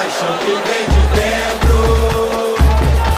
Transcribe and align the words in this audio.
paixão 0.00 0.32
que 0.38 0.46
vem 0.46 0.84
de 0.88 1.02
dentro, 1.14 1.76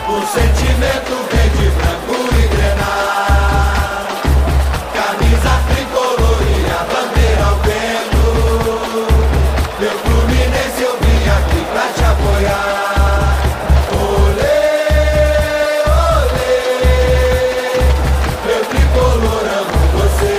o 0.08 0.18
sentimento 0.26 1.14
vem 1.30 1.48
de 1.50 1.66
branco 1.76 2.16
e 2.34 2.42
grenar. 2.48 4.06
Camisa 4.92 5.54
tricolor 5.68 6.40
e 6.42 6.50
a 6.72 6.82
bandeira 6.90 7.44
ao 7.44 7.56
vento. 7.60 8.24
Meu 9.78 9.94
Fluminense 9.96 10.80
eu 10.82 10.94
vim 10.98 11.22
aqui 11.30 11.60
pra 11.72 11.86
te 11.92 12.02
apoiar. 12.02 13.38
Olê, 14.02 14.62
olê, 16.26 16.58
meu 18.44 18.62
tricolor 18.64 19.44
amo 19.60 19.78
você. 20.00 20.34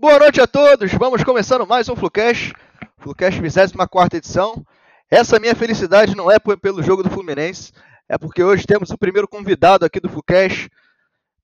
Boa 0.00 0.18
noite 0.18 0.40
a 0.40 0.46
todos, 0.46 0.90
vamos 0.94 1.22
começando 1.22 1.66
mais 1.66 1.86
um 1.90 1.96
Flucast, 1.96 2.54
Flucast 3.02 3.40
24 3.40 4.16
edição. 4.16 4.64
Essa 5.10 5.40
minha 5.40 5.54
felicidade 5.54 6.16
não 6.16 6.30
é 6.30 6.38
pelo 6.38 6.82
jogo 6.82 7.02
do 7.02 7.10
Fluminense, 7.10 7.72
é 8.08 8.16
porque 8.16 8.42
hoje 8.42 8.64
temos 8.64 8.90
o 8.90 8.96
primeiro 8.96 9.28
convidado 9.28 9.84
aqui 9.84 10.00
do 10.00 10.08
Flucast. 10.08 10.70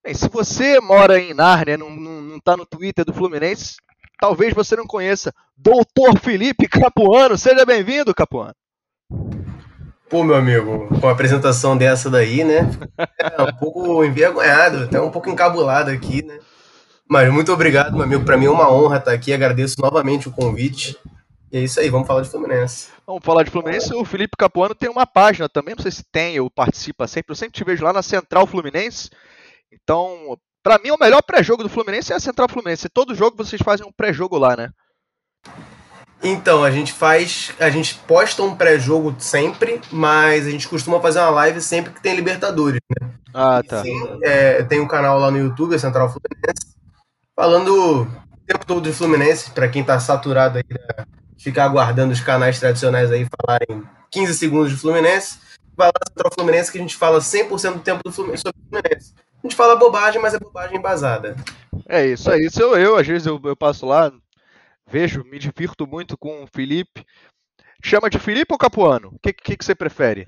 Bem, 0.02 0.14
se 0.14 0.28
você 0.28 0.80
mora 0.80 1.18
em 1.18 1.34
Nárnia, 1.34 1.76
não, 1.76 1.90
não, 1.90 2.22
não 2.22 2.40
tá 2.40 2.56
no 2.56 2.64
Twitter 2.64 3.04
do 3.04 3.12
Fluminense, 3.12 3.76
talvez 4.20 4.54
você 4.54 4.76
não 4.76 4.86
conheça 4.86 5.34
Doutor 5.56 6.18
Felipe 6.20 6.68
Capuano. 6.68 7.36
Seja 7.36 7.66
bem-vindo, 7.66 8.14
Capuano. 8.14 8.54
Pô, 10.08 10.24
meu 10.24 10.36
amigo, 10.36 10.86
com 10.88 11.06
uma 11.06 11.12
apresentação 11.12 11.76
dessa 11.76 12.08
daí, 12.08 12.44
né? 12.44 12.70
É 13.20 13.42
um 13.42 13.52
pouco 13.58 14.02
envergonhado, 14.04 14.84
até 14.84 15.00
um 15.00 15.10
pouco 15.10 15.28
encabulado 15.28 15.90
aqui, 15.90 16.24
né? 16.24 16.38
Mas 17.06 17.30
muito 17.32 17.52
obrigado, 17.52 17.94
meu 17.94 18.04
amigo. 18.04 18.24
Pra 18.24 18.36
mim 18.36 18.46
é 18.46 18.50
uma 18.50 18.72
honra 18.72 18.98
estar 18.98 19.12
aqui. 19.12 19.32
Agradeço 19.32 19.80
novamente 19.80 20.28
o 20.28 20.32
convite. 20.32 20.96
E 21.50 21.56
é 21.58 21.60
isso 21.60 21.80
aí, 21.80 21.88
vamos 21.88 22.06
falar 22.06 22.22
de 22.22 22.28
Fluminense. 22.28 22.88
Vamos 23.06 23.24
falar 23.24 23.42
de 23.42 23.50
Fluminense. 23.50 23.94
O 23.94 24.04
Felipe 24.04 24.36
Capuano 24.36 24.74
tem 24.74 24.90
uma 24.90 25.06
página 25.06 25.48
também, 25.48 25.74
não 25.74 25.82
sei 25.82 25.90
se 25.90 26.04
tem 26.04 26.38
ou 26.38 26.50
participa 26.50 27.06
sempre. 27.06 27.32
Eu 27.32 27.36
sempre 27.36 27.54
te 27.54 27.64
vejo 27.64 27.84
lá 27.84 27.92
na 27.92 28.02
Central 28.02 28.46
Fluminense. 28.46 29.08
Então, 29.72 30.38
pra 30.62 30.78
mim, 30.78 30.90
o 30.90 30.98
melhor 30.98 31.22
pré-jogo 31.22 31.62
do 31.62 31.68
Fluminense 31.68 32.12
é 32.12 32.16
a 32.16 32.20
Central 32.20 32.48
Fluminense. 32.48 32.88
Todo 32.88 33.14
jogo 33.14 33.36
vocês 33.36 33.62
fazem 33.62 33.86
um 33.86 33.92
pré-jogo 33.92 34.36
lá, 34.36 34.56
né? 34.56 34.70
Então, 36.22 36.64
a 36.64 36.70
gente 36.70 36.92
faz. 36.92 37.52
A 37.58 37.70
gente 37.70 37.94
posta 38.06 38.42
um 38.42 38.54
pré-jogo 38.54 39.14
sempre, 39.18 39.80
mas 39.90 40.46
a 40.46 40.50
gente 40.50 40.68
costuma 40.68 41.00
fazer 41.00 41.20
uma 41.20 41.30
live 41.30 41.60
sempre 41.60 41.92
que 41.92 42.02
tem 42.02 42.14
Libertadores, 42.14 42.80
né? 42.90 43.10
Ah, 43.32 43.62
tá. 43.62 43.82
Sim, 43.82 44.18
é, 44.22 44.62
tem 44.64 44.80
um 44.80 44.88
canal 44.88 45.18
lá 45.18 45.30
no 45.30 45.38
YouTube, 45.38 45.74
a 45.74 45.78
Central 45.78 46.08
Fluminense, 46.08 46.74
falando 47.36 48.02
o 48.02 48.06
tempo 48.46 48.66
todo 48.66 48.80
de 48.80 48.92
Fluminense, 48.92 49.50
pra 49.50 49.68
quem 49.68 49.84
tá 49.84 50.00
saturado 50.00 50.58
aí 50.58 50.64
né, 50.68 51.04
de 51.06 51.27
ficar 51.38 51.64
aguardando 51.64 52.12
os 52.12 52.20
canais 52.20 52.58
tradicionais 52.58 53.10
aí 53.10 53.26
falarem 53.40 53.82
15 54.10 54.34
segundos 54.34 54.70
de 54.70 54.76
Fluminense. 54.76 55.38
Vai 55.76 55.88
lá 55.88 55.92
Central 56.08 56.32
Fluminense 56.34 56.72
que 56.72 56.78
a 56.78 56.80
gente 56.80 56.96
fala 56.96 57.20
100% 57.20 57.74
do 57.74 57.80
tempo 57.80 58.02
do 58.04 58.12
Fluminense, 58.12 58.42
sobre 58.42 58.60
o 58.60 58.68
Fluminense. 58.68 59.14
A 59.42 59.46
gente 59.46 59.56
fala 59.56 59.76
bobagem, 59.76 60.20
mas 60.20 60.34
é 60.34 60.38
bobagem 60.38 60.76
embasada. 60.76 61.36
É 61.88 62.04
isso, 62.04 62.30
é 62.30 62.38
isso. 62.38 62.60
Eu, 62.60 62.76
eu 62.76 62.96
às 62.96 63.06
vezes, 63.06 63.26
eu, 63.26 63.40
eu 63.44 63.56
passo 63.56 63.86
lá, 63.86 64.12
vejo, 64.90 65.22
me 65.24 65.38
divirto 65.38 65.86
muito 65.86 66.18
com 66.18 66.42
o 66.42 66.46
Felipe. 66.46 67.06
Chama 67.82 68.10
de 68.10 68.18
Felipe 68.18 68.52
ou 68.52 68.58
Capuano? 68.58 69.10
O 69.14 69.18
que, 69.20 69.32
que, 69.32 69.56
que 69.56 69.64
você 69.64 69.74
prefere? 69.74 70.26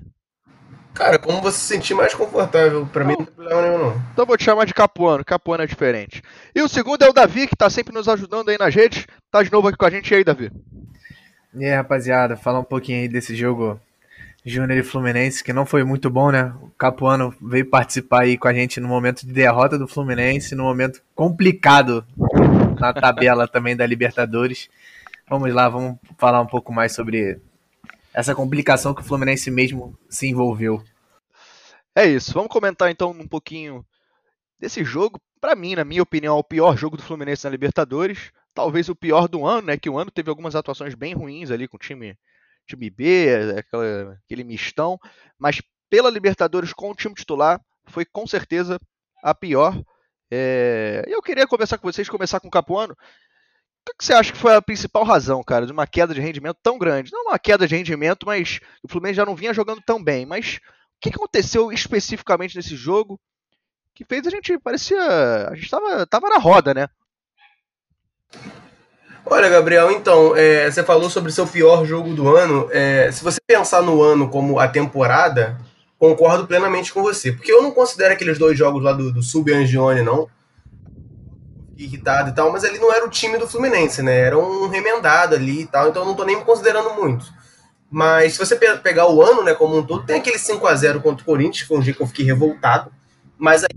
Cara, 0.93 1.17
como 1.17 1.41
você 1.41 1.57
se 1.57 1.65
sentir 1.65 1.93
mais 1.93 2.13
confortável, 2.13 2.85
pra 2.85 3.03
mim 3.03 3.15
não 3.17 3.25
tem 3.25 3.33
problema 3.33 3.61
nenhum 3.61 3.77
não. 3.77 4.03
Então 4.11 4.25
vou 4.25 4.37
te 4.37 4.43
chamar 4.43 4.65
de 4.65 4.73
Capuano, 4.73 5.23
Capuano 5.23 5.63
é 5.63 5.67
diferente. 5.67 6.21
E 6.53 6.61
o 6.61 6.67
segundo 6.67 7.03
é 7.03 7.09
o 7.09 7.13
Davi, 7.13 7.47
que 7.47 7.55
tá 7.55 7.69
sempre 7.69 7.93
nos 7.93 8.09
ajudando 8.09 8.49
aí 8.49 8.57
nas 8.57 8.73
redes. 8.73 9.05
Tá 9.29 9.41
de 9.41 9.51
novo 9.51 9.67
aqui 9.67 9.77
com 9.77 9.85
a 9.85 9.89
gente 9.89 10.11
e 10.11 10.15
aí, 10.15 10.23
Davi. 10.23 10.51
E 11.53 11.65
aí, 11.65 11.75
rapaziada, 11.75 12.37
falar 12.37 12.59
um 12.59 12.63
pouquinho 12.63 13.01
aí 13.01 13.07
desse 13.09 13.35
jogo 13.35 13.79
Júnior 14.45 14.79
e 14.79 14.83
Fluminense, 14.83 15.43
que 15.43 15.51
não 15.51 15.65
foi 15.65 15.83
muito 15.83 16.09
bom, 16.09 16.31
né? 16.31 16.53
O 16.61 16.69
Capuano 16.77 17.35
veio 17.41 17.69
participar 17.69 18.21
aí 18.21 18.37
com 18.37 18.47
a 18.47 18.53
gente 18.53 18.79
no 18.79 18.87
momento 18.87 19.25
de 19.25 19.33
derrota 19.33 19.77
do 19.77 19.87
Fluminense, 19.87 20.55
no 20.55 20.63
momento 20.63 21.01
complicado 21.13 22.05
na 22.79 22.93
tabela 22.93 23.47
também 23.47 23.75
da 23.75 23.85
Libertadores. 23.85 24.69
Vamos 25.29 25.53
lá, 25.53 25.69
vamos 25.69 25.97
falar 26.17 26.41
um 26.41 26.47
pouco 26.47 26.73
mais 26.73 26.95
sobre 26.95 27.39
essa 28.13 28.33
complicação 28.33 28.93
que 28.93 29.01
o 29.01 29.05
Fluminense 29.05 29.51
mesmo 29.51 29.95
se 30.09 30.27
envolveu. 30.27 30.81
É 31.93 32.05
isso, 32.05 32.33
vamos 32.33 32.49
comentar 32.49 32.89
então 32.89 33.11
um 33.11 33.27
pouquinho 33.27 33.85
desse 34.59 34.83
jogo. 34.83 35.19
Pra 35.39 35.55
mim, 35.55 35.75
na 35.75 35.83
minha 35.83 36.01
opinião, 36.01 36.37
é 36.37 36.39
o 36.39 36.43
pior 36.43 36.77
jogo 36.77 36.95
do 36.95 37.03
Fluminense 37.03 37.43
na 37.43 37.49
Libertadores. 37.49 38.31
Talvez 38.53 38.89
o 38.89 38.95
pior 38.95 39.27
do 39.27 39.45
ano, 39.45 39.67
né? 39.67 39.77
Que 39.77 39.89
o 39.89 39.97
ano 39.97 40.11
teve 40.11 40.29
algumas 40.29 40.55
atuações 40.55 40.93
bem 40.95 41.13
ruins 41.13 41.51
ali 41.51 41.67
com 41.67 41.77
o 41.77 41.79
time, 41.79 42.17
time 42.67 42.89
B, 42.89 43.27
aquela- 43.57 44.17
aquele 44.25 44.43
mistão. 44.43 44.99
Mas 45.37 45.61
pela 45.89 46.09
Libertadores 46.09 46.73
com 46.73 46.91
o 46.91 46.95
time 46.95 47.13
titular, 47.15 47.59
foi 47.87 48.05
com 48.05 48.25
certeza 48.27 48.79
a 49.23 49.33
pior. 49.35 49.81
É, 50.31 51.03
eu 51.07 51.21
queria 51.21 51.47
conversar 51.47 51.77
com 51.77 51.91
vocês, 51.91 52.07
começar 52.09 52.39
com 52.39 52.47
o 52.47 52.51
Capuano. 52.51 52.93
O 53.89 53.93
que 53.97 54.05
você 54.05 54.13
acha 54.13 54.31
que 54.31 54.37
foi 54.37 54.55
a 54.55 54.61
principal 54.61 55.03
razão, 55.03 55.43
cara, 55.43 55.65
de 55.65 55.71
uma 55.71 55.87
queda 55.87 56.13
de 56.13 56.21
rendimento 56.21 56.57
tão 56.61 56.77
grande? 56.77 57.11
Não 57.11 57.23
uma 57.23 57.39
queda 57.39 57.67
de 57.67 57.75
rendimento, 57.75 58.25
mas 58.25 58.59
o 58.83 58.87
Fluminense 58.87 59.17
já 59.17 59.25
não 59.25 59.35
vinha 59.35 59.53
jogando 59.53 59.81
tão 59.85 60.01
bem. 60.01 60.25
Mas 60.25 60.57
o 60.57 60.59
que 61.01 61.09
aconteceu 61.09 61.71
especificamente 61.71 62.55
nesse 62.55 62.75
jogo 62.75 63.19
que 63.93 64.05
fez 64.05 64.25
a 64.27 64.29
gente 64.29 64.57
parecia. 64.59 65.01
A 65.49 65.55
gente 65.55 65.69
tava, 65.69 66.05
tava 66.07 66.29
na 66.29 66.37
roda, 66.37 66.73
né? 66.73 66.87
Olha, 69.25 69.49
Gabriel, 69.49 69.91
então, 69.91 70.35
é, 70.35 70.69
você 70.69 70.83
falou 70.83 71.09
sobre 71.09 71.31
seu 71.31 71.45
pior 71.47 71.85
jogo 71.85 72.13
do 72.13 72.35
ano. 72.35 72.67
É, 72.71 73.11
se 73.11 73.23
você 73.23 73.39
pensar 73.45 73.81
no 73.81 74.01
ano 74.01 74.29
como 74.29 74.59
a 74.59 74.67
temporada, 74.67 75.57
concordo 75.99 76.47
plenamente 76.47 76.91
com 76.93 77.01
você. 77.01 77.31
Porque 77.31 77.51
eu 77.51 77.61
não 77.61 77.71
considero 77.71 78.13
aqueles 78.13 78.37
dois 78.37 78.57
jogos 78.57 78.83
lá 78.83 78.93
do, 78.93 79.11
do 79.11 79.21
Sub 79.21 79.51
Angione, 79.53 80.01
não. 80.01 80.27
Irritado 81.77 82.29
e 82.29 82.33
tal, 82.33 82.51
mas 82.51 82.63
ele 82.63 82.77
não 82.77 82.93
era 82.93 83.05
o 83.05 83.09
time 83.09 83.37
do 83.37 83.47
Fluminense, 83.47 84.03
né? 84.03 84.15
Era 84.19 84.37
um 84.37 84.67
remendado 84.67 85.33
ali 85.35 85.61
e 85.61 85.65
tal, 85.67 85.89
então 85.89 86.03
eu 86.03 86.07
não 86.07 86.15
tô 86.15 86.23
nem 86.23 86.37
me 86.37 86.43
considerando 86.43 86.93
muito. 86.93 87.25
Mas 87.89 88.33
se 88.33 88.39
você 88.39 88.55
pe- 88.55 88.77
pegar 88.79 89.07
o 89.09 89.21
ano, 89.21 89.43
né, 89.43 89.53
como 89.55 89.77
um 89.77 89.83
todo, 89.83 90.05
tem 90.05 90.17
aquele 90.17 90.39
5 90.39 90.67
a 90.67 90.75
0 90.75 91.01
contra 91.01 91.23
o 91.23 91.25
Corinthians, 91.25 91.61
que 91.61 91.67
foi 91.67 91.77
um 91.77 91.81
dia 91.81 91.93
que 91.93 92.01
eu 92.01 92.07
fiquei 92.07 92.25
revoltado. 92.25 92.91
Mas 93.37 93.63
aí, 93.63 93.69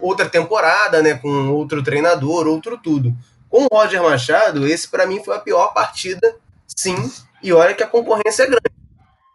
outra 0.00 0.28
temporada, 0.28 1.02
né, 1.02 1.14
com 1.14 1.50
outro 1.50 1.82
treinador, 1.82 2.46
outro 2.46 2.78
tudo. 2.78 3.14
Com 3.54 3.66
o 3.66 3.68
Roger 3.72 4.02
Machado, 4.02 4.66
esse 4.66 4.88
pra 4.88 5.06
mim 5.06 5.22
foi 5.22 5.36
a 5.36 5.38
pior 5.38 5.68
partida, 5.72 6.34
sim. 6.66 6.96
E 7.40 7.52
olha 7.52 7.72
que 7.72 7.84
a 7.84 7.86
concorrência 7.86 8.42
é 8.42 8.46
grande. 8.46 8.64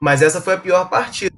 Mas 0.02 0.22
essa 0.22 0.42
foi 0.42 0.56
a 0.56 0.58
pior 0.58 0.90
partida. 0.90 1.34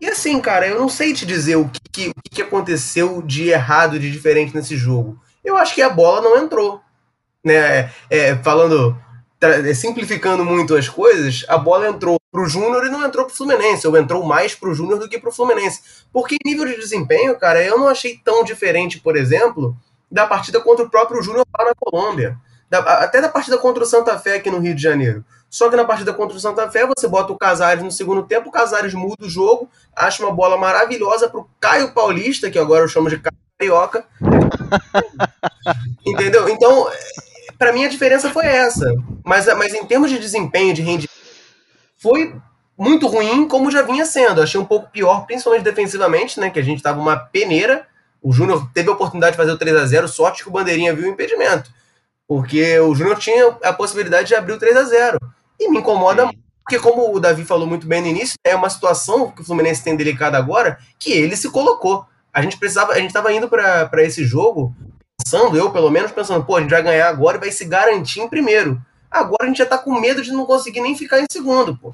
E 0.00 0.06
assim, 0.06 0.40
cara, 0.40 0.64
eu 0.68 0.78
não 0.78 0.88
sei 0.88 1.12
te 1.12 1.26
dizer 1.26 1.56
o 1.56 1.68
que, 1.90 2.12
que- 2.30 2.40
aconteceu 2.42 3.20
de 3.20 3.48
errado, 3.48 3.98
de 3.98 4.08
diferente 4.12 4.54
nesse 4.54 4.76
jogo. 4.76 5.20
Eu 5.44 5.56
acho 5.56 5.74
que 5.74 5.82
a 5.82 5.90
bola 5.90 6.20
não 6.20 6.38
entrou. 6.38 6.80
Né? 7.44 7.90
É, 8.08 8.36
falando, 8.36 8.96
tra- 9.40 9.68
é, 9.68 9.74
simplificando 9.74 10.44
muito 10.44 10.76
as 10.76 10.88
coisas, 10.88 11.44
a 11.48 11.58
bola 11.58 11.88
entrou 11.88 12.16
pro 12.30 12.46
Júnior 12.48 12.86
e 12.86 12.90
não 12.90 13.04
entrou 13.04 13.26
pro 13.26 13.34
Fluminense. 13.34 13.88
Ou 13.88 13.96
entrou 13.96 14.22
mais 14.24 14.54
pro 14.54 14.72
Júnior 14.72 15.00
do 15.00 15.08
que 15.08 15.18
pro 15.18 15.32
Fluminense. 15.32 15.80
Porque 16.12 16.36
em 16.36 16.48
nível 16.48 16.64
de 16.64 16.76
desempenho, 16.76 17.36
cara, 17.36 17.60
eu 17.60 17.76
não 17.76 17.88
achei 17.88 18.20
tão 18.24 18.44
diferente, 18.44 19.00
por 19.00 19.16
exemplo, 19.16 19.76
da 20.10 20.26
partida 20.26 20.60
contra 20.60 20.84
o 20.84 20.90
próprio 20.90 21.22
Júnior 21.22 21.46
lá 21.58 21.64
na 21.66 21.74
Colômbia. 21.74 22.36
Da- 22.68 22.78
até 23.02 23.20
da 23.20 23.28
partida 23.28 23.58
contra 23.58 23.82
o 23.82 23.86
Santa 23.86 24.18
Fé 24.18 24.36
aqui 24.36 24.50
no 24.50 24.58
Rio 24.58 24.74
de 24.74 24.82
Janeiro. 24.82 25.24
Só 25.48 25.68
que 25.68 25.74
na 25.76 25.84
partida 25.84 26.12
contra 26.14 26.36
o 26.36 26.40
Santa 26.40 26.70
Fé, 26.70 26.86
você 26.86 27.08
bota 27.08 27.32
o 27.32 27.38
Casares 27.38 27.82
no 27.82 27.90
segundo 27.90 28.22
tempo, 28.22 28.48
o 28.48 28.52
Casares 28.52 28.94
muda 28.94 29.24
o 29.24 29.28
jogo, 29.28 29.68
acha 29.94 30.22
uma 30.22 30.32
bola 30.32 30.56
maravilhosa 30.56 31.28
pro 31.28 31.48
Caio 31.58 31.92
Paulista, 31.92 32.48
que 32.50 32.58
agora 32.58 32.84
eu 32.84 32.88
chamo 32.88 33.08
de 33.08 33.18
Caio 33.18 33.36
Carioca. 33.58 34.04
Entendeu? 36.06 36.48
Então, 36.48 36.88
para 37.58 37.72
mim 37.72 37.84
a 37.84 37.88
diferença 37.88 38.30
foi 38.30 38.46
essa. 38.46 38.86
Mas, 39.24 39.46
mas 39.56 39.74
em 39.74 39.84
termos 39.84 40.10
de 40.10 40.18
desempenho, 40.18 40.72
de 40.72 40.82
rendimento, 40.82 41.10
foi 41.98 42.34
muito 42.78 43.06
ruim, 43.06 43.46
como 43.46 43.70
já 43.70 43.82
vinha 43.82 44.06
sendo. 44.06 44.42
Achei 44.42 44.58
um 44.60 44.64
pouco 44.64 44.88
pior, 44.90 45.26
principalmente 45.26 45.62
defensivamente, 45.62 46.40
né? 46.40 46.48
Que 46.50 46.58
a 46.58 46.62
gente 46.64 46.82
tava 46.82 47.00
uma 47.00 47.16
peneira. 47.16 47.86
O 48.22 48.32
Júnior 48.32 48.68
teve 48.74 48.88
a 48.88 48.92
oportunidade 48.92 49.32
de 49.32 49.36
fazer 49.38 49.52
o 49.52 49.58
3 49.58 49.76
a 49.76 49.86
0 49.86 50.08
sorte 50.08 50.42
que 50.42 50.48
o 50.48 50.52
Bandeirinha 50.52 50.94
viu 50.94 51.06
o 51.06 51.10
impedimento. 51.12 51.70
Porque 52.28 52.78
o 52.78 52.94
Júnior 52.94 53.18
tinha 53.18 53.56
a 53.64 53.72
possibilidade 53.72 54.28
de 54.28 54.34
abrir 54.34 54.52
o 54.52 54.58
3 54.58 54.76
a 54.76 54.84
0 54.84 55.18
E 55.58 55.68
me 55.70 55.78
incomoda 55.78 56.26
muito, 56.26 56.38
porque 56.62 56.78
como 56.78 57.12
o 57.14 57.18
Davi 57.18 57.44
falou 57.44 57.66
muito 57.66 57.86
bem 57.86 58.00
no 58.00 58.06
início, 58.08 58.34
é 58.44 58.54
uma 58.54 58.70
situação 58.70 59.30
que 59.30 59.40
o 59.42 59.44
Fluminense 59.44 59.82
tem 59.82 59.96
delicada 59.96 60.38
agora, 60.38 60.78
que 60.98 61.12
ele 61.12 61.36
se 61.36 61.50
colocou. 61.50 62.04
A 62.32 62.40
gente 62.42 62.56
precisava, 62.58 62.92
a 62.92 62.96
gente 62.96 63.08
estava 63.08 63.32
indo 63.32 63.48
para 63.48 63.90
esse 64.02 64.24
jogo 64.24 64.74
pensando, 65.22 65.56
eu 65.56 65.70
pelo 65.70 65.90
menos 65.90 66.12
pensando, 66.12 66.44
pô, 66.44 66.56
a 66.56 66.60
gente 66.60 66.70
vai 66.70 66.82
ganhar 66.82 67.08
agora 67.08 67.36
e 67.36 67.40
vai 67.40 67.50
se 67.50 67.64
garantir 67.64 68.20
em 68.20 68.28
primeiro. 68.28 68.80
Agora 69.10 69.44
a 69.44 69.46
gente 69.46 69.58
já 69.58 69.66
tá 69.66 69.76
com 69.76 69.98
medo 69.98 70.22
de 70.22 70.30
não 70.30 70.46
conseguir 70.46 70.80
nem 70.80 70.96
ficar 70.96 71.20
em 71.20 71.26
segundo, 71.30 71.76
pô. 71.76 71.92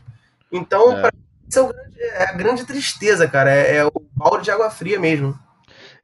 Então, 0.52 0.92
É. 0.92 1.00
pra 1.00 1.10
mim, 1.14 1.22
isso 1.48 1.58
é, 1.60 1.62
grande- 1.72 2.00
é 2.02 2.22
a 2.28 2.32
grande 2.32 2.64
tristeza, 2.66 3.26
cara. 3.26 3.50
É, 3.50 3.76
é 3.76 3.84
o 3.86 3.90
balde 4.14 4.44
de 4.44 4.50
água 4.50 4.70
fria 4.70 5.00
mesmo. 5.00 5.36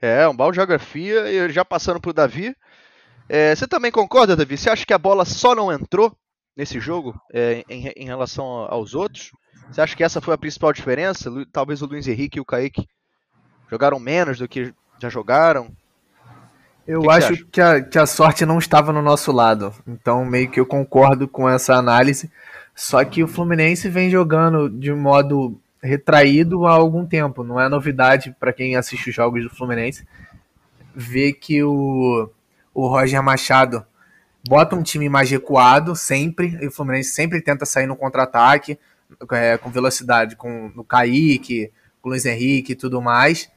É, 0.02 0.28
um 0.28 0.34
balde 0.34 0.56
de 0.56 0.56
geografia. 0.56 1.31
E 1.31 1.52
já 1.52 1.64
passando 1.64 2.00
pro 2.00 2.12
Davi. 2.12 2.54
É, 3.28 3.54
você 3.54 3.69
também 3.69 3.93
concorda, 3.93 4.37
Davi? 4.37 4.58
Você 4.58 4.69
acha 4.69 4.84
que 4.84 4.93
a 4.93 4.99
bola 4.99 5.25
só 5.25 5.54
não 5.54 5.72
entrou 5.72 6.14
nesse 6.56 6.81
jogo 6.81 7.14
é, 7.32 7.64
em, 7.69 7.87
em, 7.96 8.04
relação 8.04 8.44
aos 8.44 8.94
outros? 8.94 9.31
Você 9.70 9.81
acha 9.81 9.96
que 9.96 10.02
essa 10.02 10.20
foi 10.20 10.34
a 10.34 10.38
principal 10.38 10.72
diferença? 10.72 11.31
Talvez 11.52 11.81
o 11.81 11.87
Luiz 11.87 12.08
Henrique 12.08 12.38
e 12.38 12.40
o 12.40 12.44
Kaique 12.44 12.87
jogaram 13.70 14.00
menos 14.00 14.38
do 14.38 14.49
que 14.49 14.75
já 15.00 15.08
jogaram? 15.08 15.70
Eu 16.87 17.02
que 17.02 17.10
acho 17.10 17.37
que, 17.37 17.44
que, 17.44 17.60
a, 17.60 17.81
que 17.81 17.99
a 17.99 18.06
sorte 18.06 18.44
não 18.44 18.58
estava 18.58 18.93
no 18.93 19.00
nosso 19.00 19.31
lado. 19.31 19.72
Então, 19.87 20.25
meio 20.25 20.50
que 20.50 20.58
eu 20.58 20.66
concordo 20.66 21.28
com 21.28 21.49
essa 21.49 21.76
análise. 21.76 22.31
Só 22.75 23.04
que 23.04 23.22
o 23.22 23.28
Fluminense 23.28 23.88
vem 23.88 24.10
jogando 24.10 24.69
de 24.69 24.93
modo 24.93 25.62
retraído 25.82 26.67
há 26.67 26.73
algum 26.73 27.05
tempo. 27.05 27.43
Não 27.43 27.61
é 27.61 27.69
novidade 27.69 28.34
para 28.38 28.52
quem 28.52 28.76
assiste 28.76 29.11
os 29.11 29.14
jogos 29.14 29.43
do 29.43 29.50
Fluminense 29.50 30.06
ver 30.94 31.34
que 31.34 31.62
o, 31.62 32.31
o 32.75 32.87
Roger 32.87 33.23
Machado 33.23 33.84
bota 34.49 34.76
um 34.76 34.82
time 34.82 35.08
mais 35.08 35.31
recuado 35.31 35.94
sempre, 35.94 36.58
e 36.61 36.67
o 36.67 36.70
Fluminense 36.70 37.11
sempre 37.11 37.40
tenta 37.40 37.64
sair 37.64 37.87
no 37.87 37.96
contra-ataque, 37.96 38.79
é, 39.32 39.56
com 39.56 39.70
velocidade, 39.70 40.37
com 40.37 40.73
o 40.76 40.84
Kaique, 40.84 41.70
com 42.00 42.08
o 42.08 42.12
Luiz 42.12 42.25
Henrique 42.26 42.73
e 42.73 42.76
tudo 42.76 43.00
mais. 43.00 43.50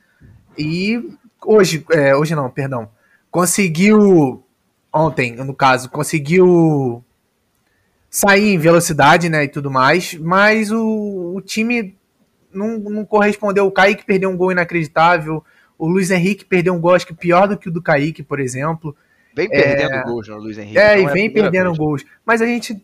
E 0.58 1.18
hoje, 1.44 1.86
é, 1.92 2.16
hoje 2.16 2.36
não, 2.36 2.50
perdão, 2.50 2.90
conseguiu, 3.32 4.44
ontem, 4.94 5.36
no 5.36 5.54
caso, 5.54 5.90
conseguiu 5.90 7.04
sair 8.10 8.54
em 8.54 8.58
velocidade, 8.58 9.28
né, 9.28 9.44
e 9.44 9.50
tudo 9.50 9.70
mais, 9.70 10.14
mas 10.14 10.72
o, 10.72 11.34
o 11.36 11.42
time 11.42 11.98
não, 12.56 12.78
não 12.80 13.06
correspondeu. 13.06 13.66
O 13.66 13.72
Kaique 13.72 14.06
perdeu 14.06 14.30
um 14.30 14.38
gol 14.38 14.52
inacreditável, 14.52 15.44
o 15.78 15.88
Luiz 15.88 16.10
Henrique 16.12 16.46
perdeu 16.46 16.74
um 16.74 16.80
gol, 16.80 16.96
acho 16.96 17.08
que 17.08 17.14
pior 17.14 17.48
do 17.48 17.58
que 17.58 17.70
o 17.70 17.72
do 17.72 17.82
Kaique, 17.82 18.24
por 18.24 18.40
exemplo. 18.40 18.96
Vem 19.36 19.50
perdendo 19.50 19.94
é... 19.94 20.04
gols, 20.04 20.28
no 20.28 20.38
Luiz 20.38 20.58
Henrique. 20.58 20.78
É, 20.78 21.00
e 21.00 21.06
é 21.06 21.10
vem 21.10 21.30
perdendo 21.30 21.68
vez. 21.68 21.78
gols. 21.78 22.06
Mas 22.26 22.42
a 22.42 22.46
gente 22.46 22.82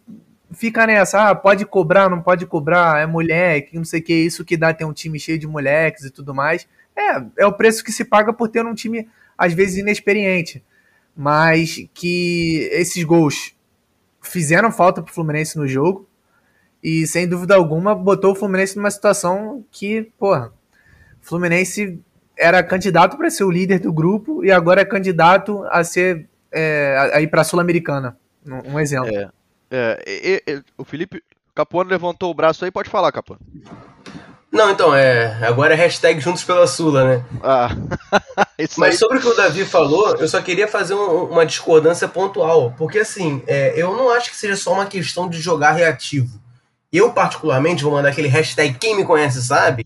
fica 0.52 0.86
nessa, 0.86 1.30
ah, 1.30 1.36
pode 1.36 1.66
cobrar, 1.66 2.10
não 2.10 2.22
pode 2.22 2.46
cobrar, 2.46 3.02
é 3.02 3.06
moleque, 3.06 3.78
não 3.78 3.86
sei 3.86 4.02
o 4.02 4.04
que, 4.04 4.14
isso 4.14 4.44
que 4.44 4.58
dá 4.58 4.74
ter 4.74 4.84
um 4.84 4.92
time 4.92 5.18
cheio 5.18 5.40
de 5.40 5.48
moleques 5.48 6.04
e 6.04 6.12
tudo 6.12 6.36
mais. 6.36 6.68
É, 6.96 7.44
é 7.44 7.46
o 7.46 7.54
preço 7.54 7.84
que 7.84 7.92
se 7.92 8.04
paga 8.04 8.34
por 8.34 8.50
ter 8.50 8.66
um 8.66 8.74
time, 8.74 9.08
às 9.38 9.54
vezes, 9.54 9.78
inexperiente. 9.78 10.64
Mas 11.16 11.88
que 11.94 12.70
esses 12.72 13.04
gols 13.04 13.56
fizeram 14.22 14.72
falta 14.72 15.02
pro 15.02 15.14
Fluminense 15.14 15.58
no 15.58 15.68
jogo. 15.68 16.08
E 16.84 17.06
sem 17.06 17.28
dúvida 17.28 17.56
alguma 17.56 17.94
botou 17.94 18.32
o 18.32 18.36
Fluminense 18.36 18.76
numa 18.76 18.90
situação 18.90 19.64
que, 19.72 20.12
porra, 20.18 20.52
o 21.22 21.26
Fluminense 21.26 22.00
era 22.38 22.64
candidato 22.64 23.18
para 23.18 23.30
ser 23.30 23.44
o 23.44 23.52
líder 23.52 23.80
do 23.80 23.94
grupo 23.94 24.44
e 24.44 24.52
agora 24.52 24.82
é 24.82 24.86
candidato 24.86 25.64
a 25.70 25.84
ser 25.84 26.28
é, 26.52 27.12
a 27.14 27.22
ir 27.22 27.28
para 27.28 27.42
a 27.42 27.44
Sul-Americana. 27.44 28.18
Um, 28.46 28.74
um, 28.74 28.80
exemplo. 28.80 29.16
É, 29.16 29.30
é, 29.70 30.04
e, 30.08 30.44
e, 30.48 30.64
o 30.78 30.84
Felipe 30.84 31.24
Capuano 31.54 31.90
levantou 31.90 32.32
o 32.32 32.34
braço 32.34 32.66
aí, 32.66 32.72
pode 32.72 32.90
falar, 32.90 33.12
Capuano. 33.12 33.42
Não, 34.52 34.70
então, 34.70 34.94
é. 34.94 35.38
Agora 35.46 35.74
é 35.74 35.78
hashtag 35.78 36.20
Juntos 36.20 36.44
pela 36.44 36.68
Sula, 36.68 37.06
né? 37.06 37.26
Ah, 37.42 37.70
Mas 38.78 39.00
sobre 39.00 39.18
o 39.18 39.22
que 39.22 39.28
o 39.28 39.34
Davi 39.34 39.64
falou, 39.64 40.18
eu 40.18 40.28
só 40.28 40.42
queria 40.42 40.68
fazer 40.68 40.94
um, 40.94 41.26
uma 41.26 41.46
discordância 41.46 42.08
pontual. 42.08 42.74
Porque, 42.78 43.00
assim, 43.00 43.42
é, 43.48 43.74
eu 43.78 43.96
não 43.96 44.10
acho 44.10 44.30
que 44.30 44.36
seja 44.36 44.58
só 44.58 44.74
uma 44.74 44.86
questão 44.86 45.30
de 45.30 45.40
jogar 45.40 45.72
reativo. 45.72 46.41
Eu, 46.92 47.14
particularmente, 47.14 47.84
vou 47.84 47.94
mandar 47.94 48.10
aquele 48.10 48.28
hashtag 48.28 48.78
quem 48.78 48.96
me 48.96 49.06
conhece 49.06 49.42
sabe. 49.42 49.86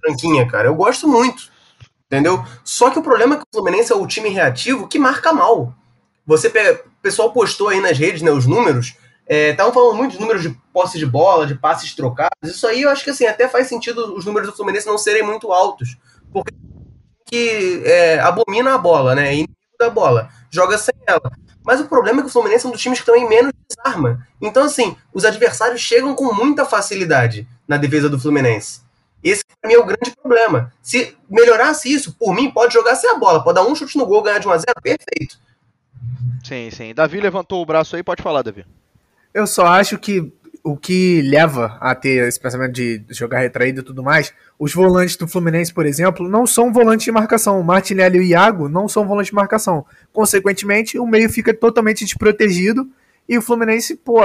Franquinha, 0.00 0.46
cara. 0.46 0.68
Eu 0.68 0.74
gosto 0.74 1.08
muito. 1.08 1.50
Entendeu? 2.06 2.42
Só 2.64 2.90
que 2.90 2.98
o 2.98 3.02
problema 3.02 3.34
é 3.34 3.38
que 3.38 3.44
o 3.44 3.54
Fluminense 3.54 3.92
é 3.92 3.96
o 3.96 4.06
time 4.06 4.28
reativo 4.28 4.88
que 4.88 4.98
marca 4.98 5.32
mal. 5.32 5.74
Você 6.26 6.48
pega, 6.48 6.82
o 6.86 7.02
pessoal 7.02 7.32
postou 7.32 7.68
aí 7.68 7.80
nas 7.80 7.98
redes, 7.98 8.22
né, 8.22 8.30
os 8.30 8.46
números. 8.46 8.94
Estavam 9.28 9.72
é, 9.72 9.74
falando 9.74 9.96
muito 9.96 10.12
de 10.12 10.20
números 10.20 10.42
de 10.42 10.56
posse 10.72 10.98
de 10.98 11.04
bola, 11.04 11.46
de 11.46 11.54
passes 11.54 11.94
trocados. 11.94 12.38
Isso 12.42 12.66
aí 12.66 12.82
eu 12.82 12.90
acho 12.90 13.04
que 13.04 13.10
assim, 13.10 13.26
até 13.26 13.46
faz 13.46 13.66
sentido 13.66 14.14
os 14.14 14.24
números 14.24 14.48
do 14.48 14.56
Fluminense 14.56 14.86
não 14.86 14.96
serem 14.96 15.22
muito 15.22 15.52
altos. 15.52 15.98
Porque 16.32 16.54
que 17.26 17.82
é, 17.84 18.20
abomina 18.20 18.74
a 18.74 18.78
bola, 18.78 19.14
né? 19.14 19.34
Inimigo 19.34 19.57
da 19.78 19.88
bola. 19.88 20.28
Joga 20.50 20.76
sem 20.76 20.94
ela. 21.06 21.30
Mas 21.64 21.80
o 21.80 21.86
problema 21.86 22.20
é 22.20 22.22
que 22.22 22.28
o 22.28 22.32
Fluminense 22.32 22.66
é 22.66 22.68
um 22.68 22.72
dos 22.72 22.80
times 22.80 23.00
que 23.00 23.06
também 23.06 23.28
menos 23.28 23.52
desarma. 23.68 24.26
Então, 24.40 24.64
assim, 24.64 24.96
os 25.12 25.24
adversários 25.24 25.80
chegam 25.80 26.14
com 26.14 26.32
muita 26.34 26.64
facilidade 26.64 27.46
na 27.66 27.76
defesa 27.76 28.08
do 28.08 28.18
Fluminense. 28.18 28.80
Esse, 29.22 29.42
pra 29.60 29.68
mim, 29.68 29.74
é 29.74 29.78
o 29.78 29.84
grande 29.84 30.14
problema. 30.16 30.72
Se 30.82 31.16
melhorasse 31.28 31.92
isso, 31.92 32.14
por 32.14 32.34
mim, 32.34 32.50
pode 32.50 32.72
jogar 32.72 32.96
sem 32.96 33.10
a 33.10 33.18
bola. 33.18 33.42
Pode 33.42 33.56
dar 33.56 33.66
um 33.66 33.74
chute 33.74 33.98
no 33.98 34.06
gol, 34.06 34.22
ganhar 34.22 34.38
de 34.38 34.48
1 34.48 34.50
a 34.50 34.58
0 34.58 34.66
perfeito. 34.82 35.38
Sim, 36.42 36.70
sim. 36.70 36.94
Davi 36.94 37.20
levantou 37.20 37.60
o 37.62 37.66
braço 37.66 37.96
aí, 37.96 38.02
pode 38.02 38.22
falar, 38.22 38.42
Davi. 38.42 38.64
Eu 39.34 39.46
só 39.46 39.66
acho 39.66 39.98
que 39.98 40.32
o 40.62 40.76
que 40.76 41.22
leva 41.22 41.76
a 41.80 41.94
ter 41.94 42.26
esse 42.26 42.38
pensamento 42.38 42.72
de 42.72 43.02
jogar 43.10 43.40
retraído 43.40 43.80
e 43.80 43.84
tudo 43.84 44.02
mais, 44.02 44.32
os 44.58 44.72
volantes 44.74 45.16
do 45.16 45.28
Fluminense, 45.28 45.72
por 45.72 45.86
exemplo, 45.86 46.28
não 46.28 46.46
são 46.46 46.72
volantes 46.72 47.04
de 47.04 47.12
marcação. 47.12 47.60
O 47.60 47.64
Martinelli 47.64 48.18
e 48.18 48.20
o 48.20 48.24
Iago 48.24 48.68
não 48.68 48.88
são 48.88 49.06
volantes 49.06 49.30
de 49.30 49.34
marcação. 49.34 49.84
Consequentemente, 50.12 50.98
o 50.98 51.06
meio 51.06 51.30
fica 51.30 51.54
totalmente 51.54 52.04
desprotegido 52.04 52.88
e 53.28 53.36
o 53.36 53.42
Fluminense, 53.42 53.96
pô, 53.96 54.20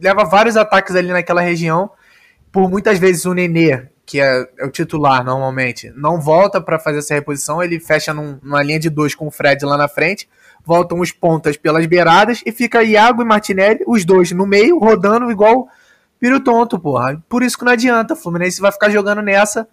leva 0.00 0.24
vários 0.24 0.56
ataques 0.56 0.94
ali 0.94 1.08
naquela 1.08 1.40
região. 1.40 1.90
Por 2.50 2.70
muitas 2.70 2.98
vezes 2.98 3.24
o 3.24 3.34
Nenê, 3.34 3.88
que 4.06 4.20
é, 4.20 4.48
é 4.58 4.66
o 4.66 4.70
titular 4.70 5.24
normalmente, 5.24 5.92
não 5.96 6.20
volta 6.20 6.60
para 6.60 6.78
fazer 6.78 6.98
essa 6.98 7.14
reposição, 7.14 7.62
ele 7.62 7.80
fecha 7.80 8.12
num, 8.12 8.38
numa 8.42 8.62
linha 8.62 8.78
de 8.78 8.90
dois 8.90 9.14
com 9.14 9.26
o 9.26 9.30
Fred 9.30 9.64
lá 9.64 9.76
na 9.76 9.88
frente, 9.88 10.28
voltam 10.64 11.00
os 11.00 11.12
pontas 11.12 11.56
pelas 11.56 11.86
beiradas 11.86 12.42
e 12.44 12.50
fica 12.50 12.82
Iago 12.82 13.22
e 13.22 13.24
Martinelli, 13.24 13.80
os 13.86 14.04
dois 14.04 14.32
no 14.32 14.46
meio, 14.46 14.78
rodando 14.78 15.30
igual 15.30 15.68
piro 16.18 16.40
tonto, 16.40 16.78
porra. 16.78 17.22
Por 17.28 17.42
isso 17.42 17.58
que 17.58 17.64
não 17.64 17.72
adianta, 17.72 18.14
o 18.14 18.16
Fluminense 18.16 18.60
vai 18.60 18.72
ficar 18.72 18.88
jogando 18.90 19.20
nessa, 19.20 19.68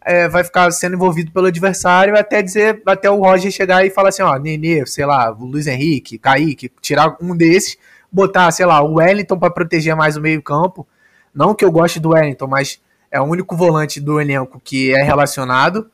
é, 0.00 0.28
vai 0.28 0.44
ficar 0.44 0.70
sendo 0.70 0.94
envolvido 0.94 1.32
pelo 1.32 1.46
adversário 1.46 2.16
até 2.16 2.40
dizer, 2.40 2.80
até 2.86 3.10
o 3.10 3.16
Roger 3.16 3.50
chegar 3.50 3.84
e 3.84 3.90
falar 3.90 4.10
assim, 4.10 4.22
ó, 4.22 4.36
Nenê, 4.36 4.86
sei 4.86 5.04
lá, 5.04 5.28
Luiz 5.28 5.66
Henrique, 5.66 6.18
Kaique, 6.18 6.70
tirar 6.80 7.16
um 7.20 7.36
desses, 7.36 7.76
botar, 8.10 8.50
sei 8.52 8.64
lá, 8.64 8.80
o 8.80 8.94
Wellington 8.94 9.38
para 9.38 9.50
proteger 9.50 9.96
mais 9.96 10.16
o 10.16 10.20
meio 10.20 10.40
campo. 10.40 10.86
Não 11.34 11.54
que 11.54 11.64
eu 11.64 11.70
goste 11.70 11.98
do 11.98 12.10
Wellington, 12.10 12.46
mas 12.46 12.80
é 13.10 13.20
o 13.20 13.24
único 13.24 13.56
volante 13.56 14.00
do 14.00 14.20
elenco 14.20 14.60
que 14.62 14.94
é 14.94 15.02
relacionado, 15.02 15.90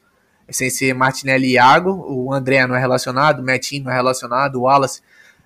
sem 0.49 0.71
ser 0.71 0.95
Martinelli 0.95 1.49
e 1.49 1.53
Iago. 1.53 1.91
O 2.09 2.33
André 2.33 2.67
não 2.67 2.75
é 2.75 2.81
relacionado, 2.81 3.41
o 3.41 3.43
Metinho 3.43 3.85
não 3.85 3.93
é 3.93 3.95
relacionado, 3.95 4.57
o 4.57 4.63
Wallace. 4.63 5.01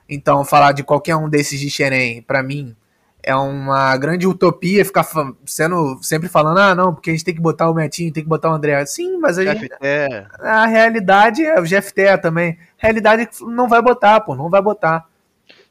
Então, 0.08 0.44
falar 0.44 0.72
de 0.72 0.82
qualquer 0.82 1.16
um 1.16 1.28
desses 1.28 1.60
de 1.60 1.68
Xerém, 1.68 2.22
para 2.22 2.42
mim, 2.42 2.74
é 3.22 3.34
uma 3.34 3.96
grande 3.96 4.26
utopia 4.26 4.84
ficar 4.84 5.06
sendo 5.44 5.98
sempre 6.02 6.28
falando, 6.28 6.58
ah, 6.58 6.74
não, 6.74 6.94
porque 6.94 7.10
a 7.10 7.12
gente 7.12 7.24
tem 7.24 7.34
que 7.34 7.40
botar 7.40 7.70
o 7.70 7.74
Metinho, 7.74 8.12
tem 8.12 8.22
que 8.22 8.28
botar 8.28 8.50
o 8.50 8.54
André. 8.54 8.84
Sim, 8.86 9.18
mas 9.18 9.38
a 9.38 9.44
gente. 9.44 9.68
A 10.40 10.66
realidade 10.66 11.44
é 11.44 11.60
o 11.60 11.64
GFT 11.64 12.18
também. 12.22 12.58
A 12.80 12.86
realidade 12.86 13.22
é 13.22 13.26
que 13.26 13.44
não 13.44 13.68
vai 13.68 13.82
botar, 13.82 14.20
pô, 14.20 14.34
não 14.34 14.48
vai 14.48 14.62
botar. 14.62 15.06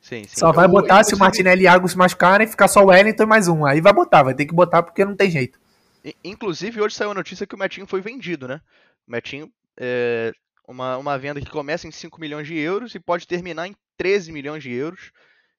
Sim, 0.02 0.24
sim. 0.24 0.40
Só 0.40 0.52
vai 0.52 0.68
botar 0.68 1.00
eu, 1.00 1.04
se 1.04 1.16
o 1.16 1.18
Martinelli 1.18 1.62
e 1.62 1.64
Iago 1.64 1.88
se 1.90 1.98
machucarem 1.98 2.46
e 2.46 2.50
ficar 2.50 2.68
só 2.68 2.84
o 2.84 2.88
Wellington 2.88 3.24
e 3.24 3.26
mais 3.26 3.48
um. 3.48 3.66
Aí 3.66 3.82
vai 3.82 3.92
botar, 3.92 4.24
vai 4.24 4.34
ter 4.34 4.46
que 4.46 4.54
botar 4.54 4.84
porque 4.84 5.04
não 5.04 5.16
tem 5.16 5.30
jeito. 5.30 5.60
Inclusive, 6.24 6.80
hoje 6.80 6.96
saiu 6.96 7.12
a 7.12 7.16
notícia 7.16 7.46
que 7.46 7.56
o 7.56 7.58
Metinho 7.58 7.88
foi 7.88 8.00
vendido, 8.00 8.48
né? 8.48 8.62
Metinho 9.08 9.52
é 9.80 10.34
uma, 10.68 10.98
uma 10.98 11.18
venda 11.18 11.40
que 11.40 11.50
começa 11.50 11.88
em 11.88 11.92
5 11.92 12.20
milhões 12.20 12.48
de 12.48 12.58
euros 12.58 12.94
e 12.94 13.00
pode 13.00 13.26
terminar 13.26 13.68
em 13.68 13.76
13 13.96 14.32
milhões 14.32 14.62
de 14.62 14.72
euros. 14.72 15.12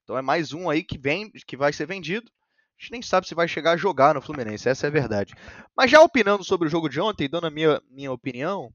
Então 0.03 0.17
é 0.17 0.21
mais 0.21 0.53
um 0.53 0.69
aí 0.69 0.83
que, 0.83 0.97
vem, 0.97 1.31
que 1.31 1.57
vai 1.57 1.73
ser 1.73 1.87
vendido. 1.87 2.29
A 2.29 2.81
gente 2.81 2.91
nem 2.91 3.01
sabe 3.01 3.27
se 3.27 3.35
vai 3.35 3.47
chegar 3.47 3.71
a 3.71 3.77
jogar 3.77 4.13
no 4.13 4.21
Fluminense, 4.21 4.69
essa 4.69 4.87
é 4.87 4.89
a 4.89 4.91
verdade. 4.91 5.33
Mas 5.75 5.91
já 5.91 5.99
opinando 6.01 6.43
sobre 6.43 6.67
o 6.67 6.71
jogo 6.71 6.87
de 6.87 7.01
ontem, 7.01 7.27
dando 7.27 7.47
a 7.47 7.51
minha, 7.51 7.81
minha 7.89 8.11
opinião, 8.11 8.73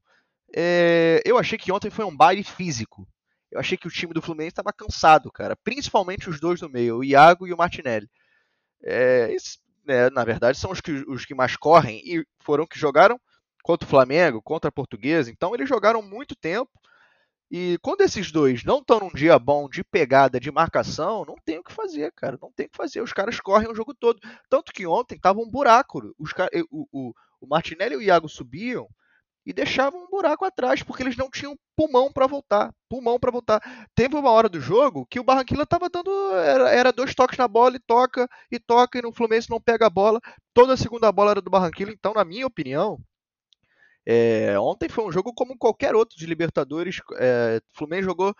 é, 0.55 1.21
eu 1.25 1.37
achei 1.39 1.57
que 1.57 1.71
ontem 1.71 1.89
foi 1.89 2.05
um 2.05 2.15
baile 2.15 2.43
físico. 2.43 3.07
Eu 3.49 3.59
achei 3.59 3.77
que 3.77 3.87
o 3.87 3.91
time 3.91 4.13
do 4.13 4.21
Fluminense 4.21 4.51
estava 4.51 4.73
cansado, 4.73 5.31
cara. 5.31 5.55
Principalmente 5.55 6.29
os 6.29 6.39
dois 6.39 6.61
no 6.61 6.69
meio, 6.69 6.97
o 6.97 7.03
Iago 7.03 7.47
e 7.47 7.53
o 7.53 7.57
Martinelli. 7.57 8.09
É, 8.83 9.35
na 10.11 10.23
verdade, 10.23 10.57
são 10.57 10.71
os 10.71 10.81
que, 10.81 10.91
os 11.07 11.25
que 11.25 11.33
mais 11.33 11.55
correm 11.55 12.01
e 12.05 12.25
foram 12.39 12.67
que 12.67 12.77
jogaram 12.77 13.19
contra 13.65 13.87
o 13.87 13.89
Flamengo, 13.89 14.43
contra 14.43 14.69
a 14.69 14.71
Portuguesa. 14.71 15.31
Então, 15.31 15.55
eles 15.55 15.67
jogaram 15.67 15.99
muito 15.99 16.35
tempo. 16.35 16.69
E 17.49 17.79
quando 17.81 18.01
esses 18.01 18.31
dois 18.31 18.63
não 18.63 18.77
estão 18.77 18.99
num 18.99 19.11
dia 19.11 19.39
bom 19.39 19.67
de 19.67 19.83
pegada, 19.83 20.39
de 20.39 20.51
marcação, 20.51 21.25
não 21.25 21.35
tem 21.43 21.57
o 21.57 21.63
que 21.63 21.73
fazer, 21.73 22.11
cara. 22.11 22.37
Não 22.39 22.51
tem 22.51 22.67
o 22.67 22.69
que 22.69 22.77
fazer. 22.77 23.01
Os 23.01 23.11
caras 23.11 23.39
correm 23.39 23.67
o 23.67 23.73
jogo 23.73 23.91
todo. 23.95 24.19
Tanto 24.51 24.71
que 24.71 24.85
ontem 24.85 25.17
tava 25.17 25.39
um 25.39 25.49
buraco. 25.49 26.13
Os, 26.19 26.31
o, 26.71 26.87
o, 26.91 27.13
o 27.41 27.47
Martinelli 27.47 27.95
e 27.95 27.97
o 27.97 28.01
Iago 28.03 28.29
subiam 28.29 28.87
e 29.43 29.51
deixavam 29.51 30.03
um 30.03 30.09
buraco 30.09 30.45
atrás, 30.45 30.83
porque 30.83 31.01
eles 31.01 31.17
não 31.17 31.29
tinham 31.31 31.57
pulmão 31.75 32.13
para 32.13 32.27
voltar. 32.27 32.71
Pulmão 32.87 33.19
para 33.19 33.31
voltar. 33.31 33.87
Teve 33.95 34.15
uma 34.15 34.29
hora 34.29 34.47
do 34.47 34.61
jogo 34.61 35.07
que 35.09 35.19
o 35.19 35.23
Barranquilla 35.23 35.63
estava 35.63 35.89
dando. 35.89 36.11
Era, 36.35 36.69
era, 36.69 36.93
dois 36.93 37.15
toques 37.15 37.37
na 37.39 37.47
bola 37.47 37.77
e 37.77 37.79
toca, 37.79 38.29
e 38.51 38.59
toca, 38.59 38.99
e 38.99 39.01
no 39.01 39.11
Fluminense 39.11 39.49
não 39.49 39.59
pega 39.59 39.87
a 39.87 39.89
bola. 39.89 40.21
Toda 40.53 40.73
a 40.73 40.77
segunda 40.77 41.11
bola 41.11 41.31
era 41.31 41.41
do 41.41 41.49
Barranquilla. 41.49 41.91
Então, 41.91 42.13
na 42.13 42.23
minha 42.23 42.45
opinião, 42.45 42.99
é, 44.05 44.57
ontem 44.59 44.87
foi 44.87 45.03
um 45.03 45.11
jogo 45.11 45.33
como 45.33 45.57
qualquer 45.57 45.95
outro 45.95 46.17
de 46.17 46.25
Libertadores. 46.25 47.01
É, 47.17 47.59
Fluminense 47.73 48.05
jogou 48.05 48.35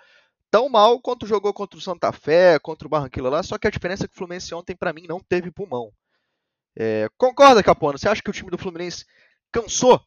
tão 0.51 0.69
mal 0.69 1.01
quanto 1.01 1.25
jogou 1.25 1.53
contra 1.53 1.77
o 1.77 1.81
Santa 1.81 2.12
Fé, 2.12 2.60
contra 2.60 2.88
o 2.88 2.89
Barranquilla 2.89 3.29
lá, 3.29 3.43
só 3.43 3.57
que 3.57 3.67
a 3.67 3.72
diferença 3.72 4.05
é 4.05 4.07
que 4.07 4.13
o 4.13 4.17
Fluminense 4.17 4.53
ontem, 4.53 4.75
para 4.75 4.93
mim, 4.93 5.05
não 5.07 5.19
teve 5.19 5.51
pulmão. 5.51 5.91
É, 6.77 7.10
concorda, 7.17 7.63
Capone? 7.63 7.98
Você 7.98 8.07
acha 8.07 8.22
que 8.22 8.29
o 8.29 8.34
time 8.34 8.51
do 8.51 8.57
Fluminense 8.57 9.05
cansou? 9.51 10.01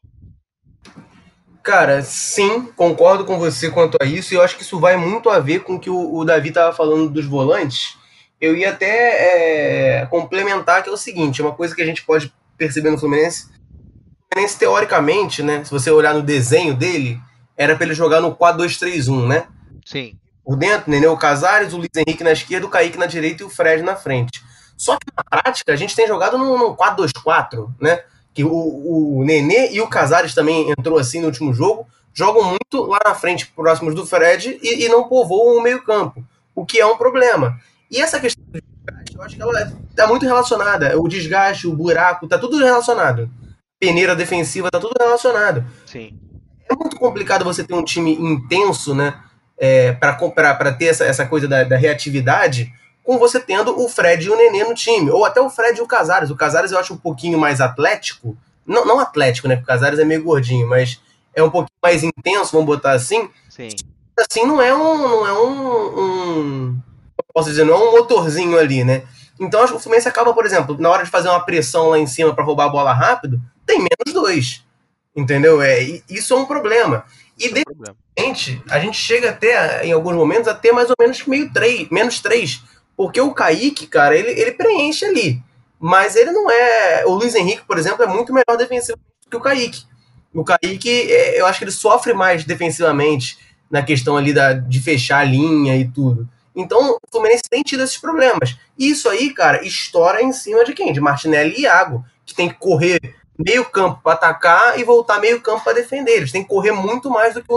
Cara, 1.61 2.01
sim, 2.01 2.71
concordo 2.71 3.25
com 3.25 3.37
você 3.37 3.69
quanto 3.69 3.97
a 4.01 4.05
isso, 4.05 4.33
e 4.33 4.37
eu 4.37 4.41
acho 4.41 4.55
que 4.55 4.63
isso 4.63 4.79
vai 4.79 4.95
muito 4.95 5.29
a 5.29 5.39
ver 5.39 5.63
com 5.63 5.75
o 5.75 5.79
que 5.79 5.89
o, 5.89 6.15
o 6.15 6.23
Davi 6.23 6.49
estava 6.49 6.75
falando 6.75 7.09
dos 7.09 7.25
volantes. 7.25 7.97
Eu 8.39 8.55
ia 8.55 8.69
até 8.69 9.99
é, 9.99 10.05
complementar 10.05 10.81
que 10.81 10.89
é 10.89 10.91
o 10.91 10.97
seguinte: 10.97 11.41
uma 11.41 11.53
coisa 11.53 11.75
que 11.75 11.81
a 11.81 11.85
gente 11.85 12.05
pode 12.05 12.33
perceber 12.57 12.89
no 12.89 12.97
Fluminense. 12.97 13.49
Fluminense, 14.31 14.59
teoricamente, 14.59 15.41
né? 15.41 15.63
Se 15.63 15.71
você 15.71 15.89
olhar 15.89 16.13
no 16.13 16.21
desenho 16.21 16.75
dele, 16.75 17.19
era 17.57 17.75
para 17.75 17.85
ele 17.85 17.95
jogar 17.95 18.21
no 18.21 18.35
4-2-3-1, 18.35 19.27
né? 19.27 19.47
Sim. 19.83 20.17
Por 20.45 20.55
dentro, 20.55 20.89
Nenê, 20.89 21.07
o 21.07 21.17
Casares, 21.17 21.73
o 21.73 21.77
Luiz 21.77 21.89
Henrique 21.95 22.23
na 22.23 22.31
esquerda, 22.31 22.65
o 22.65 22.69
Kaique 22.69 22.97
na 22.97 23.05
direita 23.05 23.43
e 23.43 23.45
o 23.45 23.49
Fred 23.49 23.81
na 23.83 23.95
frente. 23.95 24.43
Só 24.77 24.97
que 24.97 25.05
na 25.15 25.23
prática, 25.23 25.73
a 25.73 25.75
gente 25.75 25.95
tem 25.95 26.07
jogado 26.07 26.37
no, 26.37 26.57
no 26.57 26.75
4-2-4, 26.75 27.69
né? 27.81 28.03
Que 28.33 28.43
o, 28.43 28.51
o 29.19 29.23
Nenê 29.25 29.71
e 29.71 29.81
o 29.81 29.87
Casares 29.87 30.33
também 30.33 30.69
entrou 30.71 30.97
assim 30.97 31.19
no 31.19 31.27
último 31.27 31.53
jogo, 31.53 31.87
jogam 32.13 32.43
muito 32.43 32.83
lá 32.85 32.99
na 33.03 33.15
frente, 33.15 33.47
próximos 33.47 33.95
do 33.95 34.05
Fred, 34.05 34.59
e, 34.61 34.85
e 34.85 34.89
não 34.89 35.07
povoam 35.07 35.57
o 35.57 35.61
meio-campo, 35.61 36.23
o 36.55 36.65
que 36.65 36.79
é 36.79 36.85
um 36.85 36.97
problema. 36.97 37.59
E 37.91 37.99
essa 37.99 38.19
questão 38.19 38.43
do 38.47 38.61
desgaste, 38.61 39.15
eu 39.15 39.21
acho 39.23 39.35
que 39.35 39.41
ela 39.41 39.73
está 39.89 40.07
muito 40.07 40.25
relacionada. 40.25 40.99
O 40.99 41.07
desgaste, 41.07 41.67
o 41.67 41.75
buraco, 41.75 42.27
tá 42.27 42.37
tudo 42.37 42.57
relacionado. 42.57 43.29
Peneira 43.79 44.15
defensiva, 44.15 44.69
tá 44.69 44.79
tudo 44.79 44.93
relacionado. 44.99 45.65
Sim. 45.85 46.17
É 46.69 46.75
muito 46.75 46.97
complicado 46.97 47.45
você 47.45 47.63
ter 47.63 47.73
um 47.73 47.83
time 47.83 48.13
intenso, 48.13 48.93
né? 48.93 49.19
É, 49.57 49.93
para 49.93 50.71
ter 50.73 50.85
essa, 50.85 51.05
essa 51.05 51.25
coisa 51.25 51.47
da, 51.47 51.63
da 51.63 51.77
reatividade, 51.77 52.71
com 53.03 53.17
você 53.17 53.39
tendo 53.39 53.77
o 53.79 53.89
Fred 53.89 54.25
e 54.25 54.29
o 54.29 54.35
Nenê 54.35 54.63
no 54.63 54.73
time. 54.73 55.09
Ou 55.09 55.25
até 55.25 55.41
o 55.41 55.49
Fred 55.49 55.79
e 55.79 55.81
o 55.81 55.87
Casares. 55.87 56.29
O 56.29 56.35
Casares 56.35 56.71
eu 56.71 56.79
acho 56.79 56.93
um 56.93 56.97
pouquinho 56.97 57.39
mais 57.39 57.59
atlético. 57.59 58.37
Não, 58.65 58.85
não 58.85 58.99
atlético, 58.99 59.47
né? 59.47 59.55
Porque 59.55 59.71
o 59.71 59.73
Casares 59.73 59.99
é 59.99 60.05
meio 60.05 60.23
gordinho, 60.23 60.67
mas 60.67 61.01
é 61.33 61.41
um 61.41 61.49
pouquinho 61.49 61.77
mais 61.81 62.03
intenso, 62.03 62.51
vamos 62.51 62.67
botar 62.67 62.91
assim. 62.91 63.29
Sim. 63.49 63.69
Assim, 64.19 64.45
não 64.45 64.61
é 64.61 64.73
um. 64.75 64.97
Não 64.97 65.27
é 65.27 65.33
um, 65.33 65.99
um 65.99 66.79
posso 67.33 67.49
dizer, 67.49 67.65
não 67.65 67.73
é 67.73 67.77
um 67.77 67.91
motorzinho 67.91 68.57
ali, 68.57 68.83
né? 68.83 69.03
Então 69.39 69.61
acho 69.61 69.73
que 69.73 69.77
o 69.77 69.81
Fluminense 69.81 70.07
acaba, 70.07 70.33
por 70.33 70.45
exemplo, 70.45 70.75
na 70.79 70.89
hora 70.89 71.03
de 71.03 71.09
fazer 71.09 71.29
uma 71.29 71.39
pressão 71.39 71.89
lá 71.89 71.97
em 71.97 72.05
cima 72.05 72.35
para 72.35 72.43
roubar 72.43 72.65
a 72.65 72.69
bola 72.69 72.93
rápido, 72.93 73.41
tem 73.69 73.77
menos 73.77 74.13
dois. 74.13 74.63
Entendeu? 75.15 75.61
É, 75.61 76.01
isso 76.09 76.33
é 76.33 76.37
um 76.37 76.45
problema. 76.45 77.05
E 77.37 77.53
de 77.53 77.63
repente, 78.17 78.61
a 78.69 78.79
gente 78.79 78.97
chega 78.97 79.29
até, 79.29 79.85
em 79.85 79.91
alguns 79.91 80.15
momentos, 80.15 80.47
a 80.47 80.55
ter 80.55 80.71
mais 80.71 80.89
ou 80.89 80.95
menos 80.99 81.23
meio 81.25 81.51
três, 81.53 81.87
menos 81.89 82.19
três. 82.19 82.61
Porque 82.97 83.21
o 83.21 83.33
Kaique, 83.33 83.87
cara, 83.87 84.17
ele, 84.17 84.31
ele 84.31 84.51
preenche 84.51 85.05
ali. 85.05 85.41
Mas 85.79 86.15
ele 86.15 86.31
não 86.31 86.49
é. 86.49 87.05
O 87.05 87.13
Luiz 87.13 87.35
Henrique, 87.35 87.63
por 87.65 87.77
exemplo, 87.77 88.03
é 88.03 88.07
muito 88.07 88.33
melhor 88.33 88.57
defensivamente 88.57 89.07
que 89.29 89.37
o 89.37 89.39
Kaique. 89.39 89.83
O 90.33 90.43
Kaique, 90.43 91.11
é, 91.11 91.39
eu 91.39 91.45
acho 91.45 91.59
que 91.59 91.65
ele 91.65 91.71
sofre 91.71 92.13
mais 92.13 92.43
defensivamente 92.43 93.37
na 93.69 93.83
questão 93.83 94.17
ali 94.17 94.33
da, 94.33 94.53
de 94.53 94.81
fechar 94.81 95.19
a 95.19 95.23
linha 95.23 95.77
e 95.77 95.87
tudo. 95.87 96.27
Então, 96.55 96.91
o 96.91 96.99
Fluminense 97.11 97.43
tem 97.49 97.61
tido 97.61 97.83
esses 97.83 97.97
problemas. 97.97 98.57
E 98.77 98.89
isso 98.89 99.07
aí, 99.07 99.33
cara, 99.33 99.65
estoura 99.65 100.21
em 100.21 100.33
cima 100.33 100.65
de 100.65 100.73
quem? 100.73 100.91
De 100.91 100.99
Martinelli 100.99 101.55
e 101.55 101.61
Iago, 101.61 102.03
que 102.25 102.33
tem 102.33 102.49
que 102.49 102.55
correr 102.55 103.15
meio 103.39 103.69
campo 103.69 104.01
para 104.03 104.13
atacar 104.13 104.79
e 104.79 104.83
voltar 104.83 105.19
meio 105.19 105.41
campo 105.41 105.63
para 105.63 105.73
defender. 105.73 106.17
Eles 106.17 106.31
têm 106.31 106.43
que 106.43 106.49
correr 106.49 106.71
muito 106.71 107.09
mais 107.09 107.33
do 107.33 107.43
que 107.43 107.55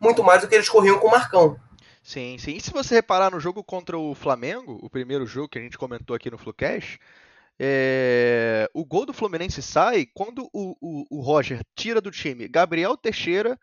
muito 0.00 0.22
mais 0.24 0.40
do 0.40 0.48
que 0.48 0.54
eles 0.54 0.68
corriam 0.68 0.98
com 0.98 1.08
o 1.08 1.10
Marcão. 1.10 1.60
Sim, 2.02 2.38
sim. 2.38 2.56
E 2.56 2.60
se 2.60 2.72
você 2.72 2.94
reparar 2.94 3.30
no 3.30 3.40
jogo 3.40 3.62
contra 3.62 3.98
o 3.98 4.14
Flamengo, 4.14 4.78
o 4.82 4.88
primeiro 4.88 5.26
jogo 5.26 5.48
que 5.48 5.58
a 5.58 5.62
gente 5.62 5.76
comentou 5.76 6.16
aqui 6.16 6.30
no 6.30 6.38
Flucash, 6.38 6.98
é... 7.58 8.70
o 8.72 8.84
gol 8.84 9.04
do 9.04 9.12
Fluminense 9.12 9.60
sai 9.60 10.06
quando 10.14 10.48
o, 10.52 10.74
o, 10.80 11.18
o 11.18 11.20
Roger 11.20 11.60
tira 11.76 12.00
do 12.00 12.10
time 12.10 12.48
Gabriel 12.48 12.96
Teixeira, 12.96 13.58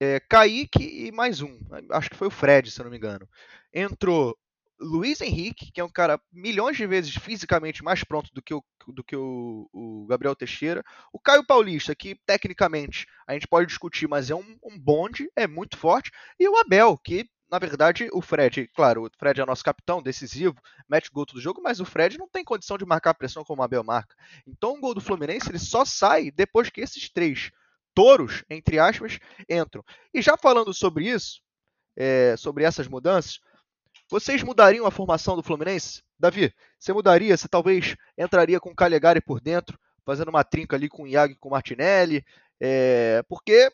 é, 0.00 0.20
Kaique 0.20 1.06
e 1.06 1.12
mais 1.12 1.42
um. 1.42 1.58
Acho 1.90 2.10
que 2.10 2.16
foi 2.16 2.28
o 2.28 2.30
Fred, 2.30 2.70
se 2.70 2.82
não 2.82 2.90
me 2.90 2.96
engano. 2.96 3.28
Entrou 3.72 4.36
Luiz 4.78 5.20
Henrique, 5.20 5.70
que 5.72 5.80
é 5.80 5.84
um 5.84 5.90
cara 5.90 6.20
milhões 6.32 6.76
de 6.76 6.86
vezes 6.86 7.14
fisicamente 7.14 7.82
mais 7.82 8.04
pronto 8.04 8.32
do 8.32 8.42
que 8.42 8.54
o, 8.54 8.62
do 8.88 9.02
que 9.02 9.16
o, 9.16 9.68
o 9.72 10.06
Gabriel 10.06 10.36
Teixeira. 10.36 10.84
O 11.12 11.18
Caio 11.18 11.46
Paulista, 11.46 11.94
que 11.94 12.14
tecnicamente 12.26 13.06
a 13.26 13.32
gente 13.32 13.48
pode 13.48 13.66
discutir, 13.66 14.06
mas 14.06 14.30
é 14.30 14.34
um, 14.34 14.58
um 14.62 14.78
bonde, 14.78 15.30
é 15.34 15.46
muito 15.46 15.76
forte. 15.76 16.10
E 16.38 16.48
o 16.48 16.56
Abel, 16.56 16.98
que 16.98 17.28
na 17.50 17.58
verdade, 17.60 18.08
o 18.12 18.20
Fred, 18.20 18.68
claro, 18.74 19.04
o 19.04 19.10
Fred 19.16 19.40
é 19.40 19.46
nosso 19.46 19.64
capitão, 19.64 20.02
decisivo, 20.02 20.56
mete 20.88 21.10
gol 21.10 21.24
do 21.24 21.40
jogo, 21.40 21.62
mas 21.62 21.78
o 21.78 21.84
Fred 21.84 22.18
não 22.18 22.28
tem 22.28 22.44
condição 22.44 22.76
de 22.76 22.84
marcar 22.84 23.10
a 23.10 23.14
pressão 23.14 23.44
como 23.44 23.62
o 23.62 23.64
Abel 23.64 23.84
marca. 23.84 24.16
Então 24.46 24.74
o 24.74 24.80
gol 24.80 24.94
do 24.94 25.00
Fluminense 25.00 25.48
ele 25.48 25.58
só 25.58 25.84
sai 25.84 26.30
depois 26.32 26.70
que 26.70 26.80
esses 26.80 27.08
três 27.08 27.52
touros, 27.94 28.44
entre 28.50 28.78
aspas, 28.78 29.18
entram. 29.48 29.84
E 30.12 30.20
já 30.20 30.36
falando 30.36 30.74
sobre 30.74 31.08
isso, 31.08 31.40
é, 31.96 32.36
sobre 32.36 32.64
essas 32.64 32.88
mudanças, 32.88 33.40
vocês 34.10 34.42
mudariam 34.42 34.86
a 34.86 34.90
formação 34.90 35.36
do 35.36 35.42
Fluminense? 35.42 36.02
Davi, 36.18 36.52
você 36.78 36.92
mudaria? 36.92 37.36
Você 37.36 37.48
talvez 37.48 37.96
entraria 38.16 38.60
com 38.60 38.70
o 38.70 38.74
Calegari 38.74 39.20
por 39.20 39.40
dentro, 39.40 39.78
fazendo 40.04 40.28
uma 40.28 40.44
trinca 40.44 40.76
ali 40.76 40.88
com 40.88 41.02
o 41.02 41.06
Iago 41.06 41.32
e 41.32 41.36
com 41.36 41.48
o 41.48 41.52
Martinelli? 41.52 42.24
É, 42.60 43.22
porque 43.28 43.70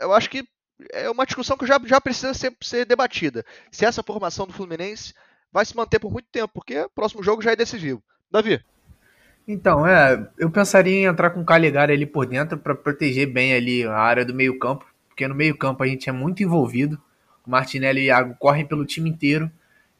eu 0.00 0.12
acho 0.12 0.28
que 0.30 0.44
é 0.92 1.08
uma 1.08 1.26
discussão 1.26 1.56
que 1.56 1.66
já, 1.66 1.80
já 1.84 2.00
precisa 2.00 2.34
ser, 2.34 2.56
ser 2.60 2.84
debatida. 2.84 3.44
Se 3.70 3.84
essa 3.84 4.02
formação 4.02 4.46
do 4.46 4.52
Fluminense 4.52 5.14
vai 5.52 5.64
se 5.64 5.76
manter 5.76 5.98
por 5.98 6.10
muito 6.10 6.28
tempo, 6.32 6.52
porque 6.54 6.80
o 6.80 6.90
próximo 6.90 7.22
jogo 7.22 7.42
já 7.42 7.52
é 7.52 7.56
decisivo. 7.56 8.02
Davi. 8.30 8.60
Então, 9.46 9.86
é, 9.86 10.26
eu 10.38 10.50
pensaria 10.50 10.94
em 10.94 11.04
entrar 11.04 11.30
com 11.30 11.42
o 11.42 11.44
Caligari 11.44 11.92
ali 11.92 12.06
por 12.06 12.26
dentro 12.26 12.58
para 12.58 12.74
proteger 12.74 13.30
bem 13.30 13.54
ali 13.54 13.84
a 13.84 13.94
área 13.94 14.24
do 14.24 14.34
meio-campo, 14.34 14.86
porque 15.08 15.28
no 15.28 15.34
meio-campo 15.34 15.82
a 15.82 15.86
gente 15.86 16.08
é 16.08 16.12
muito 16.12 16.42
envolvido. 16.42 17.00
Martinelli 17.46 18.02
e 18.02 18.04
Iago 18.06 18.34
correm 18.38 18.66
pelo 18.66 18.84
time 18.84 19.10
inteiro, 19.10 19.50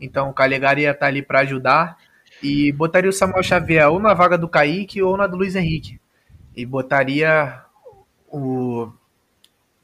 então 0.00 0.30
o 0.30 0.34
Caligari 0.34 0.82
ia 0.82 0.90
estar 0.90 1.00
tá 1.00 1.06
ali 1.06 1.22
para 1.22 1.40
ajudar 1.40 1.96
e 2.42 2.72
botaria 2.72 3.08
o 3.08 3.12
Samuel 3.12 3.42
Xavier 3.42 3.88
ou 3.88 3.98
na 3.98 4.14
vaga 4.14 4.36
do 4.36 4.48
Kaique 4.48 5.02
ou 5.02 5.16
na 5.16 5.26
do 5.26 5.36
Luiz 5.36 5.54
Henrique. 5.54 6.00
E 6.56 6.64
botaria 6.64 7.62
o. 8.28 8.88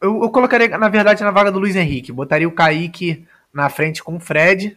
Eu, 0.00 0.22
eu 0.22 0.30
colocaria, 0.30 0.76
na 0.78 0.88
verdade, 0.88 1.22
na 1.22 1.30
vaga 1.30 1.50
do 1.50 1.58
Luiz 1.58 1.76
Henrique. 1.76 2.12
Botaria 2.12 2.48
o 2.48 2.52
Kaique 2.52 3.26
na 3.52 3.68
frente 3.68 4.02
com 4.02 4.16
o 4.16 4.20
Fred 4.20 4.76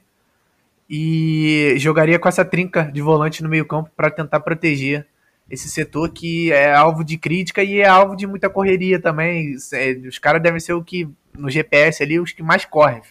e 0.90 1.75
jogaria 1.78 2.20
com 2.20 2.28
essa 2.28 2.44
trinca 2.44 2.84
de 2.92 3.02
volante 3.02 3.44
no 3.44 3.50
meio-campo 3.50 3.90
para 3.96 4.10
tentar 4.10 4.40
proteger 4.40 5.08
esse 5.50 5.70
setor 5.70 6.10
que 6.10 6.52
é 6.52 6.74
alvo 6.74 7.04
de 7.04 7.18
crítica 7.18 7.64
e 7.64 7.80
é 7.80 7.88
alvo 7.88 8.16
de 8.16 8.26
muita 8.26 8.50
correria 8.50 9.00
também. 9.00 9.56
É, 9.74 9.92
os 10.08 10.18
caras 10.18 10.42
devem 10.42 10.60
ser 10.60 10.74
o 10.74 10.84
que, 10.84 11.08
no 11.38 11.50
GPS 11.50 12.02
ali, 12.02 12.20
os 12.20 12.32
que 12.32 12.42
mais 12.42 12.66
correm. 12.66 13.02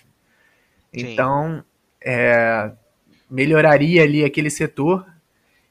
Então, 0.93 1.65
é, 2.05 2.73
melhoraria 3.31 4.03
ali 4.03 4.25
aquele 4.25 4.51
setor 4.51 5.07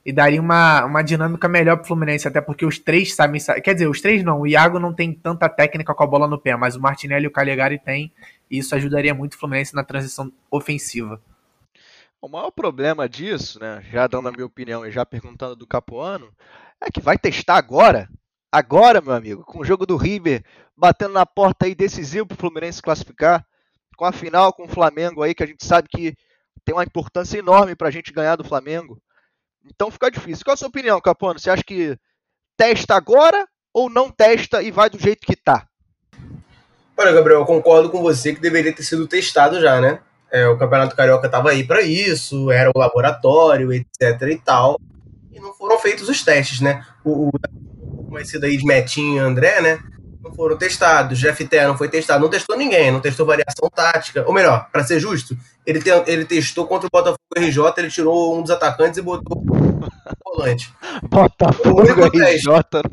e 0.03 0.11
daria 0.11 0.41
uma, 0.41 0.83
uma 0.85 1.01
dinâmica 1.03 1.47
melhor 1.47 1.77
pro 1.77 1.87
Fluminense, 1.87 2.27
até 2.27 2.41
porque 2.41 2.65
os 2.65 2.79
três 2.79 3.13
sabem. 3.13 3.39
Quer 3.63 3.73
dizer, 3.73 3.87
os 3.87 4.01
três 4.01 4.23
não, 4.23 4.41
o 4.41 4.47
Iago 4.47 4.79
não 4.79 4.93
tem 4.93 5.13
tanta 5.13 5.47
técnica 5.47 5.93
com 5.93 6.03
a 6.03 6.07
bola 6.07 6.27
no 6.27 6.39
pé, 6.39 6.55
mas 6.55 6.75
o 6.75 6.81
Martinelli 6.81 7.25
e 7.25 7.27
o 7.27 7.31
Calegari 7.31 7.77
tem, 7.77 8.11
e 8.49 8.57
isso 8.57 8.73
ajudaria 8.73 9.13
muito 9.13 9.33
o 9.33 9.37
Fluminense 9.37 9.75
na 9.75 9.83
transição 9.83 10.31
ofensiva. 10.49 11.21
O 12.21 12.27
maior 12.27 12.51
problema 12.51 13.09
disso, 13.09 13.59
né, 13.59 13.83
já 13.91 14.05
dando 14.05 14.29
a 14.29 14.31
minha 14.31 14.45
opinião 14.45 14.85
e 14.85 14.91
já 14.91 15.03
perguntando 15.03 15.55
do 15.55 15.65
Capuano, 15.65 16.31
é 16.79 16.91
que 16.91 17.01
vai 17.01 17.17
testar 17.17 17.55
agora. 17.55 18.07
Agora, 18.51 19.01
meu 19.01 19.13
amigo, 19.13 19.43
com 19.43 19.59
o 19.59 19.65
jogo 19.65 19.87
do 19.87 19.97
River 19.97 20.45
batendo 20.77 21.13
na 21.13 21.25
porta 21.25 21.65
aí 21.65 21.73
decisivo 21.73 22.27
para 22.27 22.35
o 22.35 22.37
Fluminense 22.37 22.79
classificar, 22.79 23.43
com 23.97 24.05
a 24.05 24.11
final 24.11 24.53
com 24.53 24.65
o 24.65 24.69
Flamengo 24.69 25.23
aí, 25.23 25.33
que 25.33 25.41
a 25.41 25.47
gente 25.47 25.65
sabe 25.65 25.87
que 25.89 26.15
tem 26.63 26.75
uma 26.75 26.83
importância 26.83 27.39
enorme 27.39 27.75
para 27.75 27.87
a 27.87 27.91
gente 27.91 28.13
ganhar 28.13 28.35
do 28.35 28.43
Flamengo. 28.43 29.01
Então 29.65 29.89
fica 29.89 30.11
difícil. 30.11 30.45
Qual 30.45 30.53
a 30.53 30.57
sua 30.57 30.67
opinião, 30.67 31.01
Capuano? 31.01 31.39
Você 31.39 31.49
acha 31.49 31.63
que 31.63 31.97
testa 32.55 32.93
agora 32.95 33.47
ou 33.73 33.89
não 33.89 34.11
testa 34.11 34.61
e 34.61 34.69
vai 34.69 34.91
do 34.91 34.99
jeito 34.99 35.25
que 35.25 35.35
tá? 35.35 35.67
Olha, 36.95 37.13
Gabriel, 37.13 37.39
eu 37.39 37.45
concordo 37.45 37.89
com 37.89 37.99
você 38.01 38.35
que 38.35 38.41
deveria 38.41 38.75
ter 38.75 38.83
sido 38.83 39.07
testado 39.07 39.59
já, 39.59 39.81
né? 39.81 40.01
É, 40.31 40.47
o 40.47 40.57
Campeonato 40.57 40.95
Carioca 40.95 41.25
estava 41.25 41.49
aí 41.49 41.63
para 41.63 41.81
isso, 41.81 42.49
era 42.51 42.71
o 42.73 42.79
laboratório, 42.79 43.73
etc 43.73 44.21
e 44.29 44.37
tal. 44.37 44.79
E 45.31 45.39
não 45.39 45.53
foram 45.53 45.77
feitos 45.77 46.07
os 46.07 46.23
testes, 46.23 46.61
né? 46.61 46.85
O, 47.03 47.29
o 47.29 48.25
cedo 48.25 48.45
aí 48.45 48.55
de 48.55 48.65
Metinho 48.65 49.17
e 49.17 49.19
André, 49.19 49.61
né? 49.61 49.79
Não 50.23 50.33
foram 50.33 50.57
testados. 50.57 51.19
Jeff 51.19 51.43
Té 51.45 51.65
não 51.65 51.77
foi 51.77 51.89
testado. 51.89 52.21
Não 52.21 52.29
testou 52.29 52.55
ninguém, 52.55 52.91
não 52.91 52.99
testou 52.99 53.25
variação 53.25 53.69
tática. 53.73 54.23
Ou 54.25 54.33
melhor, 54.33 54.69
para 54.71 54.83
ser 54.83 54.99
justo, 54.99 55.35
ele, 55.65 55.81
ele 56.05 56.25
testou 56.25 56.67
contra 56.67 56.87
o 56.87 56.89
Botafogo 56.91 57.19
RJ, 57.35 57.73
ele 57.77 57.89
tirou 57.89 58.37
um 58.37 58.41
dos 58.41 58.51
atacantes 58.51 58.97
e 58.97 59.01
botou 59.01 59.37
o 59.37 60.33
volante. 60.37 60.71
Botafogo 61.03 61.81
o 61.81 61.83
único 61.83 62.01
RJ. 62.05 62.11
teste, 62.11 62.47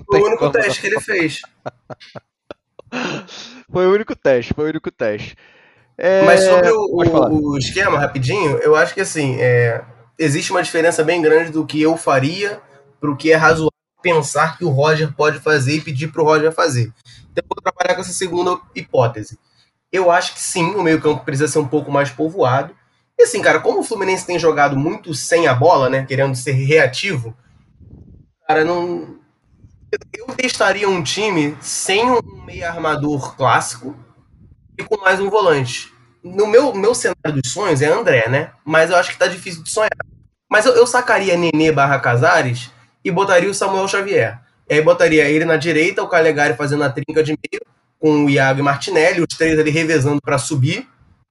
Foi 0.06 0.20
o 0.20 0.26
único 0.26 0.50
teste 0.50 0.80
que 0.80 0.86
ele 0.86 1.00
fez. 1.00 1.40
Foi 3.70 3.86
o 3.86 3.92
único 3.92 4.16
teste, 4.16 4.54
foi 4.54 4.64
o 4.64 4.68
único 4.70 4.90
teste. 4.90 5.36
É, 5.98 6.24
Mas 6.24 6.44
sobre 6.44 6.70
o, 6.70 6.80
o- 6.92 7.50
o 7.52 7.58
esquema, 7.58 7.98
rapidinho, 7.98 8.58
eu 8.58 8.76
acho 8.76 8.94
que 8.94 9.00
assim, 9.00 9.36
é, 9.40 9.82
existe 10.18 10.50
uma 10.52 10.62
diferença 10.62 11.02
bem 11.02 11.20
grande 11.20 11.50
do 11.50 11.66
que 11.66 11.80
eu 11.82 11.96
faria 11.96 12.60
pro 13.00 13.16
que 13.16 13.32
é 13.32 13.36
razoável 13.36 13.72
pensar 14.00 14.56
que 14.56 14.64
o 14.64 14.68
Roger 14.68 15.12
pode 15.12 15.40
fazer 15.40 15.74
e 15.74 15.80
pedir 15.80 16.08
pro 16.08 16.22
Roger 16.24 16.52
fazer. 16.52 16.92
Então 17.32 17.42
eu 17.42 17.48
vou 17.48 17.62
trabalhar 17.62 17.94
com 17.96 18.00
essa 18.00 18.12
segunda 18.12 18.60
hipótese. 18.74 19.38
Eu 19.90 20.10
acho 20.10 20.34
que 20.34 20.40
sim, 20.40 20.74
o 20.76 20.82
meio-campo 20.82 21.24
precisa 21.24 21.48
ser 21.48 21.58
um 21.58 21.66
pouco 21.68 21.90
mais 21.90 22.10
povoado. 22.10 22.74
E 23.18 23.24
assim, 23.24 23.42
cara, 23.42 23.58
como 23.58 23.80
o 23.80 23.84
Fluminense 23.84 24.24
tem 24.26 24.38
jogado 24.38 24.76
muito 24.76 25.12
sem 25.14 25.48
a 25.48 25.54
bola, 25.54 25.90
né, 25.90 26.04
querendo 26.06 26.36
ser 26.36 26.52
reativo, 26.52 27.34
cara, 28.46 28.64
não 28.64 29.18
eu 30.12 30.26
testaria 30.36 30.88
um 30.88 31.02
time 31.02 31.56
sem 31.60 32.10
um 32.10 32.20
meio 32.44 32.66
armador 32.66 33.34
clássico 33.36 33.94
e 34.78 34.84
com 34.84 35.00
mais 35.00 35.20
um 35.20 35.28
volante. 35.28 35.92
No 36.22 36.46
meu, 36.46 36.74
meu 36.74 36.94
cenário 36.94 37.40
dos 37.42 37.52
sonhos 37.52 37.82
é 37.82 37.86
André, 37.86 38.28
né? 38.28 38.50
Mas 38.64 38.90
eu 38.90 38.96
acho 38.96 39.10
que 39.10 39.18
tá 39.18 39.26
difícil 39.26 39.62
de 39.62 39.70
sonhar. 39.70 39.90
Mas 40.50 40.64
eu, 40.66 40.72
eu 40.74 40.86
sacaria 40.86 41.36
Nenê 41.36 41.70
barra 41.72 41.98
Casares 41.98 42.70
e 43.04 43.10
botaria 43.10 43.50
o 43.50 43.54
Samuel 43.54 43.88
Xavier. 43.88 44.40
E 44.68 44.74
aí 44.74 44.82
botaria 44.82 45.24
ele 45.28 45.44
na 45.44 45.56
direita, 45.56 46.02
o 46.02 46.08
Calegari 46.08 46.54
fazendo 46.54 46.84
a 46.84 46.90
trinca 46.90 47.22
de 47.22 47.32
meio, 47.32 47.62
com 47.98 48.24
o 48.24 48.30
Iago 48.30 48.60
e 48.60 48.62
Martinelli, 48.62 49.20
os 49.20 49.36
três 49.36 49.58
ali 49.58 49.70
revezando 49.70 50.20
para 50.20 50.38
subir. 50.38 50.88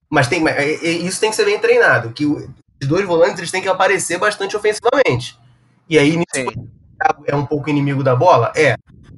Mas 0.09 0.27
tem, 0.27 0.45
é- 0.47 0.73
é- 0.73 0.89
isso 0.89 1.19
tem 1.19 1.29
que 1.29 1.35
ser 1.35 1.45
bem 1.45 1.59
treinado, 1.59 2.11
que 2.11 2.25
os 2.25 2.47
dois 2.81 3.05
volantes 3.05 3.39
eles 3.39 3.51
têm 3.51 3.61
que 3.61 3.67
aparecer 3.67 4.17
bastante 4.17 4.55
ofensivamente. 4.55 5.37
E 5.89 5.97
aí, 5.99 6.15
nisso, 6.17 6.51
é 7.25 7.35
um 7.35 7.45
pouco 7.45 7.69
inimigo 7.69 8.03
da 8.03 8.15
bola? 8.15 8.51
É. 8.55 8.75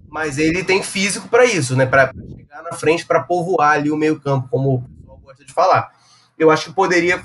Mas 0.10 0.38
ele 0.38 0.63
tem 0.63 0.82
físico 0.82 1.28
para 1.28 1.46
isso, 1.46 1.75
né? 1.75 1.86
Para 1.86 2.12
chegar 2.36 2.63
na 2.63 2.74
frente, 2.74 3.06
para 3.06 3.22
povoar 3.22 3.74
ali 3.74 3.92
o 3.92 3.98
meio-campo, 3.98 4.48
como 4.50 4.75
o 4.75 4.82
pessoal 4.82 5.18
gosta 5.18 5.46
de 5.46 5.54
falar. 5.54 5.92
Eu 6.38 6.50
acho 6.50 6.66
que 6.66 6.74
poderia 6.74 7.22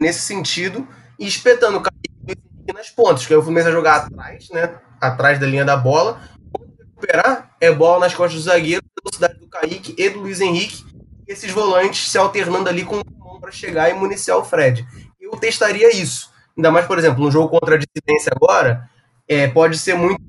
nesse 0.00 0.20
sentido 0.20 0.86
espetando 1.18 1.78
o 1.78 1.82
Kaique 1.82 2.72
nas 2.72 2.90
pontas, 2.90 3.26
que 3.26 3.34
o 3.34 3.42
Fluminense 3.42 3.64
vai 3.64 3.72
jogar 3.72 3.96
atrás, 3.96 4.48
né? 4.50 4.78
Atrás 5.00 5.38
da 5.38 5.46
linha 5.46 5.64
da 5.64 5.76
bola. 5.76 6.20
Quando 6.52 6.72
recuperar, 6.78 7.54
é 7.60 7.70
bola 7.72 8.00
nas 8.00 8.14
costas 8.14 8.40
do 8.40 8.44
zagueiro, 8.44 8.82
velocidade 9.02 9.38
do 9.38 9.48
Kaique 9.48 9.94
e 9.98 10.08
do 10.08 10.20
Luiz 10.20 10.40
Henrique. 10.40 10.84
E 11.26 11.32
esses 11.32 11.50
volantes 11.50 12.10
se 12.10 12.18
alternando 12.18 12.68
ali 12.68 12.84
com 12.84 12.96
o 12.96 13.18
mão 13.18 13.40
para 13.40 13.50
chegar 13.50 13.90
e 13.90 13.94
municiar 13.94 14.38
o 14.38 14.44
Fred. 14.44 14.86
Eu 15.20 15.32
testaria 15.32 15.94
isso. 15.94 16.32
Ainda 16.56 16.70
mais, 16.70 16.86
por 16.86 16.98
exemplo, 16.98 17.22
no 17.22 17.30
jogo 17.30 17.48
contra 17.48 17.74
a 17.74 17.78
dissidência 17.78 18.32
agora, 18.34 18.88
é, 19.28 19.48
pode 19.48 19.76
ser 19.78 19.94
muito 19.94 20.20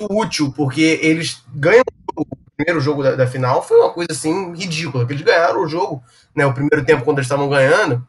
útil, 0.00 0.52
porque 0.52 0.98
eles 1.02 1.42
ganham 1.54 1.84
o 2.16 2.24
primeiro 2.56 2.80
jogo 2.80 3.02
da, 3.02 3.16
da 3.16 3.26
final, 3.26 3.62
foi 3.62 3.78
uma 3.78 3.92
coisa 3.92 4.12
assim 4.12 4.54
ridícula, 4.54 5.06
que 5.06 5.12
eles 5.12 5.24
ganharam 5.24 5.62
o 5.62 5.68
jogo, 5.68 6.02
né? 6.34 6.46
O 6.46 6.54
primeiro 6.54 6.84
tempo, 6.84 7.04
quando 7.04 7.18
eles 7.18 7.26
estavam 7.26 7.48
ganhando, 7.48 8.06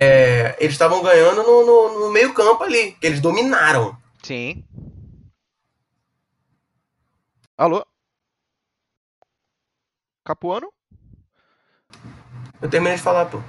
é, 0.00 0.56
eles 0.60 0.74
estavam 0.74 1.02
ganhando 1.02 1.42
no, 1.42 1.66
no, 1.66 2.00
no 2.00 2.12
meio 2.12 2.32
campo 2.32 2.64
ali, 2.64 2.92
que 2.92 3.06
eles 3.06 3.20
dominaram. 3.20 3.96
Sim. 4.22 4.64
Alô? 7.56 7.84
Capuano? 10.24 10.72
Eu 12.60 12.68
terminei 12.68 12.96
de 12.96 13.02
falar, 13.02 13.26
pô. 13.26 13.40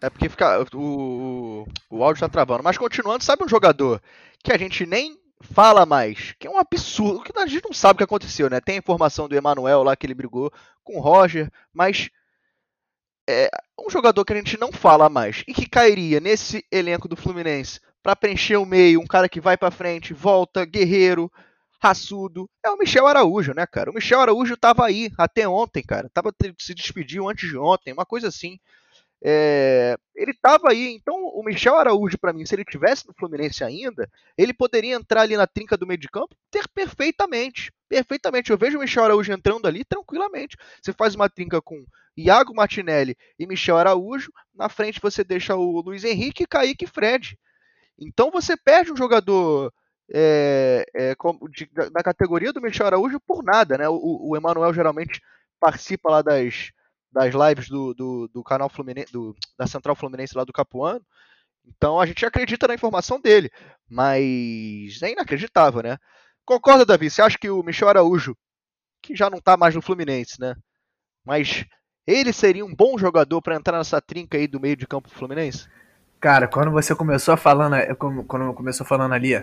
É 0.00 0.08
porque 0.08 0.28
fica, 0.28 0.58
o, 0.74 0.78
o, 0.78 1.66
o 1.90 2.02
áudio 2.02 2.20
tá 2.20 2.28
travando. 2.28 2.64
Mas 2.64 2.78
continuando, 2.78 3.22
sabe 3.22 3.44
um 3.44 3.48
jogador 3.48 4.00
que 4.42 4.52
a 4.52 4.58
gente 4.58 4.86
nem 4.86 5.19
fala 5.40 5.86
mais, 5.86 6.34
que 6.38 6.46
é 6.46 6.50
um 6.50 6.58
absurdo, 6.58 7.22
que 7.22 7.36
a 7.38 7.46
gente 7.46 7.64
não 7.64 7.72
sabe 7.72 7.94
o 7.94 7.98
que 7.98 8.04
aconteceu, 8.04 8.50
né? 8.50 8.60
Tem 8.60 8.76
a 8.76 8.78
informação 8.78 9.28
do 9.28 9.34
Emanuel 9.34 9.82
lá 9.82 9.96
que 9.96 10.06
ele 10.06 10.14
brigou 10.14 10.52
com 10.84 10.98
o 10.98 11.00
Roger, 11.00 11.50
mas 11.72 12.10
é 13.28 13.48
um 13.78 13.88
jogador 13.88 14.24
que 14.24 14.32
a 14.32 14.36
gente 14.36 14.58
não 14.58 14.72
fala 14.72 15.08
mais 15.08 15.42
e 15.46 15.54
que 15.54 15.68
cairia 15.68 16.20
nesse 16.20 16.64
elenco 16.70 17.08
do 17.08 17.16
Fluminense 17.16 17.80
pra 18.02 18.16
preencher 18.16 18.56
o 18.56 18.66
meio, 18.66 19.00
um 19.00 19.06
cara 19.06 19.28
que 19.28 19.40
vai 19.40 19.56
pra 19.56 19.70
frente, 19.70 20.12
volta, 20.14 20.64
guerreiro, 20.64 21.30
raçudo, 21.82 22.48
é 22.62 22.70
o 22.70 22.76
Michel 22.76 23.06
Araújo, 23.06 23.54
né, 23.54 23.66
cara? 23.66 23.90
O 23.90 23.94
Michel 23.94 24.20
Araújo 24.20 24.56
tava 24.56 24.84
aí 24.84 25.10
até 25.16 25.48
ontem, 25.48 25.82
cara. 25.82 26.10
Tava 26.12 26.34
se 26.58 26.74
despediu 26.74 27.28
antes 27.28 27.48
de 27.48 27.56
ontem, 27.56 27.92
uma 27.92 28.04
coisa 28.04 28.28
assim. 28.28 28.58
É, 29.22 29.96
ele 30.16 30.30
estava 30.30 30.70
aí, 30.70 30.94
então 30.94 31.14
o 31.14 31.42
Michel 31.44 31.76
Araújo, 31.76 32.18
para 32.18 32.32
mim, 32.32 32.46
se 32.46 32.54
ele 32.54 32.64
tivesse 32.64 33.06
no 33.06 33.14
Fluminense 33.14 33.62
ainda, 33.62 34.08
ele 34.36 34.52
poderia 34.54 34.94
entrar 34.94 35.22
ali 35.22 35.36
na 35.36 35.46
trinca 35.46 35.76
do 35.76 35.86
meio 35.86 35.98
de 36.00 36.08
campo 36.08 36.34
ter 36.50 36.66
perfeitamente. 36.68 37.70
Perfeitamente. 37.88 38.50
Eu 38.50 38.58
vejo 38.58 38.78
o 38.78 38.80
Michel 38.80 39.04
Araújo 39.04 39.32
entrando 39.32 39.66
ali 39.66 39.84
tranquilamente. 39.84 40.56
Você 40.82 40.92
faz 40.92 41.14
uma 41.14 41.28
trinca 41.28 41.60
com 41.60 41.84
Iago 42.16 42.54
Martinelli 42.54 43.16
e 43.38 43.46
Michel 43.46 43.76
Araújo, 43.76 44.32
na 44.54 44.68
frente 44.68 45.00
você 45.02 45.22
deixa 45.22 45.54
o 45.54 45.80
Luiz 45.80 46.04
Henrique, 46.04 46.46
Kaique 46.46 46.84
e 46.84 46.88
Fred. 46.88 47.36
Então 47.98 48.30
você 48.30 48.56
perde 48.56 48.92
um 48.92 48.96
jogador 48.96 49.72
é, 50.12 50.84
é, 50.94 51.14
de- 51.50 51.66
da, 51.72 51.88
da 51.88 52.02
categoria 52.02 52.52
do 52.52 52.60
Michel 52.60 52.86
Araújo 52.86 53.20
por 53.20 53.42
nada, 53.44 53.78
né? 53.78 53.88
O, 53.88 54.30
o 54.30 54.36
Emanuel 54.36 54.72
geralmente 54.74 55.20
participa 55.60 56.10
lá 56.10 56.22
das, 56.22 56.70
das 57.12 57.34
lives 57.34 57.68
do, 57.68 57.94
do, 57.94 58.28
do 58.28 58.42
canal 58.44 58.68
Fluminense, 58.70 59.12
do- 59.12 59.34
da 59.58 59.66
Central 59.66 59.96
Fluminense 59.96 60.36
lá 60.36 60.44
do 60.44 60.52
Capuano. 60.52 61.04
Então 61.66 62.00
a 62.00 62.06
gente 62.06 62.24
acredita 62.26 62.68
na 62.68 62.74
informação 62.74 63.20
dele, 63.20 63.50
mas 63.88 65.02
é 65.02 65.12
inacreditável, 65.12 65.82
né? 65.82 65.98
Concorda, 66.44 66.86
Davi? 66.86 67.10
Você 67.10 67.22
acha 67.22 67.38
que 67.38 67.50
o 67.50 67.62
Michel 67.62 67.88
Araújo, 67.88 68.36
que 69.02 69.16
já 69.16 69.30
não 69.30 69.40
tá 69.40 69.56
mais 69.56 69.74
no 69.74 69.82
Fluminense, 69.82 70.40
né? 70.40 70.54
Mas 71.24 71.64
ele 72.06 72.32
seria 72.32 72.64
um 72.64 72.74
bom 72.74 72.98
jogador 72.98 73.42
para 73.42 73.56
entrar 73.56 73.78
nessa 73.78 74.00
trinca 74.00 74.38
aí 74.38 74.48
do 74.48 74.60
meio 74.60 74.76
de 74.76 74.86
campo 74.86 75.10
Fluminense? 75.10 75.68
Cara, 76.20 76.46
quando 76.48 76.70
você 76.70 76.94
começou 76.94 77.36
falando, 77.36 77.76
come- 77.96 78.24
quando 78.24 78.52
começou 78.54 78.86
falando 78.86 79.14
ali, 79.14 79.36
ó, 79.36 79.42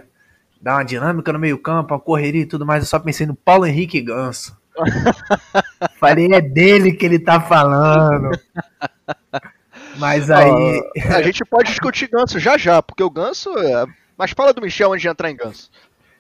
dá 0.62 0.76
uma 0.76 0.84
dinâmica 0.86 1.34
no 1.34 1.40
meio 1.40 1.58
campo, 1.60 1.94
a 1.94 2.00
correria 2.00 2.42
e 2.42 2.46
tudo 2.46 2.66
mais, 2.66 2.84
eu 2.84 2.90
só 2.90 3.00
pensei 3.00 3.26
no 3.26 3.36
Paulo 3.36 3.66
Henrique 3.66 4.02
Ganso. 4.02 4.58
Falei, 6.00 6.34
é 6.34 6.42
dele 6.42 6.94
que 6.94 7.06
ele 7.06 7.20
tá 7.20 7.42
falando. 7.42 8.32
Mas 9.98 10.30
aí, 10.30 10.82
a 11.16 11.22
gente 11.22 11.44
pode 11.46 11.70
discutir 11.70 12.10
Ganso 12.10 12.40
já 12.40 12.58
já, 12.58 12.82
porque 12.82 13.04
o 13.04 13.10
Ganso. 13.10 13.50
É... 13.58 13.86
Mas 14.18 14.32
fala 14.32 14.54
do 14.54 14.62
Michel 14.62 14.94
antes 14.94 15.02
de 15.02 15.08
entrar 15.08 15.30
em 15.30 15.36
Ganso. 15.36 15.70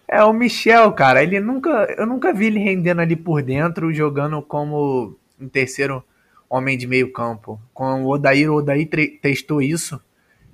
é 0.07 0.23
o 0.23 0.33
Michel, 0.33 0.91
cara, 0.93 1.21
ele 1.21 1.39
nunca, 1.39 1.69
eu 1.97 2.05
nunca 2.05 2.33
vi 2.33 2.47
ele 2.47 2.59
rendendo 2.59 3.01
ali 3.01 3.15
por 3.15 3.41
dentro, 3.41 3.93
jogando 3.93 4.41
como 4.41 5.15
um 5.39 5.47
terceiro 5.47 6.03
homem 6.49 6.77
de 6.77 6.87
meio 6.87 7.11
campo. 7.11 7.59
Com 7.73 8.03
o 8.03 8.09
Odair, 8.09 8.51
o 8.51 8.55
Odair 8.55 8.87
testou 9.21 9.61
isso 9.61 10.01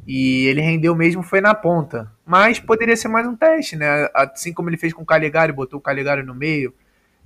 e 0.05 0.47
ele 0.47 0.61
rendeu 0.61 0.95
mesmo 0.95 1.23
foi 1.23 1.39
na 1.41 1.53
ponta. 1.53 2.11
Mas 2.25 2.59
poderia 2.59 2.95
ser 2.95 3.07
mais 3.07 3.27
um 3.27 3.35
teste, 3.35 3.75
né? 3.75 4.09
Assim 4.13 4.53
como 4.53 4.69
ele 4.69 4.77
fez 4.77 4.93
com 4.93 5.03
o 5.03 5.05
Calegari, 5.05 5.51
botou 5.51 5.79
o 5.79 5.81
Calegari 5.81 6.23
no 6.23 6.35
meio, 6.35 6.73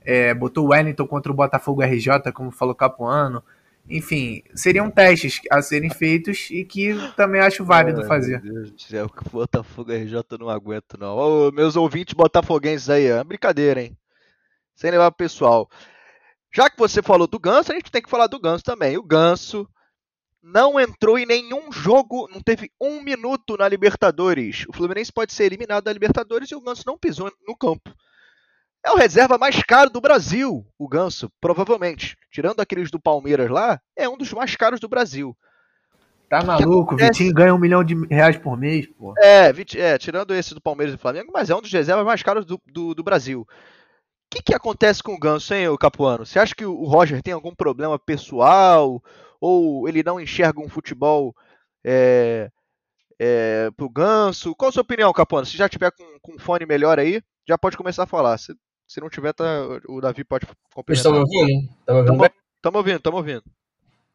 é, 0.08 0.34
botou 0.34 0.64
o 0.64 0.70
Wellington 0.70 1.06
contra 1.06 1.30
o 1.30 1.36
Botafogo 1.36 1.84
RJ, 1.84 2.32
como 2.34 2.50
falou 2.50 2.74
Capuano. 2.74 3.44
Enfim, 3.90 4.42
seriam 4.56 4.90
testes 4.90 5.42
a 5.52 5.62
serem 5.62 5.90
feitos 5.90 6.48
e 6.50 6.64
que 6.64 6.96
também 7.18 7.42
acho 7.42 7.66
válido 7.66 8.02
Ai, 8.02 8.08
fazer. 8.08 8.42
Meu 8.42 8.54
Deus 8.54 8.72
do 8.72 8.82
céu, 8.82 9.10
que 9.10 9.30
Botafogo 9.30 9.92
RJ 9.92 10.24
eu 10.32 10.38
não 10.38 10.50
aguento, 10.50 10.98
não. 10.98 11.18
Ô, 11.18 11.52
meus 11.52 11.76
ouvintes 11.76 12.14
botafoguenses 12.14 12.90
aí, 12.90 13.08
é 13.08 13.22
brincadeira, 13.22 13.82
hein? 13.82 13.98
Sem 14.76 14.92
levar 14.92 15.12
pro 15.12 15.26
pessoal. 15.26 15.70
Já 16.54 16.70
que 16.70 16.78
você 16.78 17.02
falou 17.02 17.28
do 17.28 17.38
Ganso, 17.38 17.74
a 17.74 17.76
gente 17.76 17.92
tem 17.92 18.02
que 18.02 18.10
falar 18.10 18.28
do 18.28 18.40
Ganso 18.40 18.64
também. 18.64 18.98
O 18.98 19.04
Ganso 19.04 19.68
não 20.42 20.80
entrou 20.80 21.20
em 21.20 21.26
nenhum 21.26 21.70
jogo, 21.70 22.30
não 22.34 22.42
teve 22.42 22.72
um 22.80 23.04
minuto 23.04 23.58
na 23.58 23.68
Libertadores. 23.68 24.66
O 24.70 24.74
Fluminense 24.74 25.12
pode 25.12 25.34
ser 25.34 25.44
eliminado 25.44 25.84
da 25.84 25.92
Libertadores 25.92 26.50
e 26.50 26.56
o 26.56 26.62
Ganso 26.62 26.84
não 26.86 26.98
pisou 26.98 27.30
no 27.46 27.58
campo. 27.58 27.94
É 28.88 28.92
o 28.92 28.96
reserva 28.96 29.38
mais 29.38 29.62
caro 29.64 29.90
do 29.90 30.00
Brasil, 30.00 30.66
o 30.80 30.88
Ganso, 30.88 31.30
provavelmente. 31.42 32.16
Tirando 32.32 32.62
aqueles 32.62 32.90
do 32.90 32.98
Palmeiras 32.98 33.50
lá, 33.50 33.82
é 33.98 34.08
um 34.08 34.16
dos 34.16 34.32
mais 34.32 34.56
caros 34.56 34.80
do 34.80 34.88
Brasil. 34.88 35.38
Tá 36.30 36.42
maluco, 36.42 36.96
o? 36.96 36.98
Vitinho 36.98 37.34
ganha 37.34 37.54
um 37.54 37.58
milhão 37.58 37.84
de 37.84 37.96
reais 38.08 38.38
por 38.38 38.58
mês, 38.58 38.88
pô. 38.88 39.14
É, 39.18 39.52
é, 39.76 39.98
tirando 39.98 40.34
esse 40.34 40.54
do 40.54 40.62
Palmeiras 40.62 40.94
e 40.94 40.98
do 40.98 41.02
Flamengo, 41.02 41.32
mas 41.34 41.50
é 41.50 41.56
um 41.56 41.60
dos 41.60 41.72
reservas 41.72 42.06
mais 42.06 42.24
caros 42.24 42.46
do, 42.46 42.62
do, 42.66 42.96
do 42.96 43.04
Brasil. 43.04 43.42
O 43.42 43.46
que, 44.30 44.42
que 44.42 44.56
acontece 44.56 45.04
com 45.04 45.16
o 45.16 45.20
Ganso, 45.20 45.54
hein, 45.54 45.68
Capuano? 45.78 46.26
Você 46.26 46.40
acha 46.40 46.56
que 46.56 46.66
o 46.66 46.86
Roger 46.86 47.22
tem 47.22 47.34
algum 47.34 47.54
problema 47.54 48.00
pessoal? 48.00 49.04
Ou 49.42 49.90
ele 49.90 50.02
não 50.02 50.18
enxerga 50.18 50.62
um 50.62 50.70
futebol 50.70 51.36
é, 51.84 52.50
é, 53.20 53.70
pro 53.76 53.90
Ganso? 53.90 54.56
Qual 54.56 54.70
a 54.70 54.72
sua 54.72 54.84
opinião, 54.84 55.12
Capuano? 55.12 55.46
Se 55.46 55.58
já 55.58 55.68
tiver 55.68 55.92
com, 55.92 56.06
com 56.22 56.40
fone 56.40 56.66
melhor 56.66 56.98
aí, 56.98 57.22
já 57.46 57.58
pode 57.58 57.76
começar 57.76 58.04
a 58.04 58.08
falar. 58.08 58.38
Se, 58.38 58.56
se 58.88 59.02
não 59.02 59.10
tiver, 59.10 59.34
tá, 59.34 59.44
o 59.88 60.00
Davi 60.02 60.24
pode 60.24 60.46
Vocês 60.76 60.98
estão 61.00 61.12
me 61.14 61.20
complementar. 61.20 61.56
ouvindo? 61.56 61.70
Estão 61.80 61.94
me 61.96 62.00
ouvindo 62.00 62.18
Tamo, 62.18 62.34
tamo 62.62 62.78
ouvindo, 62.78 63.00
tamo 63.00 63.18
ouvindo. 63.18 63.44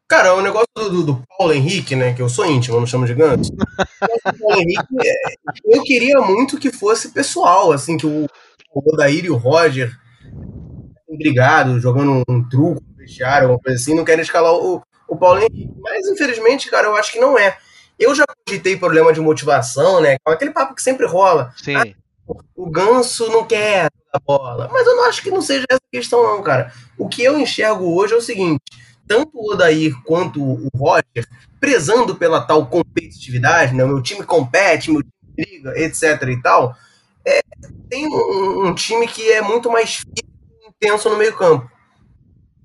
Cara, 0.07 0.33
o 0.35 0.41
negócio 0.41 0.67
do, 0.75 0.89
do- 0.89 1.03
do 1.03 1.23
Paulo 1.37 1.53
Henrique, 1.53 1.95
né? 1.95 2.13
Que 2.13 2.21
eu 2.21 2.29
sou 2.29 2.45
íntimo, 2.45 2.75
eu 2.75 2.79
não 2.81 2.87
chamo 2.87 3.05
de 3.05 3.13
Ganso. 3.13 3.51
O 4.01 4.05
negócio 4.05 4.31
do 4.33 4.39
Paulo 4.39 4.61
Henrique, 4.61 5.07
é, 5.07 5.77
eu 5.77 5.81
queria 5.83 6.19
muito 6.21 6.59
que 6.59 6.71
fosse 6.71 7.11
pessoal, 7.11 7.71
assim, 7.71 7.97
que 7.97 8.05
o, 8.05 8.25
o 8.73 8.93
Odair 8.93 9.25
e 9.25 9.29
o 9.29 9.37
Roger 9.37 9.91
brigado, 11.17 11.79
jogando 11.79 12.23
um 12.27 12.47
truco 12.49 12.81
no 12.89 12.95
vestiário, 12.97 13.47
alguma 13.49 13.61
coisa 13.63 13.79
assim, 13.79 13.95
não 13.95 14.03
querem 14.03 14.21
escalar 14.23 14.53
o, 14.53 14.77
o 14.77 14.83
o 15.07 15.17
Paulo 15.17 15.39
Henrique. 15.41 15.69
Mas, 15.79 16.07
infelizmente, 16.07 16.69
cara, 16.71 16.87
eu 16.87 16.95
acho 16.95 17.11
que 17.11 17.19
não 17.19 17.37
é. 17.37 17.55
Eu 17.99 18.15
já 18.15 18.23
cogitei 18.47 18.75
problema 18.75 19.13
de 19.13 19.19
motivação, 19.21 20.01
né? 20.01 20.15
Aquele 20.25 20.51
papo 20.51 20.73
que 20.73 20.81
sempre 20.81 21.05
rola. 21.05 21.53
Sim. 21.55 21.75
Ah, 21.75 21.85
o 22.55 22.69
Ganso 22.69 23.27
não 23.29 23.45
quer 23.45 23.89
a 24.11 24.19
bola. 24.19 24.69
Mas 24.71 24.87
eu 24.87 24.95
não 24.95 25.05
acho 25.05 25.21
que 25.21 25.31
não 25.31 25.41
seja 25.41 25.65
essa 25.69 25.81
questão, 25.91 26.23
não, 26.23 26.41
cara. 26.41 26.71
O 26.97 27.09
que 27.09 27.23
eu 27.23 27.39
enxergo 27.39 27.93
hoje 27.95 28.13
é 28.13 28.17
o 28.17 28.21
seguinte: 28.21 28.61
tanto 29.07 29.31
o 29.33 29.53
Odair 29.53 29.93
quanto 30.03 30.41
o 30.41 30.69
Roger, 30.75 31.27
prezando 31.59 32.15
pela 32.15 32.41
tal 32.41 32.65
competitividade, 32.67 33.73
né? 33.73 33.83
Meu 33.85 34.01
time 34.01 34.23
compete, 34.23 34.91
meu 34.91 35.01
time 35.01 35.13
briga, 35.35 35.77
etc. 35.79 36.21
e 36.29 36.41
tal, 36.41 36.75
é, 37.25 37.41
tem 37.89 38.07
um, 38.07 38.67
um, 38.67 38.75
time 38.75 39.07
que 39.07 39.31
é 39.31 39.41
muito 39.41 39.71
mais 39.71 39.95
físico 39.95 40.29
e 40.61 40.69
intenso 40.69 41.09
no 41.09 41.17
meio-campo. 41.17 41.69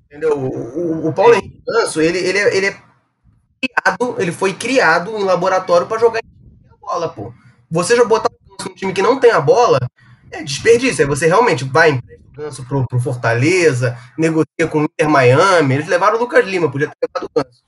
Entendeu? 0.05 0.37
O, 0.37 1.05
o, 1.05 1.07
o 1.07 1.13
Paulo 1.13 1.33
Henrique 1.33 1.61
Ganso, 1.67 2.01
ele, 2.01 2.19
ele, 2.19 2.37
é, 2.37 2.57
ele 2.57 2.67
é 2.67 2.81
criado, 3.61 4.15
ele 4.19 4.31
foi 4.31 4.53
criado 4.53 5.17
em 5.17 5.23
laboratório 5.23 5.87
para 5.87 5.99
jogar 5.99 6.19
a 6.19 6.77
bola, 6.77 7.09
pô. 7.09 7.33
Você 7.71 7.95
já 7.95 8.03
botar 8.03 8.29
um 8.67 8.73
time 8.73 8.93
que 8.93 9.01
não 9.01 9.19
tem 9.19 9.31
a 9.31 9.39
bola, 9.39 9.79
é 10.31 10.43
desperdício. 10.43 11.03
Aí 11.03 11.07
você 11.07 11.27
realmente 11.27 11.63
vai 11.63 11.91
empresta 11.91 12.23
o 12.27 12.37
Ganso 12.37 12.65
pro, 12.65 12.87
pro 12.87 12.99
Fortaleza, 12.99 13.97
negocia 14.17 14.67
com 14.69 14.81
o 14.81 14.83
Inter 14.83 15.09
Miami. 15.09 15.75
Eles 15.75 15.87
levaram 15.87 16.17
o 16.17 16.19
Lucas 16.19 16.45
Lima, 16.45 16.71
podia 16.71 16.87
ter 16.87 17.07
levado 17.07 17.29
o 17.29 17.31
Ganso. 17.35 17.63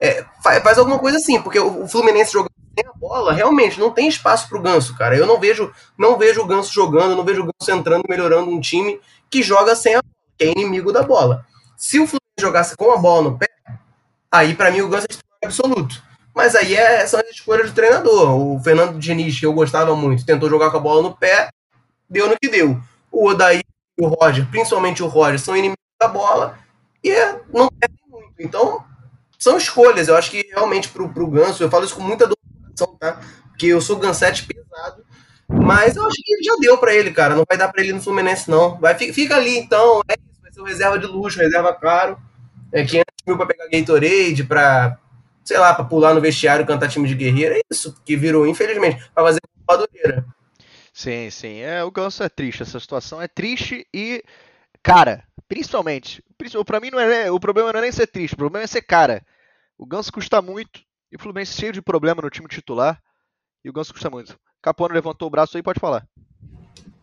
É, 0.00 0.24
faz, 0.42 0.62
faz, 0.62 0.78
alguma 0.78 0.98
coisa 0.98 1.16
assim, 1.16 1.40
porque 1.40 1.58
o, 1.58 1.84
o 1.84 1.88
Fluminense 1.88 2.32
jogando 2.32 2.52
sem 2.78 2.88
a 2.88 2.92
bola, 2.92 3.32
realmente 3.32 3.78
não 3.78 3.90
tem 3.90 4.08
espaço 4.08 4.48
pro 4.48 4.60
Ganso, 4.60 4.96
cara. 4.96 5.16
Eu 5.16 5.26
não 5.26 5.38
vejo, 5.38 5.72
não 5.96 6.18
vejo 6.18 6.42
o 6.42 6.46
Ganso 6.46 6.72
jogando, 6.72 7.16
não 7.16 7.24
vejo 7.24 7.42
o 7.42 7.44
Ganso 7.44 7.70
entrando, 7.70 8.04
melhorando 8.08 8.50
um 8.50 8.60
time 8.60 9.00
que 9.30 9.42
joga 9.42 9.74
sem 9.76 9.94
a 9.94 10.02
bola, 10.02 10.14
que 10.36 10.44
é 10.44 10.50
inimigo 10.50 10.92
da 10.92 11.02
bola. 11.02 11.46
Se 11.76 11.98
o 11.98 12.06
Fluminense 12.06 12.40
jogasse 12.40 12.76
com 12.76 12.92
a 12.92 12.96
bola 12.96 13.30
no 13.30 13.38
pé, 13.38 13.48
aí 14.30 14.54
para 14.54 14.70
mim 14.70 14.80
o 14.80 14.88
Ganso 14.88 15.06
é 15.42 15.46
absoluto. 15.46 16.02
Mas 16.34 16.54
aí 16.56 16.74
é, 16.74 17.06
são 17.06 17.20
as 17.20 17.28
escolhas 17.30 17.70
do 17.70 17.74
treinador. 17.74 18.36
O 18.36 18.60
Fernando 18.60 18.98
Diniz, 18.98 19.38
que 19.38 19.46
eu 19.46 19.52
gostava 19.52 19.94
muito, 19.94 20.26
tentou 20.26 20.50
jogar 20.50 20.70
com 20.70 20.78
a 20.78 20.80
bola 20.80 21.02
no 21.02 21.16
pé, 21.16 21.48
deu 22.10 22.28
no 22.28 22.36
que 22.40 22.48
deu. 22.48 22.80
O 23.10 23.28
Odaí 23.28 23.60
e 23.96 24.04
o 24.04 24.08
Roger, 24.08 24.46
principalmente 24.50 25.02
o 25.02 25.06
Roger, 25.06 25.38
são 25.38 25.56
inimigos 25.56 25.78
da 26.00 26.08
bola 26.08 26.58
e 27.02 27.10
é, 27.10 27.40
não 27.52 27.68
perdem 27.68 27.98
muito. 28.08 28.32
Então, 28.40 28.84
são 29.38 29.56
escolhas. 29.56 30.08
Eu 30.08 30.16
acho 30.16 30.30
que 30.30 30.48
realmente 30.50 30.88
pro, 30.88 31.08
pro 31.08 31.28
Ganso, 31.28 31.62
eu 31.62 31.70
falo 31.70 31.84
isso 31.84 31.94
com 31.94 32.02
muita 32.02 32.26
doação, 32.26 32.96
tá? 32.96 33.20
Porque 33.50 33.66
eu 33.66 33.80
sou 33.80 33.96
Gansete 33.96 34.46
pesado. 34.46 35.04
Mas 35.46 35.94
eu 35.94 36.06
acho 36.06 36.16
que 36.16 36.42
já 36.42 36.56
deu 36.58 36.78
para 36.78 36.94
ele, 36.94 37.12
cara. 37.12 37.36
Não 37.36 37.44
vai 37.46 37.56
dar 37.56 37.68
para 37.68 37.82
ele 37.82 37.92
no 37.92 38.02
Fluminense, 38.02 38.50
não. 38.50 38.78
Vai, 38.80 38.94
fica 38.96 39.36
ali, 39.36 39.58
então. 39.58 40.00
É 40.08 40.14
isso. 40.14 40.40
Vai 40.42 40.52
ser 40.52 40.60
um 40.62 40.64
reserva 40.64 40.98
de 40.98 41.06
luxo, 41.06 41.38
reserva 41.38 41.72
caro. 41.74 42.18
É 42.72 42.82
500 42.84 43.04
mil 43.26 43.36
pra 43.36 43.46
pegar 43.46 43.68
Gatorade, 43.68 44.44
pra, 44.44 44.98
sei 45.44 45.58
lá, 45.58 45.74
pra 45.74 45.84
pular 45.84 46.14
no 46.14 46.20
vestiário, 46.20 46.66
cantar 46.66 46.88
time 46.88 47.06
de 47.06 47.14
guerreiro. 47.14 47.54
É 47.54 47.60
isso 47.70 47.94
que 48.04 48.16
virou, 48.16 48.46
infelizmente, 48.46 49.04
pra 49.14 49.24
fazer 49.24 49.40
madureira. 49.68 50.24
Sim, 50.92 51.28
sim. 51.30 51.58
É, 51.58 51.82
o 51.84 51.90
Ganso 51.90 52.22
é 52.22 52.28
triste, 52.28 52.62
essa 52.62 52.78
situação 52.78 53.20
é 53.20 53.28
triste 53.28 53.86
e, 53.92 54.22
cara, 54.82 55.24
principalmente, 55.48 56.22
para 56.64 56.80
mim 56.80 56.90
não 56.90 57.00
é, 57.00 57.30
o 57.30 57.40
problema 57.40 57.72
não 57.72 57.80
é 57.80 57.82
nem 57.82 57.92
ser 57.92 58.06
triste, 58.06 58.34
o 58.34 58.38
problema 58.38 58.64
é 58.64 58.66
ser 58.66 58.82
cara. 58.82 59.24
O 59.76 59.84
Ganso 59.84 60.12
custa 60.12 60.40
muito 60.40 60.80
e 61.10 61.16
o 61.16 61.18
Fluminense 61.18 61.58
cheio 61.58 61.72
de 61.72 61.82
problema 61.82 62.22
no 62.22 62.30
time 62.30 62.46
titular 62.48 63.00
e 63.64 63.68
o 63.68 63.72
Ganso 63.72 63.92
custa 63.92 64.08
muito. 64.08 64.38
Capuano 64.62 64.94
levantou 64.94 65.28
o 65.28 65.30
braço 65.30 65.56
aí, 65.56 65.62
pode 65.62 65.80
falar. 65.80 66.06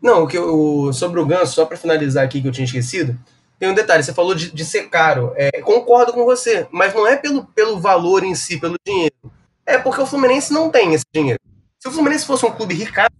Não, 0.01 0.23
o 0.23 0.27
que 0.27 0.37
eu, 0.37 0.91
sobre 0.93 1.19
o 1.19 1.25
Ganso, 1.25 1.53
só 1.53 1.65
para 1.65 1.77
finalizar 1.77 2.23
aqui 2.23 2.41
que 2.41 2.47
eu 2.47 2.51
tinha 2.51 2.65
esquecido, 2.65 3.19
tem 3.61 3.69
um 3.69 3.75
detalhe, 3.75 4.01
você 4.01 4.11
falou 4.11 4.33
de, 4.33 4.51
de 4.51 4.65
ser 4.65 4.89
caro. 4.89 5.33
É, 5.35 5.61
concordo 5.61 6.11
com 6.11 6.25
você, 6.25 6.67
mas 6.71 6.95
não 6.95 7.05
é 7.05 7.15
pelo, 7.15 7.45
pelo 7.45 7.79
valor 7.79 8.23
em 8.23 8.33
si, 8.33 8.59
pelo 8.59 8.75
dinheiro. 8.83 9.13
É 9.63 9.77
porque 9.77 10.01
o 10.01 10.05
Fluminense 10.07 10.51
não 10.51 10.71
tem 10.71 10.95
esse 10.95 11.05
dinheiro. 11.13 11.39
Se 11.77 11.87
o 11.87 11.91
Fluminense 11.91 12.25
fosse 12.25 12.43
um 12.43 12.51
clube 12.51 12.73
ricaço, 12.73 13.11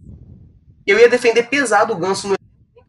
eu 0.84 0.98
ia 0.98 1.08
defender 1.08 1.44
pesado 1.44 1.92
o 1.92 1.96
Ganso 1.96 2.26
no 2.26 2.34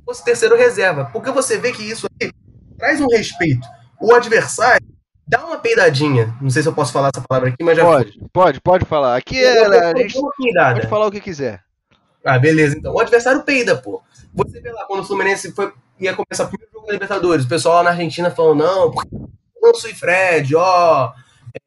fosse 0.03 0.25
terceiro 0.25 0.57
reserva. 0.57 1.11
Porque 1.13 1.29
você 1.29 1.59
vê 1.59 1.71
que 1.71 1.83
isso 1.83 2.07
aí 2.19 2.31
traz 2.75 2.99
um 2.99 3.05
respeito. 3.05 3.67
O 4.01 4.15
adversário 4.15 4.87
dá 5.27 5.45
uma 5.45 5.59
peidadinha. 5.59 6.35
Não 6.41 6.49
sei 6.49 6.63
se 6.63 6.67
eu 6.67 6.73
posso 6.73 6.91
falar 6.91 7.11
essa 7.15 7.23
palavra 7.23 7.49
aqui, 7.49 7.63
mas 7.63 7.77
já 7.77 7.83
Pode, 7.83 8.13
foi. 8.13 8.29
pode, 8.33 8.61
pode 8.61 8.85
falar. 8.85 9.15
Aqui 9.15 9.39
é, 9.39 9.63
a 9.63 9.95
gente 9.95 10.19
pode 10.19 10.87
falar 10.87 11.05
o 11.05 11.11
que 11.11 11.21
quiser. 11.21 11.61
Ah, 12.25 12.39
beleza. 12.39 12.75
Então, 12.75 12.95
o 12.95 12.99
adversário 12.99 13.43
peida, 13.43 13.75
pô. 13.75 14.01
Você 14.33 14.59
vê 14.59 14.71
lá, 14.71 14.85
quando 14.85 15.01
o 15.01 15.05
Fluminense 15.05 15.51
foi, 15.51 15.71
ia 15.99 16.15
começar 16.15 16.45
o 16.45 16.47
primeiro 16.47 16.71
jogo 16.73 16.87
da 16.87 16.93
Libertadores, 16.93 17.45
o 17.45 17.49
pessoal 17.49 17.75
lá 17.75 17.83
na 17.83 17.89
Argentina 17.91 18.31
falou, 18.31 18.55
não, 18.55 18.93
Ganso 19.61 19.87
e 19.87 19.93
Fred, 19.93 20.55
ó... 20.55 21.13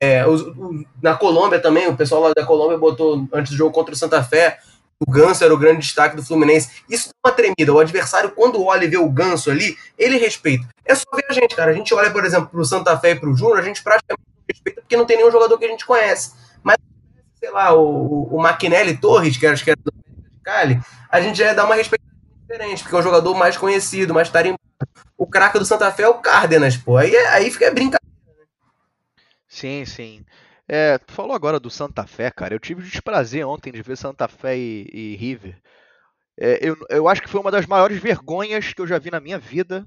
É, 0.00 0.26
os, 0.26 0.42
o, 0.42 0.84
na 1.00 1.14
Colômbia 1.14 1.60
também, 1.60 1.86
o 1.86 1.96
pessoal 1.96 2.20
lá 2.20 2.32
da 2.34 2.44
Colômbia 2.44 2.76
botou 2.76 3.28
antes 3.32 3.52
do 3.52 3.56
jogo 3.56 3.72
contra 3.72 3.94
o 3.94 3.96
Santa 3.96 4.20
Fé, 4.20 4.58
o 4.98 5.10
Ganso 5.10 5.44
era 5.44 5.54
o 5.54 5.58
grande 5.58 5.80
destaque 5.80 6.16
do 6.16 6.24
Fluminense. 6.24 6.82
Isso 6.88 7.10
é 7.10 7.28
uma 7.28 7.34
tremida. 7.34 7.72
O 7.72 7.78
adversário, 7.78 8.30
quando 8.30 8.64
olha 8.64 8.84
e 8.84 8.88
vê 8.88 8.96
o 8.96 9.10
Ganso 9.10 9.50
ali, 9.50 9.76
ele 9.98 10.16
respeita. 10.16 10.66
É 10.84 10.94
só 10.94 11.04
ver 11.14 11.26
a 11.28 11.32
gente, 11.32 11.54
cara. 11.54 11.70
A 11.70 11.74
gente 11.74 11.92
olha, 11.94 12.10
por 12.10 12.24
exemplo, 12.24 12.48
pro 12.48 12.64
Santa 12.64 12.98
Fé 12.98 13.10
e 13.10 13.14
pro 13.14 13.36
Júnior, 13.36 13.58
a 13.58 13.62
gente 13.62 13.82
praticamente 13.82 14.26
respeita 14.48 14.80
porque 14.80 14.96
não 14.96 15.04
tem 15.04 15.18
nenhum 15.18 15.30
jogador 15.30 15.58
que 15.58 15.66
a 15.66 15.68
gente 15.68 15.84
conhece. 15.84 16.32
Mas, 16.62 16.78
sei 17.38 17.50
lá, 17.50 17.74
o, 17.74 18.24
o 18.24 18.40
Maquinelli 18.40 18.96
Torres, 18.96 19.36
que 19.36 19.46
era, 19.46 19.56
que 19.56 19.70
era 19.70 19.78
do 19.84 19.92
Cali, 20.42 20.80
a 21.10 21.20
gente 21.20 21.38
já 21.38 21.52
dá 21.52 21.64
uma 21.66 21.74
respeito 21.74 22.04
diferente, 22.46 22.82
porque 22.82 22.94
é 22.94 22.98
um 22.98 23.02
jogador 23.02 23.34
mais 23.34 23.56
conhecido, 23.56 24.14
mais 24.14 24.30
tarimbado. 24.30 24.60
O 25.16 25.26
craque 25.26 25.58
do 25.58 25.64
Santa 25.64 25.90
Fé 25.90 26.04
é 26.04 26.08
o 26.08 26.20
Cárdenas, 26.20 26.76
pô. 26.76 26.96
Aí, 26.96 27.14
aí 27.16 27.50
fica 27.50 27.70
brincadeira. 27.70 28.00
Né? 28.26 28.44
Sim, 29.48 29.84
sim. 29.84 30.24
É, 30.68 30.98
tu 30.98 31.12
falou 31.12 31.34
agora 31.34 31.58
do 31.58 31.70
Santa 31.70 32.06
Fé, 32.06 32.30
cara. 32.30 32.54
Eu 32.54 32.60
tive 32.60 32.80
o 32.80 32.84
desprazer 32.84 33.46
ontem 33.46 33.72
de 33.72 33.82
ver 33.82 33.96
Santa 33.96 34.28
Fé 34.28 34.56
e, 34.56 34.88
e 34.92 35.16
River. 35.16 35.60
É, 36.38 36.58
eu, 36.60 36.76
eu 36.90 37.08
acho 37.08 37.22
que 37.22 37.28
foi 37.28 37.40
uma 37.40 37.50
das 37.50 37.66
maiores 37.66 37.98
vergonhas 38.00 38.72
que 38.72 38.80
eu 38.80 38.86
já 38.86 38.98
vi 38.98 39.10
na 39.10 39.20
minha 39.20 39.38
vida 39.38 39.86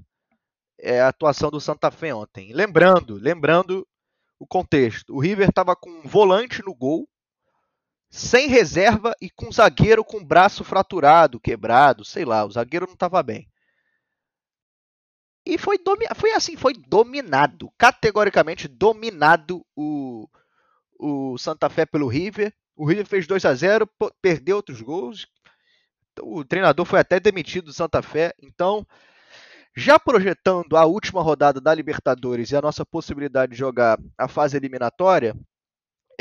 é, 0.78 1.00
a 1.00 1.08
atuação 1.08 1.50
do 1.50 1.60
Santa 1.60 1.90
Fé 1.90 2.14
ontem. 2.14 2.52
Lembrando, 2.52 3.14
lembrando 3.14 3.86
o 4.38 4.46
contexto. 4.46 5.14
O 5.14 5.20
River 5.20 5.48
estava 5.48 5.76
com 5.76 5.90
um 5.90 6.02
volante 6.08 6.62
no 6.64 6.74
gol, 6.74 7.08
sem 8.10 8.48
reserva 8.48 9.14
e 9.20 9.30
com 9.30 9.52
zagueiro 9.52 10.04
com 10.04 10.24
braço 10.24 10.64
fraturado, 10.64 11.38
quebrado, 11.38 12.04
sei 12.04 12.24
lá, 12.24 12.44
o 12.44 12.50
zagueiro 12.50 12.86
não 12.86 12.94
estava 12.94 13.22
bem. 13.22 13.48
E 15.46 15.56
foi, 15.56 15.78
domi 15.78 16.06
foi 16.16 16.32
assim, 16.32 16.56
foi 16.56 16.74
dominado, 16.74 17.72
categoricamente 17.78 18.68
dominado 18.68 19.64
o, 19.74 20.28
o 20.98 21.38
Santa 21.38 21.70
Fé 21.70 21.86
pelo 21.86 22.08
River. 22.08 22.52
O 22.76 22.86
River 22.86 23.06
fez 23.06 23.26
2 23.26 23.44
a 23.44 23.54
0 23.54 23.88
perdeu 24.20 24.56
outros 24.56 24.80
gols. 24.82 25.26
O 26.20 26.44
treinador 26.44 26.84
foi 26.84 27.00
até 27.00 27.18
demitido 27.18 27.66
do 27.66 27.72
Santa 27.72 28.02
Fé. 28.02 28.34
Então, 28.42 28.86
já 29.74 29.98
projetando 29.98 30.76
a 30.76 30.84
última 30.84 31.22
rodada 31.22 31.60
da 31.60 31.74
Libertadores 31.74 32.50
e 32.50 32.56
a 32.56 32.60
nossa 32.60 32.84
possibilidade 32.84 33.52
de 33.52 33.58
jogar 33.58 33.98
a 34.18 34.28
fase 34.28 34.56
eliminatória, 34.56 35.34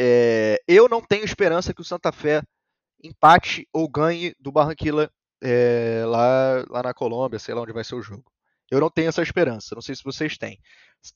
é, 0.02 0.62
eu 0.66 0.88
não 0.88 1.02
tenho 1.02 1.26
esperança 1.26 1.74
que 1.74 1.82
o 1.82 1.86
Santa 1.86 2.10
Fé 2.10 2.42
empate 3.04 3.68
ou 3.74 3.90
ganhe 3.90 4.34
do 4.40 4.50
Barranquilla 4.50 5.12
é, 5.44 6.04
lá, 6.06 6.66
lá 6.70 6.84
na 6.84 6.94
Colômbia, 6.94 7.38
sei 7.38 7.54
lá 7.54 7.62
onde 7.62 7.74
vai 7.74 7.84
ser 7.84 7.96
o 7.96 8.02
jogo. 8.02 8.32
Eu 8.72 8.80
não 8.80 8.90
tenho 8.90 9.10
essa 9.10 9.22
esperança, 9.22 9.76
não 9.76 9.82
sei 9.82 9.96
se 9.96 10.04
vocês 10.04 10.38
têm. 10.38 10.58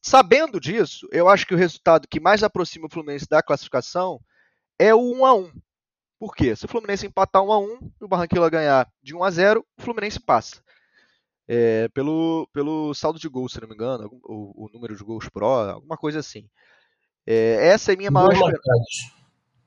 Sabendo 0.02 0.60
disso, 0.60 1.08
eu 1.14 1.30
acho 1.30 1.48
que 1.48 1.54
o 1.54 1.58
resultado 1.58 2.10
que 2.10 2.20
mais 2.20 2.44
aproxima 2.44 2.88
o 2.88 2.90
Fluminense 2.90 3.26
da 3.26 3.42
classificação 3.42 4.20
é 4.78 4.94
o 4.94 5.00
1 5.00 5.26
a 5.26 5.34
1. 5.34 5.52
Por 6.20 6.36
quê? 6.36 6.54
Se 6.54 6.66
o 6.66 6.68
Fluminense 6.68 7.08
empatar 7.08 7.42
1 7.42 7.54
a 7.54 7.60
1 7.60 7.92
e 8.02 8.06
o 8.06 8.08
Barranquilla 8.10 8.50
ganhar 8.50 8.92
de 9.02 9.16
1 9.16 9.24
a 9.24 9.32
0, 9.32 9.66
o 9.78 9.82
Fluminense 9.82 10.20
passa. 10.20 10.62
É, 11.48 11.88
pelo, 11.90 12.50
pelo 12.52 12.94
saldo 12.94 13.20
de 13.20 13.30
gols, 13.30 13.54
se 13.54 13.62
não 13.62 13.68
me 13.70 13.76
engano, 13.76 14.10
o, 14.24 14.66
o 14.66 14.70
número 14.74 14.96
de 14.96 15.04
gols 15.04 15.30
pro, 15.30 15.46
alguma 15.46 15.96
coisa 15.96 16.20
assim. 16.20 16.50
É, 17.26 17.68
essa 17.68 17.94
é 17.94 17.96
minha 17.96 18.12
maior 18.12 18.34
esperança. 18.34 19.14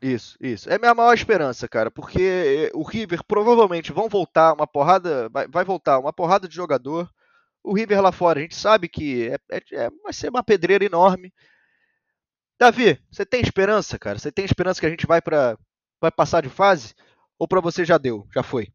Isso, 0.00 0.36
isso. 0.40 0.70
É 0.70 0.78
minha 0.78 0.94
maior 0.94 1.14
esperança, 1.14 1.66
cara, 1.66 1.90
porque 1.90 2.70
o 2.74 2.82
River 2.82 3.24
provavelmente 3.26 3.92
vão 3.92 4.08
voltar 4.08 4.52
uma 4.52 4.66
porrada, 4.66 5.28
vai, 5.30 5.48
vai 5.48 5.64
voltar 5.64 5.98
uma 5.98 6.12
porrada 6.12 6.46
de 6.46 6.54
jogador 6.54 7.10
o 7.66 7.74
River 7.74 8.00
lá 8.00 8.12
fora. 8.12 8.38
A 8.38 8.42
gente 8.42 8.54
sabe 8.54 8.88
que 8.88 9.28
é, 9.28 9.38
é, 9.50 9.62
é, 9.72 9.90
vai 10.02 10.12
ser 10.12 10.28
uma 10.28 10.42
pedreira 10.42 10.84
enorme. 10.84 11.34
Davi, 12.58 12.98
você 13.10 13.26
tem 13.26 13.40
esperança, 13.40 13.98
cara? 13.98 14.18
Você 14.18 14.30
tem 14.30 14.44
esperança 14.44 14.80
que 14.80 14.86
a 14.86 14.90
gente 14.90 15.06
vai 15.06 15.20
para 15.20 15.58
vai 16.00 16.10
passar 16.10 16.42
de 16.42 16.48
fase? 16.48 16.94
Ou 17.38 17.46
para 17.46 17.60
você 17.60 17.84
já 17.84 17.98
deu, 17.98 18.26
já 18.32 18.42
foi? 18.42 18.72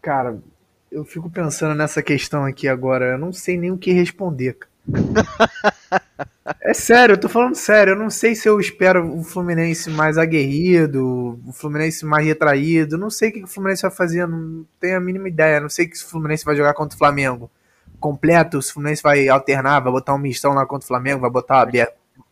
Cara, 0.00 0.42
eu 0.90 1.04
fico 1.04 1.30
pensando 1.30 1.74
nessa 1.74 2.02
questão 2.02 2.44
aqui 2.44 2.66
agora. 2.66 3.12
Eu 3.12 3.18
não 3.18 3.32
sei 3.32 3.56
nem 3.56 3.70
o 3.70 3.78
que 3.78 3.92
responder. 3.92 4.58
É 6.60 6.74
sério, 6.74 7.12
eu 7.12 7.20
tô 7.20 7.28
falando 7.28 7.54
sério. 7.54 7.92
Eu 7.92 7.98
não 7.98 8.10
sei 8.10 8.34
se 8.34 8.48
eu 8.48 8.58
espero 8.58 9.16
o 9.16 9.22
Fluminense 9.22 9.88
mais 9.88 10.18
aguerrido, 10.18 11.40
o 11.46 11.52
Fluminense 11.52 12.04
mais 12.04 12.26
retraído. 12.26 12.98
Não 12.98 13.10
sei 13.10 13.30
o 13.30 13.32
que 13.32 13.44
o 13.44 13.46
Fluminense 13.46 13.82
vai 13.82 13.90
fazer, 13.92 14.26
não 14.26 14.66
tenho 14.80 14.96
a 14.96 15.00
mínima 15.00 15.28
ideia. 15.28 15.60
Não 15.60 15.68
sei 15.68 15.86
que 15.86 15.96
o 15.96 16.06
Fluminense 16.06 16.44
vai 16.44 16.56
jogar 16.56 16.74
contra 16.74 16.96
o 16.96 16.98
Flamengo 16.98 17.50
completo, 18.02 18.60
se 18.60 18.70
o 18.70 18.74
Fluminense 18.74 19.02
vai 19.02 19.28
alternar, 19.28 19.80
vai 19.80 19.92
botar 19.92 20.12
um 20.12 20.18
mistão 20.18 20.52
lá 20.52 20.66
contra 20.66 20.84
o 20.84 20.88
Flamengo, 20.88 21.20
vai 21.20 21.30
botar 21.30 21.68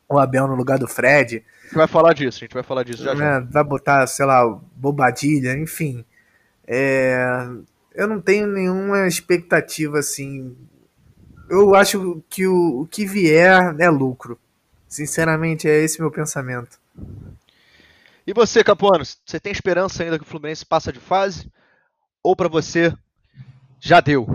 o 0.09 0.19
Abel 0.19 0.49
no 0.49 0.57
lugar 0.57 0.79
do 0.79 0.89
Fred. 0.89 1.45
A 1.63 1.67
gente 1.67 1.77
vai 1.77 1.87
falar 1.87 2.13
disso, 2.13 2.39
a 2.39 2.41
gente 2.41 2.55
vai 2.55 2.65
falar 2.65 2.83
disso 2.83 3.05
já 3.05 3.15
já. 3.15 3.41
né, 3.41 3.47
vai 3.49 3.63
botar, 3.63 4.05
sei 4.09 4.27
lá, 4.27 4.45
bobadilha, 4.75 5.57
enfim. 5.57 6.05
É, 6.67 7.47
eu 7.95 8.09
não 8.09 8.21
tenho 8.21 8.49
nenhuma 8.49 9.07
expectativa 9.07 10.01
assim. 10.01 10.57
Eu 11.51 11.75
acho 11.75 12.23
que 12.31 12.47
o, 12.47 12.83
o 12.83 12.87
que 12.87 13.05
vier 13.05 13.75
é 13.79 13.91
lucro. 13.91 14.39
Sinceramente, 14.89 15.69
é 15.69 15.79
esse 15.83 16.01
meu 16.01 16.11
pensamento. 16.11 16.79
E 18.27 18.33
você, 18.33 18.63
Capuano, 18.63 19.05
você 19.05 19.41
tem 19.41 19.53
esperança 19.53 20.03
ainda 20.03 20.19
que 20.19 20.25
o 20.25 20.29
Fluminense 20.29 20.65
passa 20.65 20.93
de 20.93 21.01
fase? 21.01 21.51
Ou 22.23 22.37
pra 22.37 22.49
você 22.49 22.95
já 23.81 24.01
deu? 24.01 24.27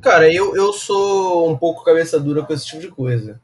Cara, 0.00 0.32
eu, 0.32 0.54
eu 0.56 0.72
sou 0.72 1.50
um 1.50 1.56
pouco 1.56 1.84
cabeça 1.84 2.18
dura 2.20 2.42
com 2.44 2.52
esse 2.52 2.66
tipo 2.66 2.80
de 2.80 2.88
coisa. 2.88 3.40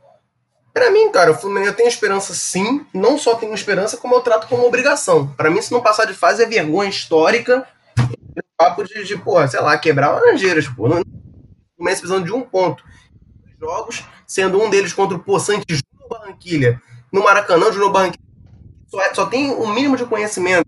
Pra 0.72 0.90
mim, 0.92 1.10
cara, 1.10 1.32
o 1.32 1.34
Fluminense 1.34 1.70
eu 1.70 1.76
tenho 1.76 1.88
esperança 1.88 2.34
sim. 2.34 2.84
Não 2.94 3.18
só 3.18 3.34
tenho 3.34 3.54
esperança, 3.54 3.96
como 3.96 4.14
eu 4.14 4.20
trato 4.20 4.46
como 4.48 4.64
obrigação. 4.66 5.26
Pra 5.34 5.50
mim, 5.50 5.60
se 5.62 5.72
não 5.72 5.80
passar 5.82 6.04
de 6.04 6.14
fase, 6.14 6.42
é 6.42 6.46
vergonha 6.46 6.90
histórica. 6.90 7.66
Papo 8.56 8.84
de, 8.84 9.04
de 9.04 9.16
porra, 9.16 9.48
sei 9.48 9.60
lá, 9.60 9.76
quebrar 9.78 10.10
laranjeiras, 10.12 10.68
pô. 10.68 10.88
Não- 10.88 11.02
O 11.78 11.84
precisando 11.84 12.24
de 12.24 12.32
um 12.32 12.42
ponto. 12.42 12.82
Jogos, 13.60 14.04
sendo 14.26 14.60
um 14.62 14.70
deles 14.70 14.92
contra 14.92 15.16
o 15.16 15.20
Poçante 15.20 15.64
Júnior 15.70 16.08
Barranquilha. 16.10 16.82
No 17.12 17.22
Maracanã, 17.24 17.66
o 17.68 17.72
Júnior 17.72 17.92
Barranquilha 17.92 18.24
só, 18.88 19.00
é- 19.02 19.14
só 19.14 19.26
tem 19.26 19.50
um 19.52 19.72
mínimo 19.72 19.96
de 19.96 20.04
conhecimento 20.06 20.66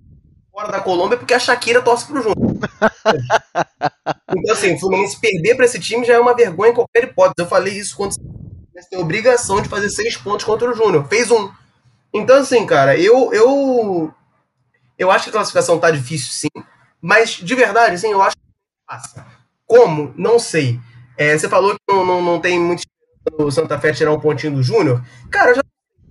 fora 0.52 0.70
da 0.72 0.80
Colômbia 0.80 1.18
porque 1.18 1.34
a 1.34 1.38
Shakira 1.38 1.82
torce 1.82 2.06
pro 2.06 2.22
Júnior. 2.22 2.36
então, 4.36 4.54
assim, 4.54 4.74
o 4.74 4.78
Fluminense 4.78 5.18
perder 5.20 5.54
pra 5.56 5.64
esse 5.64 5.78
time 5.80 6.04
já 6.04 6.14
é 6.14 6.18
uma 6.20 6.34
vergonha 6.34 6.70
em 6.70 6.74
qualquer 6.74 7.04
hipótese. 7.04 7.34
Eu 7.38 7.46
falei 7.46 7.74
isso 7.74 7.96
quando 7.96 8.12
o 8.12 8.40
tem 8.90 8.98
a 8.98 9.02
obrigação 9.02 9.60
de 9.60 9.68
fazer 9.68 9.90
seis 9.90 10.16
pontos 10.16 10.44
contra 10.44 10.70
o 10.70 10.74
Júnior. 10.74 11.06
Fez 11.08 11.30
um. 11.30 11.50
Então, 12.12 12.36
assim, 12.38 12.64
cara, 12.66 12.96
eu, 12.98 13.32
eu, 13.32 14.12
eu 14.98 15.10
acho 15.10 15.24
que 15.24 15.30
a 15.30 15.34
classificação 15.34 15.78
tá 15.78 15.90
difícil, 15.90 16.30
sim. 16.32 16.62
Mas, 17.00 17.30
de 17.32 17.54
verdade, 17.54 17.94
assim, 17.96 18.10
eu 18.12 18.22
acho 18.22 18.36
que 18.36 18.42
passa. 18.86 19.26
Como? 19.66 20.14
Não 20.16 20.38
sei. 20.38 20.80
É, 21.20 21.36
você 21.36 21.50
falou 21.50 21.74
que 21.74 21.80
não, 21.94 22.02
não, 22.04 22.22
não 22.22 22.40
tem 22.40 22.58
muito 22.58 22.82
no 23.38 23.52
Santa 23.52 23.78
Fé 23.78 23.92
tirar 23.92 24.10
um 24.10 24.18
pontinho 24.18 24.54
do 24.54 24.62
Júnior. 24.62 25.04
Cara, 25.30 25.50
eu 25.50 25.54
já. 25.56 25.62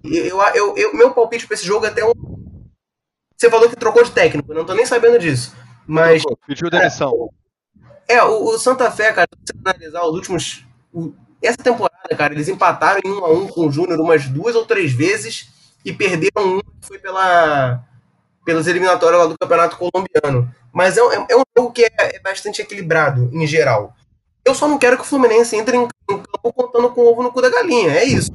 Eu, 0.04 0.40
eu, 0.56 0.78
eu- 0.78 0.94
meu 0.96 1.12
palpite 1.12 1.48
pra 1.48 1.56
esse 1.56 1.66
jogo 1.66 1.84
é 1.86 1.90
até 1.90 2.06
um. 2.06 2.12
Você 3.36 3.50
falou 3.50 3.68
que 3.68 3.76
trocou 3.76 4.04
de 4.04 4.12
técnico, 4.12 4.52
eu 4.52 4.56
não 4.58 4.66
tô 4.66 4.74
nem 4.76 4.86
sabendo 4.86 5.18
disso. 5.18 5.56
Mas. 5.88 6.22
Trocou, 6.22 6.40
Pediu 6.46 6.70
demissão. 6.70 7.30
É, 8.08 8.24
o, 8.24 8.44
o 8.50 8.60
Santa 8.60 8.92
Fé, 8.92 9.12
cara, 9.12 9.28
se 9.46 9.52
você 9.54 9.60
analisar 9.66 10.04
os 10.04 10.14
últimos. 10.16 10.64
o- 10.94 11.12
essa 11.42 11.58
temporada, 11.58 12.16
cara, 12.18 12.34
eles 12.34 12.48
empataram 12.50 13.00
em 13.04 13.10
um 13.10 13.26
a 13.26 13.32
um 13.32 13.48
com 13.48 13.66
o 13.68 13.72
Júnior 13.72 14.00
umas 14.00 14.28
duas 14.28 14.56
ou 14.56 14.66
três 14.66 14.92
vezes 14.92 15.48
e 15.86 15.92
perderam 15.94 16.58
um 16.58 16.60
que 16.60 16.86
foi 16.88 17.00
pela, 17.00 17.82
pelas 18.46 18.68
eliminatórias 18.68 19.22
lá 19.22 19.26
do 19.28 19.38
Campeonato 19.40 19.78
Colombiano. 19.78 20.54
Mas 20.72 20.98
é, 20.98 21.04
um- 21.04 21.26
é 21.30 21.36
um 21.38 21.44
jogo 21.58 21.72
que 21.72 21.84
é, 21.86 21.92
é 21.98 22.20
bastante 22.20 22.62
equilibrado, 22.62 23.30
em 23.34 23.48
geral. 23.48 23.96
Eu 24.50 24.56
só 24.56 24.68
não 24.68 24.78
quero 24.78 24.98
que 24.98 25.04
o 25.04 25.06
Fluminense 25.06 25.56
entre 25.56 25.78
em, 25.78 25.88
campo 26.08 26.54
contando 26.54 26.90
com 26.90 27.02
o 27.02 27.12
ovo 27.12 27.24
no 27.24 27.32
cu 27.32 27.42
da 27.42 27.50
galinha, 27.50 27.92
é 27.94 28.04
isso. 28.04 28.32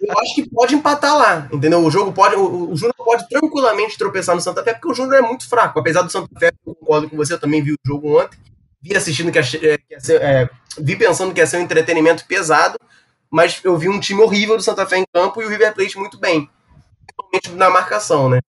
Eu 0.00 0.18
acho 0.20 0.34
que 0.34 0.48
pode 0.50 0.74
empatar 0.74 1.16
lá, 1.16 1.48
entendeu? 1.52 1.84
O 1.84 1.90
jogo 1.90 2.12
pode. 2.12 2.36
O, 2.36 2.70
o 2.72 2.76
Júnior 2.76 2.94
pode 2.96 3.28
tranquilamente 3.28 3.96
tropeçar 3.96 4.34
no 4.34 4.40
Santa 4.40 4.62
Fé, 4.62 4.74
porque 4.74 4.88
o 4.88 4.94
Júnior 4.94 5.14
é 5.16 5.22
muito 5.22 5.48
fraco. 5.48 5.78
Apesar 5.78 6.02
do 6.02 6.10
Santa 6.10 6.28
Fé, 6.38 6.52
eu 6.66 6.74
concordo 6.74 7.08
com 7.08 7.16
você, 7.16 7.32
eu 7.32 7.40
também 7.40 7.62
vi 7.62 7.72
o 7.72 7.78
jogo 7.84 8.20
ontem. 8.20 8.38
Vi 8.82 8.94
assistindo 8.96 9.32
que, 9.32 9.38
achei- 9.38 9.60
é, 9.66 9.78
que 9.78 9.84
ia 9.94 10.00
ser, 10.00 10.20
é, 10.22 10.48
vi 10.78 10.94
pensando 10.96 11.32
que 11.32 11.40
ia 11.40 11.46
ser 11.46 11.56
um 11.56 11.62
entretenimento 11.62 12.24
pesado, 12.26 12.78
mas 13.30 13.60
eu 13.64 13.76
vi 13.76 13.88
um 13.88 13.98
time 13.98 14.20
horrível 14.22 14.56
do 14.56 14.62
Santa 14.62 14.86
Fé 14.86 14.98
em 14.98 15.04
campo 15.12 15.40
e 15.40 15.46
o 15.46 15.48
River 15.48 15.74
Plate 15.74 15.98
muito 15.98 16.18
bem. 16.18 16.48
Principalmente 17.06 17.50
na 17.58 17.70
marcação, 17.70 18.28
né? 18.28 18.40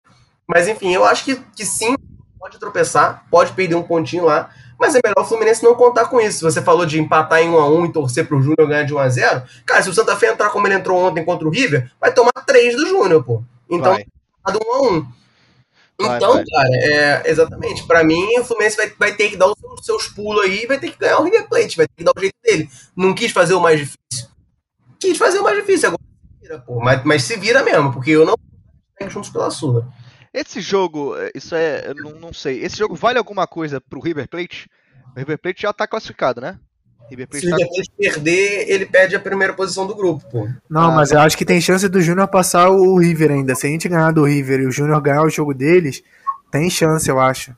Mas 0.48 0.67
enfim, 0.67 0.93
eu 0.93 1.06
acho 1.06 1.24
que, 1.24 1.36
que 1.56 1.65
sim, 1.65 1.96
pode 2.39 2.60
tropeçar, 2.60 3.26
pode 3.32 3.54
perder 3.54 3.76
um 3.76 3.84
pontinho 3.84 4.26
lá, 4.26 4.50
mas 4.80 4.96
é 4.96 5.00
melhor 5.04 5.24
o 5.24 5.26
Fluminense 5.26 5.63
não 5.63 5.76
contar 5.76 6.06
com 6.06 6.20
isso. 6.20 6.50
Você 6.50 6.62
falou 6.62 6.86
de 6.86 7.00
empatar 7.00 7.42
em 7.42 7.50
1 7.50 7.58
a 7.58 7.70
1 7.70 7.86
e 7.86 7.94
torcer 7.94 8.28
pro 8.28 8.42
Júnior 8.42 8.68
ganhar 8.68 8.84
de 8.84 8.94
1 8.94 8.98
a 9.00 9.10
0 9.10 9.44
cara, 9.66 9.82
se 9.82 9.90
o 9.90 9.94
Santa 9.94 10.16
Fé 10.16 10.32
entrar 10.32 10.50
como 10.50 10.68
ele 10.68 10.76
entrou 10.76 11.00
ontem 11.00 11.24
contra 11.26 11.48
o 11.48 11.52
River, 11.52 11.92
vai 12.00 12.13
tomar 12.13 12.32
3 12.46 12.76
do 12.76 12.88
Júnior, 12.88 13.24
pô. 13.24 13.44
Então, 13.70 13.94
Vai. 13.94 14.06
tá 14.46 14.52
do 14.52 14.60
1 14.60 14.74
a 14.74 14.82
1 14.82 15.08
Vai, 16.00 16.18
Então, 16.18 16.34
vai. 16.34 16.46
cara, 16.46 16.70
é, 16.74 17.24
exatamente. 17.26 17.86
Pra 17.88 18.04
mim, 18.04 18.24
o 18.40 18.46
Fluminense 18.46 18.78
vai, 18.78 18.94
vai 19.00 19.16
ter 19.16 19.30
que 19.30 19.36
dar 19.36 19.48
os 19.48 19.60
seus, 19.60 19.86
seus 19.86 20.08
pulos 20.08 20.44
aí 20.44 20.63
e 20.63 20.68
vai 20.68 20.80
ter 20.80 20.92
que 20.92 21.00
ganhar 21.00 21.20
o 21.20 21.24
River 21.24 21.48
Plate, 21.50 21.76
vai 21.78 21.88
ter 21.88 21.96
que 21.98 22.04
dar 22.04 22.13
o 22.16 22.20
jeito 22.20 22.36
dele. 22.44 22.70
Não 22.96 23.16
quis 23.16 23.32
fazer 23.32 23.56
o 23.56 23.60
mais 23.60 23.80
difícil. 23.80 24.30
Quis 25.00 25.18
fazer 25.18 25.40
o 25.40 25.44
mais 25.44 25.58
difícil, 25.58 25.90
agora 25.90 26.04
se 26.04 26.42
vira, 26.42 26.60
pô. 26.60 26.80
Mas, 26.80 27.04
mas 27.04 27.24
se 27.24 27.36
vira 27.38 27.63
mesmo, 27.63 27.92
porque 27.92 28.12
eu 28.12 28.26
não 28.26 28.36
juntos 29.10 29.30
pela 29.30 29.52
Sula. 29.52 29.88
Esse 30.39 30.62
jogo, 30.62 31.15
é, 31.17 31.32
isso 31.34 31.56
é. 31.56 31.88
Eu 31.88 31.95
não, 31.95 32.12
não 32.12 32.34
sei. 32.34 32.63
Esse 32.63 32.78
jogo 32.78 32.95
vale 32.95 33.17
alguma 33.17 33.47
coisa 33.47 33.82
pro 33.82 34.00
River 34.00 34.28
Plate? 34.28 34.69
O 35.15 35.19
River 35.19 35.38
Plate 35.39 35.62
já 35.63 35.73
tá 35.73 35.88
classificado, 35.88 36.39
né? 36.39 36.60
River 37.10 37.28
Se 37.32 37.41
Plate 37.41 37.47
o 37.47 37.50
tá 37.50 37.56
River 37.58 37.69
Plate 37.69 37.91
perder, 37.97 38.69
ele 38.69 38.86
perde 38.86 39.15
a 39.15 39.19
primeira 39.19 39.54
posição 39.54 39.88
do 39.88 39.95
grupo, 39.95 40.26
pô. 40.30 40.47
Não, 40.69 40.91
Ah, 40.91 40.91
mas 40.91 41.12
eu 41.12 41.19
acho 41.19 41.38
que 41.38 41.45
tem 41.45 41.60
chance 41.60 41.88
do 41.89 42.02
Júnior 42.02 42.28
passar 42.28 42.69
o 42.69 42.97
River 43.00 43.32
ainda. 43.32 43.56
Se 43.56 43.65
a 43.65 43.69
gente 43.69 43.89
ganhar 43.89 44.12
do 44.12 44.26
River 44.26 44.60
e 44.60 44.65
o 44.67 44.71
Júnior 44.71 45.02
ganhar 45.02 45.23
o 45.23 45.30
jogo 45.30 45.54
deles, 45.54 46.04
tem 46.52 46.69
chance, 46.69 47.10
eu 47.10 47.19
acho. 47.19 47.56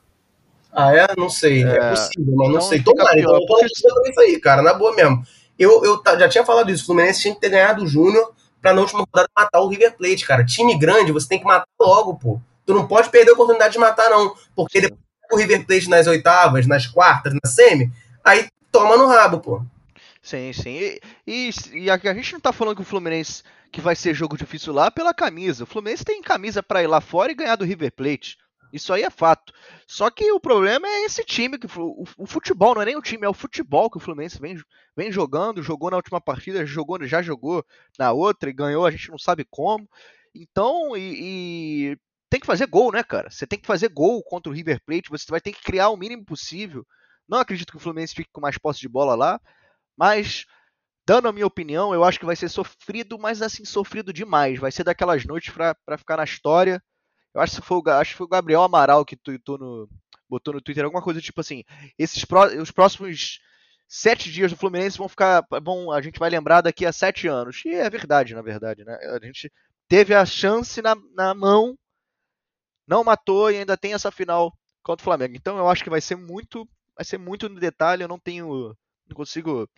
Ah, 0.72 0.94
é? 0.94 1.06
Não 1.18 1.28
sei. 1.28 1.64
É, 1.64 1.76
É, 1.76 1.90
possível, 1.90 2.34
mas 2.36 2.48
não 2.48 2.56
então 2.56 2.60
sei. 2.62 2.82
Tomara, 2.82 3.18
então 3.20 3.34
eu 3.34 3.46
tô 3.46 3.60
nisso 3.60 4.20
aí, 4.20 4.40
cara, 4.40 4.62
na 4.62 4.72
boa 4.72 4.94
mesmo. 4.94 5.22
Eu, 5.58 5.84
eu 5.84 6.00
já 6.18 6.28
tinha 6.28 6.44
falado 6.44 6.70
isso, 6.70 6.84
o 6.84 6.86
Fluminense 6.86 7.20
tinha 7.20 7.34
que 7.34 7.40
ter 7.40 7.50
ganhado 7.50 7.82
o 7.84 7.86
Júnior 7.86 8.32
pra 8.62 8.72
na 8.72 8.80
última 8.80 9.00
rodada 9.00 9.28
matar 9.36 9.60
o 9.60 9.68
River 9.68 9.96
Plate, 9.96 10.24
cara. 10.26 10.44
Time 10.44 10.78
grande, 10.78 11.12
você 11.12 11.28
tem 11.28 11.38
que 11.38 11.44
matar 11.44 11.66
logo, 11.78 12.14
pô. 12.14 12.40
Tu 12.70 12.74
não 12.74 12.86
pode 12.86 13.10
perder 13.10 13.32
a 13.32 13.34
oportunidade 13.34 13.72
de 13.72 13.80
matar, 13.80 14.08
não. 14.08 14.32
Porque 14.54 14.80
depois 14.80 15.00
o 15.32 15.36
River 15.36 15.66
Plate 15.66 15.88
nas 15.90 16.06
oitavas, 16.06 16.68
nas 16.68 16.86
quartas, 16.86 17.34
na 17.34 17.50
semi, 17.50 17.90
aí 18.24 18.46
toma 18.70 18.96
no 18.96 19.08
rabo, 19.08 19.40
pô. 19.40 19.60
Sim, 20.22 20.52
sim. 20.52 20.70
E, 20.70 21.00
e, 21.26 21.50
e 21.72 21.90
a, 21.90 21.94
a 21.94 22.14
gente 22.14 22.32
não 22.32 22.38
tá 22.38 22.52
falando 22.52 22.76
que 22.76 22.82
o 22.82 22.84
Fluminense 22.84 23.42
que 23.72 23.80
vai 23.80 23.96
ser 23.96 24.14
jogo 24.14 24.36
difícil 24.36 24.72
lá 24.72 24.88
pela 24.88 25.12
camisa. 25.12 25.64
O 25.64 25.66
Fluminense 25.66 26.04
tem 26.04 26.22
camisa 26.22 26.62
pra 26.62 26.80
ir 26.80 26.86
lá 26.86 27.00
fora 27.00 27.32
e 27.32 27.34
ganhar 27.34 27.56
do 27.56 27.64
River 27.64 27.90
Plate. 27.90 28.36
Isso 28.72 28.92
aí 28.92 29.02
é 29.02 29.10
fato. 29.10 29.52
Só 29.84 30.08
que 30.10 30.30
o 30.30 30.38
problema 30.38 30.86
é 30.86 31.04
esse 31.06 31.24
time, 31.24 31.58
que 31.58 31.66
o- 31.76 32.04
o 32.16 32.26
futebol, 32.26 32.76
não 32.76 32.82
é 32.82 32.84
nem 32.84 32.96
o 32.96 33.02
time, 33.02 33.26
é 33.26 33.28
o 33.28 33.34
futebol 33.34 33.90
que 33.90 33.96
o 33.96 34.00
Fluminense 34.00 34.40
vem, 34.40 34.56
vem 34.96 35.10
jogando, 35.10 35.60
jogou 35.60 35.90
na 35.90 35.96
última 35.96 36.20
partida, 36.20 36.64
jogou, 36.64 37.04
já 37.04 37.20
jogou 37.20 37.64
na 37.98 38.12
outra 38.12 38.48
e 38.48 38.52
ganhou, 38.52 38.86
a 38.86 38.92
gente 38.92 39.10
não 39.10 39.18
sabe 39.18 39.44
como. 39.50 39.88
Então, 40.32 40.96
e, 40.96 41.90
e 41.92 41.98
tem 42.30 42.40
que 42.40 42.46
fazer 42.46 42.66
gol, 42.66 42.92
né, 42.92 43.02
cara? 43.02 43.28
Você 43.28 43.46
tem 43.46 43.58
que 43.58 43.66
fazer 43.66 43.88
gol 43.88 44.22
contra 44.22 44.50
o 44.50 44.54
River 44.54 44.80
Plate, 44.86 45.10
você 45.10 45.26
vai 45.28 45.40
ter 45.40 45.52
que 45.52 45.62
criar 45.62 45.90
o 45.90 45.96
mínimo 45.96 46.24
possível. 46.24 46.86
Não 47.28 47.38
acredito 47.38 47.70
que 47.70 47.76
o 47.76 47.80
Fluminense 47.80 48.14
fique 48.14 48.30
com 48.32 48.40
mais 48.40 48.56
posse 48.56 48.80
de 48.80 48.88
bola 48.88 49.14
lá, 49.14 49.40
mas 49.96 50.46
dando 51.06 51.28
a 51.28 51.32
minha 51.32 51.46
opinião, 51.46 51.92
eu 51.92 52.04
acho 52.04 52.18
que 52.18 52.24
vai 52.24 52.36
ser 52.36 52.48
sofrido, 52.48 53.18
mas 53.18 53.42
assim, 53.42 53.64
sofrido 53.64 54.12
demais. 54.12 54.58
Vai 54.58 54.70
ser 54.70 54.84
daquelas 54.84 55.24
noites 55.24 55.52
pra 55.52 55.98
ficar 55.98 56.16
na 56.16 56.24
história. 56.24 56.82
Eu 57.34 57.40
acho 57.40 57.56
que 57.60 57.66
foi 57.66 57.80
acho 57.92 58.12
que 58.12 58.16
foi 58.16 58.26
o 58.26 58.30
Gabriel 58.30 58.62
Amaral 58.62 59.04
que 59.04 59.16
tweetou 59.16 59.58
no, 59.58 59.88
botou 60.28 60.54
no 60.54 60.60
Twitter 60.60 60.84
alguma 60.84 61.02
coisa 61.02 61.20
tipo 61.20 61.40
assim: 61.40 61.64
esses 61.98 62.24
os 62.60 62.70
próximos 62.70 63.40
sete 63.88 64.30
dias 64.30 64.52
do 64.52 64.56
Fluminense 64.56 64.98
vão 64.98 65.08
ficar. 65.08 65.44
Vão, 65.62 65.90
a 65.90 66.00
gente 66.00 66.18
vai 66.18 66.30
lembrar 66.30 66.60
daqui 66.60 66.86
a 66.86 66.92
sete 66.92 67.26
anos. 67.26 67.62
E 67.64 67.74
é 67.74 67.90
verdade, 67.90 68.34
na 68.34 68.42
verdade, 68.42 68.84
né? 68.84 68.96
A 69.20 69.24
gente 69.24 69.52
teve 69.88 70.14
a 70.14 70.24
chance 70.24 70.80
na, 70.80 70.96
na 71.14 71.34
mão, 71.34 71.76
não 72.90 73.04
matou 73.04 73.52
e 73.52 73.56
ainda 73.56 73.76
tem 73.76 73.94
essa 73.94 74.10
final 74.10 74.52
contra 74.82 75.00
o 75.00 75.04
Flamengo. 75.04 75.36
Então 75.36 75.56
eu 75.56 75.68
acho 75.68 75.84
que 75.84 75.90
vai 75.90 76.00
ser 76.00 76.16
muito. 76.16 76.68
Vai 76.96 77.04
ser 77.04 77.18
muito 77.18 77.48
no 77.48 77.60
detalhe. 77.60 78.02
Eu 78.02 78.08
não 78.08 78.18
tenho. 78.18 78.76
Não 79.06 79.14
consigo 79.14 79.70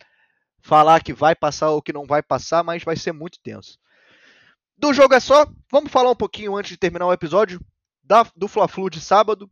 falar 0.59 1.03
que 1.03 1.13
vai 1.13 1.35
passar 1.35 1.69
ou 1.69 1.81
que 1.81 1.93
não 1.93 2.05
vai 2.05 2.23
passar, 2.23 2.63
mas 2.63 2.83
vai 2.83 2.95
ser 2.95 3.11
muito 3.11 3.39
tenso. 3.43 3.77
Do 4.75 4.91
jogo 4.91 5.13
é 5.13 5.19
só. 5.19 5.45
Vamos 5.71 5.91
falar 5.91 6.09
um 6.09 6.15
pouquinho 6.15 6.55
antes 6.55 6.71
de 6.71 6.77
terminar 6.77 7.05
o 7.05 7.13
episódio 7.13 7.61
da, 8.03 8.25
do 8.35 8.47
Fla-Flu 8.47 8.89
de 8.89 8.99
sábado. 8.99 9.47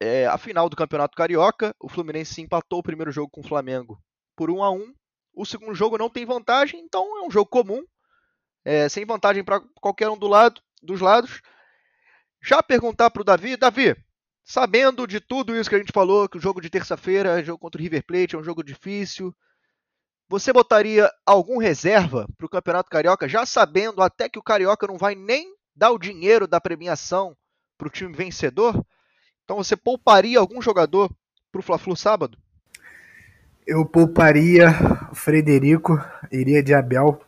É, 0.00 0.26
a 0.26 0.38
final 0.38 0.70
do 0.70 0.76
Campeonato 0.76 1.14
Carioca. 1.14 1.74
O 1.78 1.90
Fluminense 1.90 2.40
empatou 2.40 2.78
o 2.78 2.82
primeiro 2.82 3.12
jogo 3.12 3.30
com 3.30 3.42
o 3.42 3.46
Flamengo 3.46 4.02
por 4.34 4.50
1 4.50 4.62
a 4.62 4.70
1 4.70 4.94
O 5.34 5.44
segundo 5.44 5.74
jogo 5.74 5.98
não 5.98 6.08
tem 6.08 6.24
vantagem, 6.24 6.80
então 6.80 7.18
é 7.18 7.26
um 7.26 7.30
jogo 7.30 7.50
comum. 7.50 7.84
é, 8.64 8.88
sem 8.88 9.04
vantagem 9.04 9.44
para 9.44 9.60
qualquer 9.80 10.08
um 10.08 10.16
do 10.16 10.26
lado, 10.26 10.62
dos 10.82 11.00
lados. 11.00 11.42
Já 12.40 12.62
perguntar 12.62 13.10
para 13.10 13.22
o 13.22 13.24
Davi, 13.24 13.56
Davi, 13.56 13.96
sabendo 14.44 15.06
de 15.06 15.20
tudo 15.20 15.54
isso 15.54 15.68
que 15.68 15.76
a 15.76 15.78
gente 15.78 15.92
falou, 15.92 16.28
que 16.28 16.38
o 16.38 16.40
jogo 16.40 16.60
de 16.60 16.70
terça-feira, 16.70 17.42
jogo 17.44 17.58
contra 17.58 17.80
o 17.80 17.82
River 17.82 18.04
Plate, 18.04 18.34
é 18.34 18.38
um 18.38 18.44
jogo 18.44 18.62
difícil, 18.62 19.34
você 20.28 20.52
botaria 20.52 21.10
algum 21.24 21.58
reserva 21.58 22.28
para 22.36 22.46
o 22.46 22.50
Campeonato 22.50 22.90
Carioca, 22.90 23.26
já 23.26 23.46
sabendo 23.46 24.02
até 24.02 24.28
que 24.28 24.38
o 24.38 24.42
Carioca 24.42 24.86
não 24.86 24.98
vai 24.98 25.14
nem 25.14 25.54
dar 25.74 25.90
o 25.90 25.98
dinheiro 25.98 26.46
da 26.46 26.60
premiação 26.60 27.34
para 27.78 27.88
o 27.88 27.90
time 27.90 28.14
vencedor? 28.14 28.84
Então 29.44 29.56
você 29.56 29.74
pouparia 29.74 30.38
algum 30.38 30.60
jogador 30.60 31.10
para 31.50 31.60
o 31.60 31.62
Fla-Flu 31.62 31.96
sábado? 31.96 32.36
Eu 33.66 33.86
pouparia 33.86 34.68
o 35.10 35.14
Frederico, 35.14 35.98
iria 36.30 36.62
de 36.62 36.74
Abel. 36.74 37.20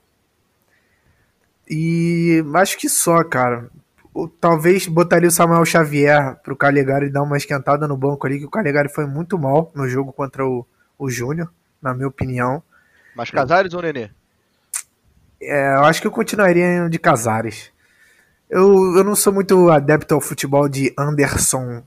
E 1.68 2.42
acho 2.54 2.76
que 2.76 2.88
só, 2.88 3.24
cara. 3.24 3.70
Talvez 4.40 4.86
botaria 4.86 5.28
o 5.28 5.32
Samuel 5.32 5.64
Xavier 5.64 6.36
pro 6.42 6.56
Calegari 6.56 7.10
dar 7.10 7.22
uma 7.22 7.36
esquentada 7.36 7.86
no 7.86 7.96
banco 7.96 8.26
ali, 8.26 8.38
que 8.38 8.44
o 8.44 8.50
Calegari 8.50 8.88
foi 8.88 9.06
muito 9.06 9.38
mal 9.38 9.70
no 9.74 9.88
jogo 9.88 10.12
contra 10.12 10.44
o, 10.44 10.66
o 10.98 11.08
Júnior, 11.08 11.50
na 11.80 11.94
minha 11.94 12.08
opinião. 12.08 12.62
Mas 13.14 13.30
Casares 13.30 13.72
ou 13.72 13.82
Nenê? 13.82 14.10
É, 15.40 15.74
eu 15.76 15.84
acho 15.84 16.00
que 16.00 16.06
eu 16.06 16.10
continuaria 16.10 16.88
de 16.88 16.98
Casares. 16.98 17.70
Eu, 18.48 18.96
eu 18.96 19.04
não 19.04 19.14
sou 19.14 19.32
muito 19.32 19.70
adepto 19.70 20.14
ao 20.14 20.20
futebol 20.20 20.68
de 20.68 20.92
Anderson. 20.98 21.82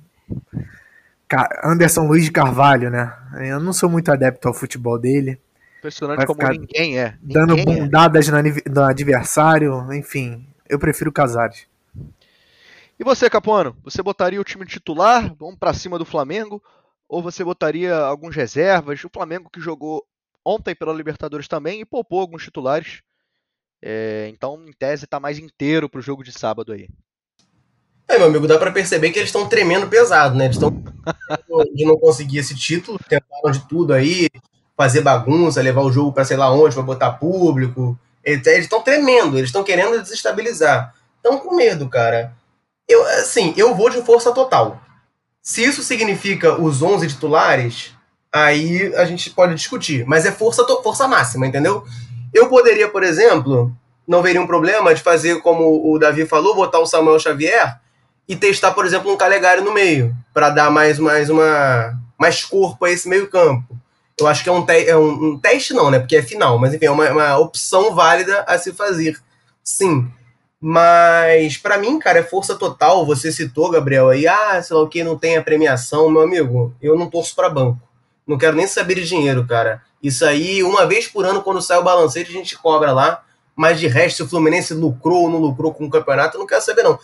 Anderson 1.64 2.08
Luiz 2.08 2.24
de 2.26 2.32
Carvalho, 2.32 2.90
né? 2.90 3.14
Eu 3.42 3.60
não 3.60 3.74
sou 3.74 3.90
muito 3.90 4.12
adepto 4.12 4.48
ao 4.48 4.54
futebol 4.54 4.98
dele. 4.98 5.40
Impressionante 5.80 6.26
como 6.26 6.42
ninguém 6.50 6.98
é. 7.00 7.16
Dando 7.22 7.56
Ninguém 7.56 7.76
é. 7.76 7.82
bundadas 7.82 8.30
aniv- 8.30 8.64
no 8.70 8.84
adversário, 8.84 9.92
enfim. 9.94 10.48
Eu 10.70 10.80
prefiro 10.80 11.12
Casares. 11.12 11.68
E 13.00 13.04
você, 13.04 13.30
Capuano? 13.30 13.76
Você 13.84 14.02
botaria 14.04 14.40
o 14.40 14.44
time 14.44 14.66
titular? 14.66 15.34
Vamos 15.40 15.58
pra 15.58 15.74
cima 15.74 15.98
do 15.98 16.06
Flamengo? 16.06 16.62
Ou 17.10 17.22
você 17.22 17.44
botaria 17.44 17.96
alguns 17.96 18.36
reservas? 18.36 19.04
O 19.04 19.10
Flamengo 19.12 19.50
que 19.50 19.60
jogou 19.60 20.06
ontem 20.46 20.76
pela 20.76 20.94
Libertadores 20.94 21.48
também 21.48 21.82
e 21.82 21.86
poupou 21.86 22.20
alguns 22.20 22.44
titulares. 22.44 23.02
É, 23.82 24.30
então, 24.32 24.64
em 24.68 24.72
tese, 24.72 25.08
tá 25.08 25.20
mais 25.20 25.38
inteiro 25.40 25.90
pro 25.90 26.02
jogo 26.02 26.24
de 26.24 26.32
sábado 26.32 26.72
aí. 26.72 26.88
É, 28.08 28.18
meu 28.18 28.28
amigo, 28.28 28.48
dá 28.48 28.58
pra 28.58 28.72
perceber 28.72 29.12
que 29.12 29.20
eles 29.20 29.30
estão 29.30 29.48
tremendo 29.48 29.88
pesado, 29.88 30.36
né? 30.36 30.46
Eles 30.46 30.56
estão 30.56 30.70
de 31.74 31.86
não 31.86 31.98
conseguir 31.98 32.38
esse 32.38 32.56
título, 32.56 33.00
tentaram 33.00 33.52
de 33.52 33.68
tudo 33.68 33.94
aí, 33.94 34.30
fazer 34.78 35.02
bagunça, 35.02 35.62
levar 35.62 35.82
o 35.82 35.92
jogo 35.92 36.14
pra 36.14 36.26
sei 36.26 36.38
lá 36.38 36.52
onde, 36.52 36.76
pra 36.76 36.84
botar 36.84 37.14
público. 37.14 37.98
Eles 38.24 38.46
estão 38.46 38.82
tremendo, 38.82 39.38
eles 39.38 39.50
estão 39.50 39.64
querendo 39.64 40.02
desestabilizar. 40.02 40.94
Estão 41.18 41.40
com 41.40 41.56
medo, 41.56 41.90
cara. 41.90 42.34
Eu, 42.88 43.06
assim, 43.20 43.54
eu 43.58 43.74
vou 43.76 43.90
de 43.90 44.02
força 44.02 44.32
total. 44.32 44.82
Se 45.42 45.64
isso 45.64 45.84
significa 45.84 46.62
os 46.62 46.82
11 46.82 47.08
titulares, 47.08 47.94
aí 48.32 48.94
a 48.96 49.06
gente 49.06 49.30
pode 49.30 49.56
discutir. 49.56 50.06
Mas 50.06 50.26
é 50.26 50.32
força, 50.32 50.66
força 50.82 51.08
máxima, 51.08 51.48
entendeu? 51.48 51.84
Eu 52.34 52.50
poderia, 52.50 52.90
por 52.90 53.04
exemplo, 53.04 53.72
não 54.08 54.22
veria 54.22 54.42
um 54.42 54.48
problema 54.48 54.94
de 54.94 55.02
fazer 55.02 55.42
como 55.42 55.92
o 55.92 56.00
Davi 56.00 56.26
falou, 56.26 56.56
botar 56.56 56.80
o 56.80 56.86
Samuel 56.86 57.20
Xavier 57.20 57.80
e 58.28 58.36
testar, 58.36 58.72
por 58.72 58.86
exemplo, 58.86 59.12
um 59.12 59.18
Calegari 59.18 59.62
no 59.62 59.74
meio, 59.74 60.16
para 60.34 60.50
dar 60.50 60.72
mais, 60.72 60.98
mais 60.98 61.30
uma 61.30 61.94
mais 62.18 62.44
corpo 62.46 62.86
a 62.86 62.92
esse 62.92 63.10
meio 63.10 63.30
campo. 63.30 63.78
Eu 64.18 64.28
acho 64.28 64.44
que 64.44 64.50
é 64.50 64.52
um, 64.52 64.66
é 64.70 64.96
um, 64.96 65.32
um 65.32 65.40
teste 65.40 65.74
não, 65.74 65.92
né? 65.92 66.00
Porque 66.00 66.16
é 66.16 66.22
final, 66.22 66.58
mas 66.58 66.74
enfim, 66.74 66.86
é 66.86 66.92
uma, 66.92 67.10
uma 67.12 67.38
opção 67.38 67.94
válida 67.94 68.46
a 68.48 68.58
se 68.58 68.72
fazer. 68.72 69.20
Sim. 69.64 70.10
Mas 70.66 71.58
para 71.58 71.78
mim, 71.78 72.00
cara, 72.00 72.20
é 72.20 72.24
força 72.24 72.56
total. 72.56 73.06
Você 73.06 73.34
citou, 73.34 73.70
Gabriel, 73.70 74.08
aí, 74.08 74.26
ah, 74.26 74.64
sei 74.64 74.74
lá 74.78 74.82
o 74.82 74.88
que, 74.88 75.04
não 75.04 75.18
tem 75.18 75.36
a 75.36 75.44
premiação, 75.44 76.10
meu 76.10 76.22
amigo. 76.22 76.74
Eu 76.82 76.98
não 76.98 77.10
torço 77.10 77.36
para 77.36 77.50
banco. 77.50 77.82
Não 78.26 78.38
quero 78.38 78.56
nem 78.56 78.66
saber 78.66 78.96
de 78.96 79.06
dinheiro, 79.06 79.46
cara. 79.46 79.82
Isso 80.02 80.26
aí, 80.26 80.64
uma 80.64 80.86
vez 80.86 81.06
por 81.06 81.26
ano, 81.26 81.42
quando 81.42 81.62
sai 81.62 81.78
o 81.80 81.84
balancete, 81.84 82.30
a 82.30 82.34
gente 82.34 82.58
cobra 82.58 82.94
lá. 82.94 83.26
Mas 83.54 83.78
de 83.78 83.88
resto, 83.88 84.16
se 84.16 84.24
o 84.24 84.30
Fluminense 84.30 84.74
lucrou 84.74 85.24
ou 85.24 85.30
não 85.30 85.38
lucrou 85.38 85.74
com 85.74 85.84
o 85.84 85.90
campeonato, 85.90 86.38
eu 86.38 86.40
não 86.40 86.48
quero 86.48 86.62
saber, 86.62 86.82
não. 86.82 86.98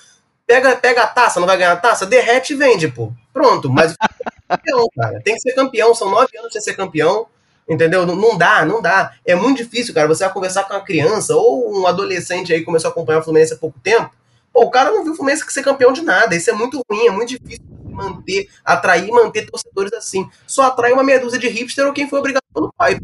Pega, 0.48 0.78
pega 0.78 1.04
a 1.04 1.08
taça, 1.08 1.42
não 1.42 1.46
vai 1.46 1.58
ganhar 1.58 1.74
a 1.74 1.76
taça? 1.76 2.06
Derrete 2.06 2.54
e 2.54 2.56
vende, 2.56 2.88
pô. 2.88 3.12
Pronto, 3.34 3.70
mas 3.70 3.94
campeão, 4.48 4.88
cara. 4.98 5.22
Tem 5.22 5.36
que 5.36 5.42
ser 5.42 5.52
campeão. 5.52 5.94
São 5.94 6.10
nove 6.10 6.38
anos 6.38 6.54
sem 6.54 6.62
ser 6.62 6.76
campeão. 6.76 7.28
Entendeu? 7.70 8.06
Não, 8.06 8.16
não 8.16 8.38
dá, 8.38 8.66
não 8.66 8.82
dá. 8.82 9.14
É 9.26 9.36
muito 9.36 9.58
difícil, 9.58 9.94
cara. 9.94 10.08
Você 10.08 10.24
vai 10.24 10.34
conversar 10.34 10.64
com 10.64 10.74
uma 10.74 10.82
criança 10.82 11.36
ou 11.36 11.80
um 11.80 11.86
adolescente 11.86 12.52
aí 12.52 12.60
que 12.60 12.66
começou 12.66 12.90
a 12.90 12.92
acompanhar 12.92 13.20
o 13.20 13.24
Fluminense 13.24 13.54
há 13.54 13.58
pouco 13.58 13.80
tempo. 13.80 14.10
Pô, 14.52 14.64
o 14.64 14.72
cara 14.72 14.90
não 14.90 15.04
viu 15.04 15.14
o 15.14 15.16
Fluminense 15.16 15.46
ser 15.50 15.62
campeão 15.62 15.94
de 15.94 16.02
nada. 16.02 16.36
Isso 16.36 16.50
é 16.50 16.54
muito 16.54 16.82
ruim, 16.90 17.06
é 17.06 17.12
muito 17.12 17.30
difícil 17.30 17.64
manter, 17.84 18.50
atrair 18.66 19.08
e 19.08 19.12
manter 19.12 19.46
torcedores 19.46 19.94
assim. 19.94 20.28
Só 20.48 20.64
atrai 20.64 20.92
uma 20.94 21.04
meia 21.04 21.20
dúzia 21.20 21.38
de 21.38 21.48
hipster 21.48 21.86
ou 21.86 21.94
quem 21.94 22.10
foi 22.10 22.20
obrigado 22.20 22.44
pelo 22.54 22.74
pai. 22.76 22.98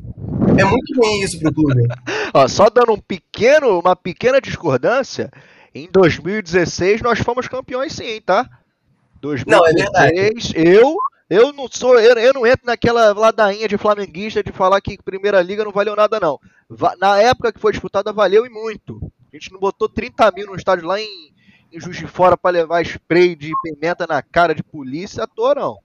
É 0.58 0.64
muito 0.64 0.96
ruim 1.00 1.22
isso 1.22 1.40
pro 1.40 1.54
clube. 1.54 1.84
Ó, 2.34 2.48
só 2.48 2.70
dando 2.70 2.94
um 2.94 3.00
pequeno, 3.00 3.80
uma 3.80 3.96
pequena 3.96 4.42
discordância, 4.42 5.30
em 5.74 5.90
2016 5.92 7.02
nós 7.02 7.20
fomos 7.20 7.48
campeões 7.48 7.94
sim, 7.94 8.22
tá? 8.26 8.50
2016, 9.22 9.46
Não, 9.46 9.68
é 9.68 9.74
verdade. 9.74 10.54
eu 10.56 10.96
eu 11.30 11.52
não 11.52 11.68
sou, 11.72 12.00
eu, 12.00 12.16
eu 12.18 12.34
não 12.34 12.46
entro 12.46 12.66
naquela 12.66 13.14
ladainha 13.14 13.68
de 13.68 13.78
flamenguista 13.78 14.44
de 14.44 14.52
falar 14.52 14.80
que 14.82 15.02
Primeira 15.04 15.42
Liga 15.42 15.64
não 15.64 15.72
valeu 15.72 15.96
nada 15.96 16.20
não. 16.20 16.40
Na 17.00 17.20
época 17.20 17.52
que 17.52 17.60
foi 17.60 17.72
disputada 17.72 18.14
valeu 18.14 18.46
e 18.46 18.50
muito. 18.50 19.00
A 19.34 19.36
gente 19.36 19.52
não 19.52 19.60
botou 19.60 19.90
30 19.90 20.32
mil 20.32 20.48
no 20.48 20.56
estádio 20.56 20.88
lá 20.88 21.00
em, 21.00 21.34
em 21.72 21.80
Juiz 21.80 21.98
de 21.98 22.08
Fora 22.08 22.38
para 22.38 22.52
levar 22.52 22.86
spray 22.86 23.36
de 23.36 23.52
pimenta 23.64 24.06
na 24.08 24.22
cara 24.22 24.54
de 24.54 24.64
polícia 24.64 25.24
à 25.24 25.28
toa 25.28 25.56
não. 25.56 25.78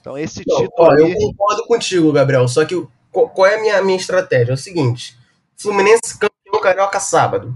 Então 0.00 0.18
esse 0.18 0.42
Não, 0.46 0.56
título 0.56 0.88
ó, 0.88 0.94
eu 0.94 1.06
aí, 1.06 1.14
concordo 1.14 1.66
contigo, 1.66 2.12
Gabriel. 2.12 2.48
Só 2.48 2.64
que 2.64 2.86
qual 3.10 3.46
é 3.46 3.56
a 3.56 3.60
minha, 3.60 3.82
minha 3.82 3.96
estratégia? 3.96 4.52
É 4.52 4.54
o 4.54 4.58
seguinte: 4.58 5.16
Fluminense 5.56 6.18
campeão 6.18 6.60
carioca 6.60 7.00
sábado. 7.00 7.52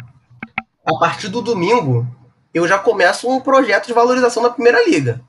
A 0.84 0.98
partir 0.98 1.28
do 1.28 1.40
domingo, 1.40 2.06
eu 2.52 2.66
já 2.66 2.78
começo 2.78 3.28
um 3.28 3.40
projeto 3.40 3.86
de 3.86 3.92
valorização 3.92 4.42
da 4.42 4.50
primeira 4.50 4.84
liga. 4.88 5.20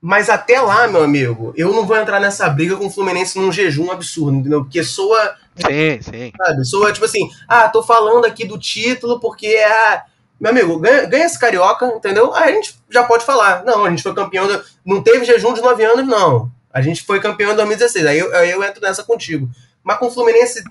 Mas 0.00 0.30
até 0.30 0.60
lá, 0.60 0.88
meu 0.88 1.02
amigo, 1.02 1.52
eu 1.56 1.72
não 1.72 1.84
vou 1.86 1.96
entrar 1.96 2.18
nessa 2.18 2.48
briga 2.48 2.76
com 2.76 2.86
o 2.86 2.90
Fluminense 2.90 3.38
num 3.38 3.52
jejum 3.52 3.90
absurdo, 3.90 4.38
entendeu? 4.38 4.62
Porque 4.62 4.82
soa 4.82 5.36
sim, 5.56 6.00
sim. 6.00 6.32
sabe? 6.36 6.64
Soa 6.64 6.92
tipo 6.92 7.04
assim, 7.04 7.28
ah, 7.46 7.68
tô 7.68 7.82
falando 7.82 8.24
aqui 8.24 8.46
do 8.46 8.58
título 8.58 9.20
porque 9.20 9.46
é. 9.46 10.02
Meu 10.40 10.52
amigo, 10.52 10.78
ganha, 10.78 11.04
ganha 11.04 11.26
esse 11.26 11.38
carioca, 11.38 11.84
entendeu? 11.88 12.34
Aí 12.34 12.50
a 12.50 12.54
gente 12.54 12.74
já 12.88 13.02
pode 13.04 13.26
falar. 13.26 13.62
Não, 13.62 13.84
a 13.84 13.90
gente 13.90 14.02
foi 14.02 14.14
campeão. 14.14 14.46
do- 14.48 14.64
Não 14.86 15.02
teve 15.02 15.26
jejum 15.26 15.52
de 15.52 15.60
nove 15.60 15.84
anos, 15.84 16.06
não. 16.08 16.50
A 16.72 16.80
gente 16.80 17.02
foi 17.02 17.20
campeão 17.20 17.52
em 17.52 17.56
2016. 17.56 18.06
Aí 18.06 18.18
eu, 18.18 18.34
aí 18.34 18.50
eu 18.50 18.64
entro 18.64 18.80
nessa 18.80 19.02
contigo. 19.04 19.50
Mas 19.84 19.98
com 19.98 20.06
o 20.06 20.10
Fluminense 20.10 20.64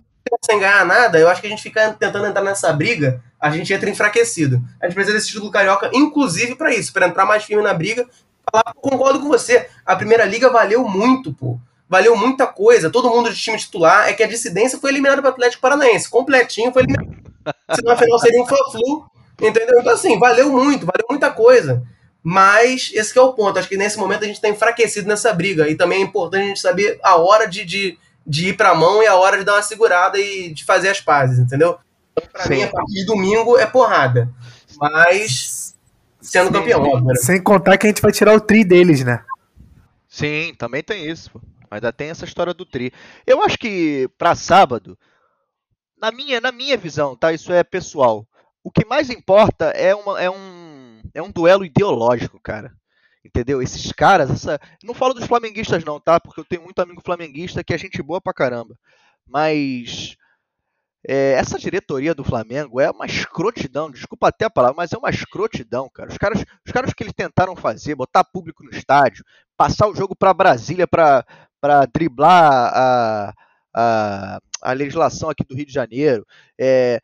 sem 0.44 0.60
ganhar 0.60 0.84
nada, 0.86 1.20
eu 1.20 1.30
acho 1.30 1.40
que 1.40 1.46
a 1.48 1.50
gente 1.52 1.62
fica 1.62 1.92
tentando 2.00 2.26
entrar 2.26 2.44
nessa 2.44 2.72
briga, 2.74 3.22
a 3.40 3.50
gente 3.52 3.72
entra 3.72 3.90
enfraquecido. 3.90 4.60
A 4.82 4.86
gente 4.86 4.96
precisa 4.96 5.16
desse 5.16 5.28
título 5.28 5.52
carioca, 5.52 5.90
inclusive 5.94 6.56
pra 6.56 6.74
isso, 6.74 6.92
pra 6.92 7.08
entrar 7.08 7.26
mais 7.26 7.44
firme 7.44 7.62
na 7.64 7.74
briga. 7.74 8.08
Falar, 8.52 8.74
concordo 8.76 9.20
com 9.20 9.28
você. 9.28 9.68
A 9.86 9.96
primeira 9.96 10.26
liga 10.26 10.50
valeu 10.50 10.88
muito, 10.88 11.34
pô 11.34 11.60
valeu 11.90 12.16
muita 12.16 12.46
coisa. 12.46 12.90
Todo 12.90 13.10
mundo 13.10 13.34
de 13.34 13.42
time 13.42 13.58
titular. 13.58 14.08
É 14.08 14.14
que 14.14 14.22
a 14.22 14.28
dissidência 14.28 14.80
foi 14.80 14.92
eliminada 14.92 15.22
para 15.22 15.32
o 15.32 15.34
Atlético 15.34 15.62
Paranaense. 15.62 16.10
Completinho 16.10 16.72
foi 16.72 16.84
eliminado. 16.84 17.18
Senão 17.76 17.94
a 17.94 17.98
final 17.98 18.20
seria 18.20 18.42
um 18.42 18.46
Fla-Flu. 18.46 19.10
Entendeu? 19.42 19.80
Então, 19.80 19.94
assim, 19.94 20.20
valeu 20.20 20.52
muito, 20.52 20.86
valeu 20.86 21.08
muita 21.10 21.32
coisa. 21.32 21.82
Mas 22.22 22.92
esse 22.94 23.12
que 23.12 23.18
é 23.18 23.22
o 23.22 23.34
ponto. 23.34 23.58
Acho 23.58 23.68
que 23.68 23.78
nesse 23.78 23.98
momento 23.98 24.24
a 24.24 24.28
gente 24.28 24.36
está 24.36 24.50
enfraquecido 24.50 25.08
nessa 25.08 25.34
briga. 25.34 25.68
E 25.68 25.76
também 25.76 26.02
é 26.02 26.04
importante 26.04 26.44
a 26.44 26.48
gente 26.48 26.60
saber 26.60 27.00
a 27.02 27.16
hora 27.16 27.48
de, 27.48 27.66
de, 27.66 27.98
de 28.28 28.50
ir 28.50 28.58
para 28.58 28.70
a 28.70 28.76
mão 28.76 29.02
e 29.02 29.08
a 29.08 29.16
hora 29.16 29.38
de 29.38 29.44
dar 29.44 29.56
uma 29.56 29.64
segurada 29.64 30.20
e 30.20 30.54
de 30.54 30.64
fazer 30.64 30.90
as 30.90 31.02
pazes, 31.02 31.40
entendeu? 31.40 31.78
Para 32.32 32.44
Sim. 32.44 32.50
mim, 32.50 32.64
a 32.64 32.68
partir 32.68 32.94
de 32.94 33.06
domingo 33.06 33.58
é 33.58 33.66
porrada. 33.66 34.30
Mas 34.78 35.59
sendo 36.22 36.48
Sim. 36.48 36.54
campeão, 36.54 36.82
óbvio. 36.84 37.08
né? 37.08 37.16
Sem 37.16 37.42
contar 37.42 37.78
que 37.78 37.88
a 37.88 37.90
gente 37.90 38.02
vai 38.02 38.12
tirar 38.12 38.34
o 38.34 38.42
tri 38.42 38.64
deles, 38.64 39.04
né? 39.04 39.24
Sim, 40.08 40.54
também 40.58 40.84
tem 40.84 41.10
isso. 41.10 41.32
pô. 41.32 41.42
Ainda 41.72 41.94
tem 41.94 42.10
essa 42.10 42.26
história 42.26 42.54
do 42.54 42.66
tri. 42.66 42.92
Eu 43.28 43.44
acho 43.44 43.58
que 43.58 44.10
pra 44.18 44.34
sábado, 44.36 44.98
na 46.02 46.12
minha, 46.12 46.42
na 46.42 46.52
minha 46.52 46.76
visão, 46.78 47.16
tá? 47.16 47.32
Isso 47.32 47.54
é 47.54 47.64
pessoal. 47.64 48.28
O 48.64 48.72
que 48.72 48.86
mais 48.86 49.10
importa 49.10 49.66
é, 49.66 49.94
uma, 49.94 50.20
é, 50.20 50.30
um, 50.30 51.02
é 51.14 51.22
um 51.22 51.32
duelo 51.32 51.64
ideológico, 51.64 52.40
cara. 52.42 52.74
Entendeu? 53.24 53.62
Esses 53.62 53.92
caras, 53.92 54.32
essa. 54.32 54.60
Não 54.84 54.94
falo 54.94 55.14
dos 55.14 55.26
flamenguistas, 55.26 55.84
não, 55.84 56.00
tá? 56.00 56.20
Porque 56.20 56.40
eu 56.40 56.46
tenho 56.46 56.64
muito 56.64 56.80
amigo 56.80 57.02
flamenguista 57.04 57.64
que 57.64 57.74
é 57.74 57.78
gente 57.78 58.02
boa 58.02 58.20
pra 58.20 58.34
caramba. 58.34 58.76
Mas. 59.28 60.18
É, 61.08 61.34
essa 61.34 61.58
diretoria 61.58 62.14
do 62.14 62.24
Flamengo 62.24 62.80
é 62.80 62.92
uma 62.92 63.06
escrotidão, 63.06 63.90
desculpa 63.90 64.28
até 64.28 64.46
a 64.46 64.50
palavra, 64.50 64.76
mas 64.76 64.92
é 64.92 64.98
uma 64.98 65.10
escrotidão, 65.10 65.90
cara. 65.94 66.10
Os 66.10 66.18
caras, 66.18 66.44
os 66.66 66.72
caras 66.72 66.94
que 66.94 67.04
eles 67.04 67.14
tentaram 67.14 67.56
fazer, 67.56 67.96
botar 67.96 68.24
público 68.24 68.64
no 68.64 68.70
estádio, 68.72 69.24
passar 69.56 69.88
o 69.88 69.96
jogo 69.96 70.16
para 70.16 70.34
Brasília 70.34 70.88
para 70.88 71.86
driblar 71.94 72.72
a, 72.74 73.34
a, 73.74 74.40
a 74.62 74.72
legislação 74.74 75.30
aqui 75.30 75.44
do 75.44 75.56
Rio 75.56 75.66
de 75.66 75.74
Janeiro. 75.74 76.26
É, 76.60 77.00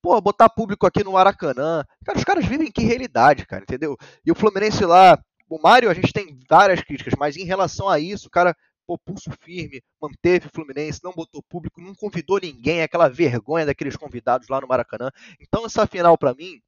pô, 0.00 0.18
botar 0.20 0.48
público 0.48 0.86
aqui 0.86 1.04
no 1.04 1.12
Maracanã. 1.12 1.84
Cara, 2.04 2.18
os 2.18 2.24
caras 2.24 2.46
vivem 2.46 2.68
em 2.68 2.72
que 2.72 2.84
realidade, 2.84 3.46
cara, 3.46 3.62
entendeu? 3.62 3.96
E 4.24 4.32
o 4.32 4.34
Fluminense 4.34 4.84
lá, 4.84 5.18
o 5.48 5.60
Mário, 5.60 5.90
a 5.90 5.94
gente 5.94 6.12
tem 6.12 6.38
várias 6.48 6.80
críticas, 6.80 7.14
mas 7.18 7.36
em 7.36 7.44
relação 7.44 7.88
a 7.88 7.98
isso, 7.98 8.28
o 8.28 8.30
cara, 8.30 8.56
pô, 8.86 8.98
pulso 8.98 9.30
firme, 9.40 9.82
manteve 10.00 10.46
o 10.48 10.50
Fluminense, 10.54 11.00
não 11.02 11.12
botou 11.12 11.42
público, 11.42 11.80
não 11.80 11.94
convidou 11.94 12.38
ninguém, 12.40 12.82
aquela 12.82 13.08
vergonha 13.08 13.66
daqueles 13.66 13.96
convidados 13.96 14.48
lá 14.48 14.60
no 14.60 14.68
Maracanã. 14.68 15.10
Então 15.40 15.66
essa 15.66 15.86
final, 15.86 16.16
para 16.18 16.34
mim, 16.34 16.60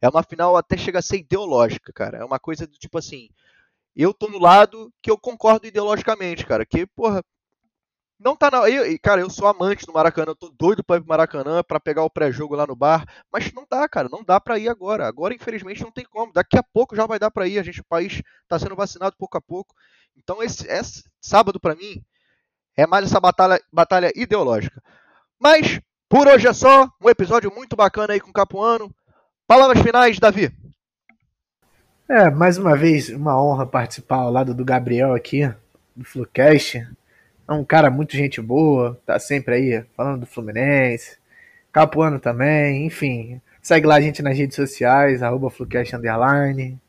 é 0.00 0.08
uma 0.08 0.22
final 0.22 0.56
até 0.56 0.76
chega 0.76 0.98
a 1.00 1.02
ser 1.02 1.18
ideológica, 1.18 1.92
cara. 1.92 2.18
É 2.18 2.24
uma 2.24 2.38
coisa 2.38 2.66
do 2.66 2.78
tipo 2.78 2.98
assim, 2.98 3.28
eu 3.96 4.14
tô 4.14 4.28
no 4.28 4.38
lado 4.38 4.92
que 5.02 5.10
eu 5.10 5.18
concordo 5.18 5.66
ideologicamente, 5.66 6.46
cara. 6.46 6.66
Que, 6.66 6.86
porra, 6.86 7.22
Não 8.18 8.34
tá 8.34 8.50
na. 8.50 8.68
Eu, 8.70 8.98
cara, 9.02 9.20
eu 9.20 9.28
sou 9.28 9.46
amante 9.46 9.84
do 9.84 9.92
Maracanã, 9.92 10.30
eu 10.30 10.36
tô 10.36 10.48
doido 10.58 10.82
pra 10.82 10.96
ir 10.96 11.00
pro 11.00 11.08
Maracanã 11.08 11.62
pra 11.62 11.78
pegar 11.78 12.02
o 12.02 12.10
pré-jogo 12.10 12.54
lá 12.54 12.66
no 12.66 12.74
bar. 12.74 13.04
Mas 13.30 13.52
não 13.52 13.66
dá, 13.70 13.86
cara, 13.88 14.08
não 14.10 14.24
dá 14.24 14.40
pra 14.40 14.58
ir 14.58 14.68
agora. 14.70 15.06
Agora, 15.06 15.34
infelizmente, 15.34 15.82
não 15.82 15.92
tem 15.92 16.04
como. 16.06 16.32
Daqui 16.32 16.56
a 16.56 16.62
pouco 16.62 16.96
já 16.96 17.06
vai 17.06 17.18
dar 17.18 17.30
pra 17.30 17.46
ir. 17.46 17.58
A 17.58 17.62
gente, 17.62 17.80
o 17.80 17.84
país 17.84 18.22
tá 18.48 18.58
sendo 18.58 18.74
vacinado 18.74 19.16
pouco 19.18 19.36
a 19.36 19.40
pouco. 19.42 19.74
Então, 20.16 20.42
esse, 20.42 20.66
esse 20.66 21.04
sábado, 21.20 21.60
pra 21.60 21.74
mim, 21.74 22.02
é 22.76 22.86
mais 22.86 23.06
essa 23.06 23.20
batalha, 23.20 23.60
batalha 23.72 24.12
ideológica. 24.14 24.82
Mas, 25.38 25.80
por 26.08 26.26
hoje 26.28 26.46
é 26.46 26.52
só. 26.52 26.88
Um 27.02 27.08
episódio 27.08 27.52
muito 27.54 27.76
bacana 27.76 28.12
aí 28.12 28.20
com 28.20 28.30
o 28.30 28.32
Capuano. 28.32 28.90
Palavras 29.46 29.82
finais, 29.82 30.18
Davi. 30.18 30.52
É, 32.08 32.30
mais 32.30 32.56
uma 32.56 32.76
vez, 32.76 33.08
uma 33.08 33.40
honra 33.42 33.66
participar 33.66 34.18
ao 34.18 34.30
lado 34.30 34.54
do 34.54 34.64
Gabriel 34.64 35.12
aqui, 35.12 35.52
do 35.94 36.04
Flucast. 36.04 36.86
É 37.48 37.52
um 37.52 37.64
cara 37.64 37.90
muito 37.90 38.16
gente 38.16 38.40
boa, 38.40 39.00
tá 39.04 39.18
sempre 39.18 39.54
aí 39.54 39.84
falando 39.96 40.20
do 40.20 40.26
Fluminense. 40.26 41.18
Capuano 41.72 42.18
também, 42.20 42.86
enfim. 42.86 43.40
Segue 43.60 43.86
lá 43.86 43.96
a 43.96 44.00
gente 44.00 44.22
nas 44.22 44.38
redes 44.38 44.54
sociais, 44.54 45.22
arroba 45.22 45.50
Flucast 45.50 45.94
Underline. 45.96 46.80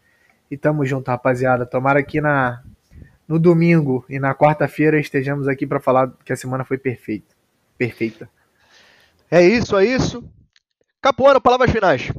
E 0.49 0.55
tamo 0.55 0.85
junto, 0.85 1.09
rapaziada. 1.09 1.65
Tomara 1.65 2.03
que 2.03 2.21
na, 2.21 2.63
no 3.27 3.37
domingo 3.37 4.05
e 4.09 4.19
na 4.19 4.33
quarta-feira 4.33 4.99
estejamos 4.99 5.47
aqui 5.47 5.67
para 5.67 5.79
falar 5.79 6.11
que 6.23 6.31
a 6.31 6.35
semana 6.37 6.63
foi 6.63 6.77
perfeita. 6.77 7.35
Perfeita. 7.77 8.29
É 9.29 9.45
isso, 9.45 9.75
é 9.75 9.85
isso. 9.85 10.23
Capuano, 11.01 11.41
palavras 11.41 11.71
finais. 11.71 12.11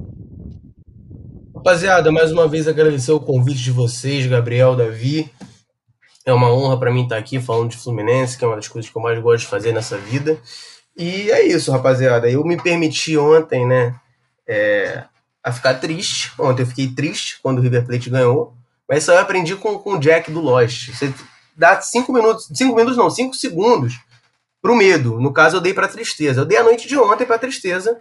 Rapaziada, 1.55 2.13
mais 2.13 2.31
uma 2.31 2.47
vez 2.47 2.69
agradecer 2.69 3.13
o 3.13 3.21
convite 3.21 3.63
de 3.63 3.73
vocês, 3.73 4.27
Gabriel, 4.27 4.77
Davi. 4.77 5.31
É 6.25 6.33
uma 6.33 6.53
honra 6.53 6.79
para 6.79 6.93
mim 6.93 7.05
estar 7.05 7.17
aqui 7.17 7.41
falando 7.41 7.71
de 7.71 7.79
Fluminense, 7.79 8.37
que 8.37 8.45
é 8.45 8.47
uma 8.47 8.57
das 8.57 8.69
coisas 8.69 8.91
que 8.91 8.97
eu 8.97 9.03
mais 9.03 9.19
gosto 9.21 9.45
de 9.45 9.51
fazer 9.51 9.73
nessa 9.73 9.97
vida. 9.97 10.39
E 10.97 11.31
é 11.31 11.47
isso, 11.47 11.73
rapaziada. 11.73 12.31
Eu 12.31 12.45
me 12.45 12.61
permiti 12.61 13.17
ontem, 13.17 13.67
né, 13.67 13.95
é, 14.47 15.05
a 15.43 15.51
ficar 15.51 15.75
triste. 15.75 16.33
Ontem 16.39 16.63
eu 16.63 16.67
fiquei 16.67 16.89
triste 16.89 17.39
quando 17.43 17.59
o 17.59 17.63
River 17.63 17.87
Plate 17.87 18.11
ganhou. 18.11 18.58
Mas 18.89 19.03
isso 19.03 19.13
eu 19.13 19.19
aprendi 19.19 19.55
com, 19.57 19.79
com 19.79 19.95
o 19.95 20.01
Jack 20.01 20.31
do 20.31 20.41
Lost. 20.41 20.91
Você 20.91 21.13
dá 21.57 21.81
cinco 21.81 22.13
minutos, 22.13 22.49
cinco 22.55 22.75
minutos 22.75 22.97
não, 22.97 23.11
cinco 23.11 23.35
segundos 23.35 24.01
pro 24.63 24.75
medo. 24.75 25.21
No 25.21 25.33
caso, 25.33 25.57
eu 25.57 25.61
dei 25.61 25.75
pra 25.75 25.89
tristeza. 25.89 26.41
Eu 26.41 26.45
dei 26.45 26.57
a 26.57 26.63
noite 26.63 26.89
de 26.89 26.99
ontem 26.99 27.27
pra 27.27 27.39
tristeza. 27.39 27.99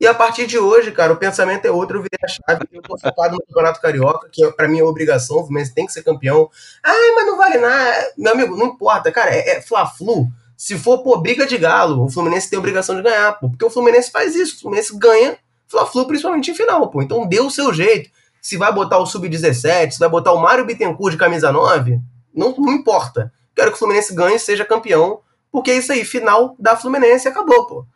E 0.00 0.06
a 0.06 0.12
partir 0.12 0.46
de 0.46 0.58
hoje, 0.58 0.90
cara, 0.90 1.12
o 1.12 1.16
pensamento 1.16 1.64
é 1.64 1.70
outro. 1.70 1.98
Eu 1.98 2.02
virei 2.02 2.18
a 2.22 2.28
chave. 2.28 2.66
Eu 2.72 2.82
tô 2.82 2.98
focado 2.98 3.34
no 3.34 3.46
Campeonato 3.46 3.80
Carioca, 3.80 4.28
que 4.30 4.46
para 4.52 4.68
mim 4.68 4.80
é 4.80 4.84
obrigação. 4.84 5.36
O 5.38 5.44
Fluminense 5.44 5.72
tem 5.72 5.86
que 5.86 5.92
ser 5.92 6.02
campeão. 6.02 6.50
Ai, 6.82 7.12
mas 7.14 7.26
não 7.26 7.36
vale 7.36 7.58
nada. 7.58 8.12
Meu 8.18 8.32
amigo, 8.32 8.56
não 8.56 8.66
importa, 8.66 9.12
cara. 9.12 9.30
É, 9.30 9.56
é 9.56 9.62
Fla-Flu. 9.62 10.26
Se 10.56 10.78
for 10.78 10.98
por 11.02 11.20
briga 11.20 11.46
de 11.46 11.58
galo, 11.58 12.04
o 12.04 12.10
Fluminense 12.10 12.50
tem 12.50 12.58
obrigação 12.58 12.96
de 12.96 13.02
ganhar, 13.02 13.32
pô. 13.38 13.48
Porque 13.48 13.64
o 13.64 13.70
Fluminense 13.70 14.10
faz 14.10 14.34
isso. 14.34 14.56
O 14.56 14.60
Fluminense 14.62 14.96
ganha 14.98 15.38
Fla-Flu, 15.68 16.06
principalmente 16.06 16.50
em 16.50 16.54
final, 16.54 16.88
pô. 16.90 17.00
Então 17.00 17.26
dê 17.26 17.40
o 17.40 17.50
seu 17.50 17.72
jeito. 17.72 18.10
Se 18.44 18.58
vai 18.58 18.70
botar 18.70 18.98
o 18.98 19.06
Sub-17, 19.06 19.92
se 19.92 19.98
vai 19.98 20.08
botar 20.10 20.34
o 20.34 20.38
Mário 20.38 20.66
Bittencourt 20.66 21.12
de 21.12 21.18
camisa 21.18 21.50
9, 21.50 21.98
não, 22.34 22.54
não 22.58 22.74
importa. 22.74 23.32
Quero 23.56 23.70
que 23.70 23.76
o 23.76 23.78
Fluminense 23.78 24.14
ganhe 24.14 24.36
e 24.36 24.38
seja 24.38 24.66
campeão. 24.66 25.20
Porque 25.50 25.70
é 25.70 25.78
isso 25.78 25.90
aí, 25.90 26.04
final 26.04 26.54
da 26.58 26.76
Fluminense 26.76 27.26
acabou, 27.26 27.66
pô. 27.66 27.86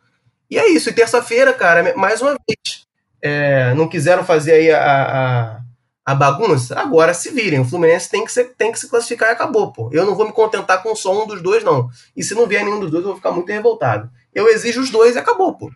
E 0.49 0.57
é 0.57 0.67
isso. 0.69 0.89
E 0.89 0.93
terça-feira, 0.93 1.53
cara, 1.53 1.93
mais 1.95 2.19
uma 2.19 2.31
vez, 2.31 2.87
é, 3.21 3.75
não 3.75 3.87
quiseram 3.87 4.25
fazer 4.25 4.53
aí 4.53 4.71
a, 4.71 4.81
a, 4.81 5.61
a, 6.03 6.15
bagunça, 6.15 6.79
agora 6.79 7.13
se 7.13 7.29
virem. 7.29 7.59
O 7.59 7.65
Fluminense 7.65 8.09
tem 8.09 8.25
que, 8.25 8.31
ser, 8.31 8.55
tem 8.57 8.71
que 8.71 8.79
se 8.79 8.89
classificar 8.89 9.29
e 9.29 9.33
acabou, 9.33 9.71
pô. 9.71 9.87
Eu 9.93 10.03
não 10.03 10.15
vou 10.15 10.25
me 10.25 10.33
contentar 10.33 10.81
com 10.81 10.95
só 10.95 11.23
um 11.23 11.27
dos 11.27 11.43
dois, 11.43 11.63
não. 11.63 11.87
E 12.17 12.23
se 12.23 12.33
não 12.33 12.47
vier 12.47 12.65
nenhum 12.65 12.79
dos 12.79 12.89
dois, 12.89 13.03
eu 13.03 13.09
vou 13.09 13.17
ficar 13.17 13.31
muito 13.31 13.51
revoltado. 13.51 14.09
Eu 14.33 14.47
exijo 14.47 14.81
os 14.81 14.89
dois 14.89 15.15
e 15.15 15.19
acabou, 15.19 15.53
pô. 15.53 15.69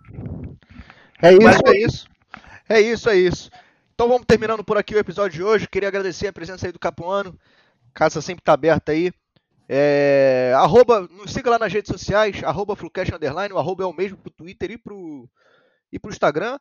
É 1.21 1.31
isso, 1.31 1.43
Mas, 1.43 1.61
é 1.63 1.77
isso. 1.77 2.07
É 2.67 2.81
isso, 2.81 3.09
é 3.11 3.15
isso. 3.15 3.51
Então 3.93 4.07
vamos 4.07 4.25
terminando 4.25 4.63
por 4.63 4.75
aqui 4.75 4.95
o 4.95 4.99
episódio 4.99 5.37
de 5.37 5.43
hoje. 5.43 5.67
Queria 5.67 5.87
agradecer 5.87 6.27
a 6.27 6.33
presença 6.33 6.65
aí 6.65 6.71
do 6.71 6.79
Capuano. 6.79 7.39
Casa 7.93 8.21
sempre 8.21 8.41
está 8.41 8.53
aberta 8.53 8.91
aí. 8.91 9.13
É, 9.69 10.51
arroba, 10.55 11.01
nos 11.01 11.31
siga 11.31 11.51
lá 11.51 11.59
nas 11.59 11.71
redes 11.71 11.91
sociais, 11.91 12.43
arroba 12.43 12.73
Underline, 12.73 13.53
o 13.53 13.59
arroba 13.59 13.83
é 13.83 13.85
o 13.85 13.93
mesmo 13.93 14.17
pro 14.17 14.31
Twitter 14.31 14.71
e 14.71 14.77
pro, 14.79 15.29
e 15.91 15.99
pro 15.99 16.09
Instagram. 16.09 16.59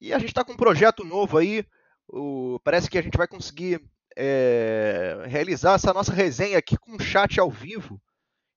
E 0.00 0.14
a 0.14 0.18
gente 0.18 0.30
está 0.30 0.42
com 0.42 0.52
um 0.52 0.56
projeto 0.56 1.04
novo 1.04 1.36
aí. 1.36 1.66
O, 2.08 2.58
parece 2.64 2.88
que 2.88 2.96
a 2.96 3.02
gente 3.02 3.18
vai 3.18 3.28
conseguir 3.28 3.82
é, 4.16 5.22
realizar 5.26 5.74
essa 5.74 5.92
nossa 5.92 6.14
resenha 6.14 6.56
aqui 6.56 6.78
com 6.78 6.98
chat 6.98 7.38
ao 7.38 7.50
vivo. 7.50 8.00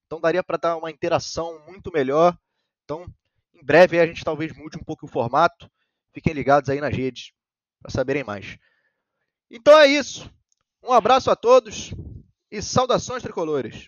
Então 0.05 0.21
daria 0.21 0.41
para 0.41 0.57
dar 0.57 0.77
uma 0.77 0.89
interação 0.89 1.61
muito 1.67 1.91
melhor. 1.91 2.37
Então, 2.85 3.05
em 3.53 3.65
breve 3.65 3.99
a 3.99 4.07
gente 4.07 4.23
talvez 4.23 4.53
mude 4.53 4.77
um 4.77 4.83
pouco 4.83 5.05
o 5.05 5.09
formato. 5.09 5.69
Fiquem 6.13 6.33
ligados 6.33 6.69
aí 6.69 6.79
nas 6.79 6.95
redes 6.95 7.36
para 7.82 7.91
saberem 7.91 8.23
mais. 8.23 8.57
Então 9.49 9.78
é 9.80 9.88
isso. 9.88 10.30
Um 10.84 10.93
abraço 10.93 11.30
a 11.32 11.36
todos 11.36 11.93
e 12.51 12.61
saudações 12.61 13.23
tricolores. 13.23 13.88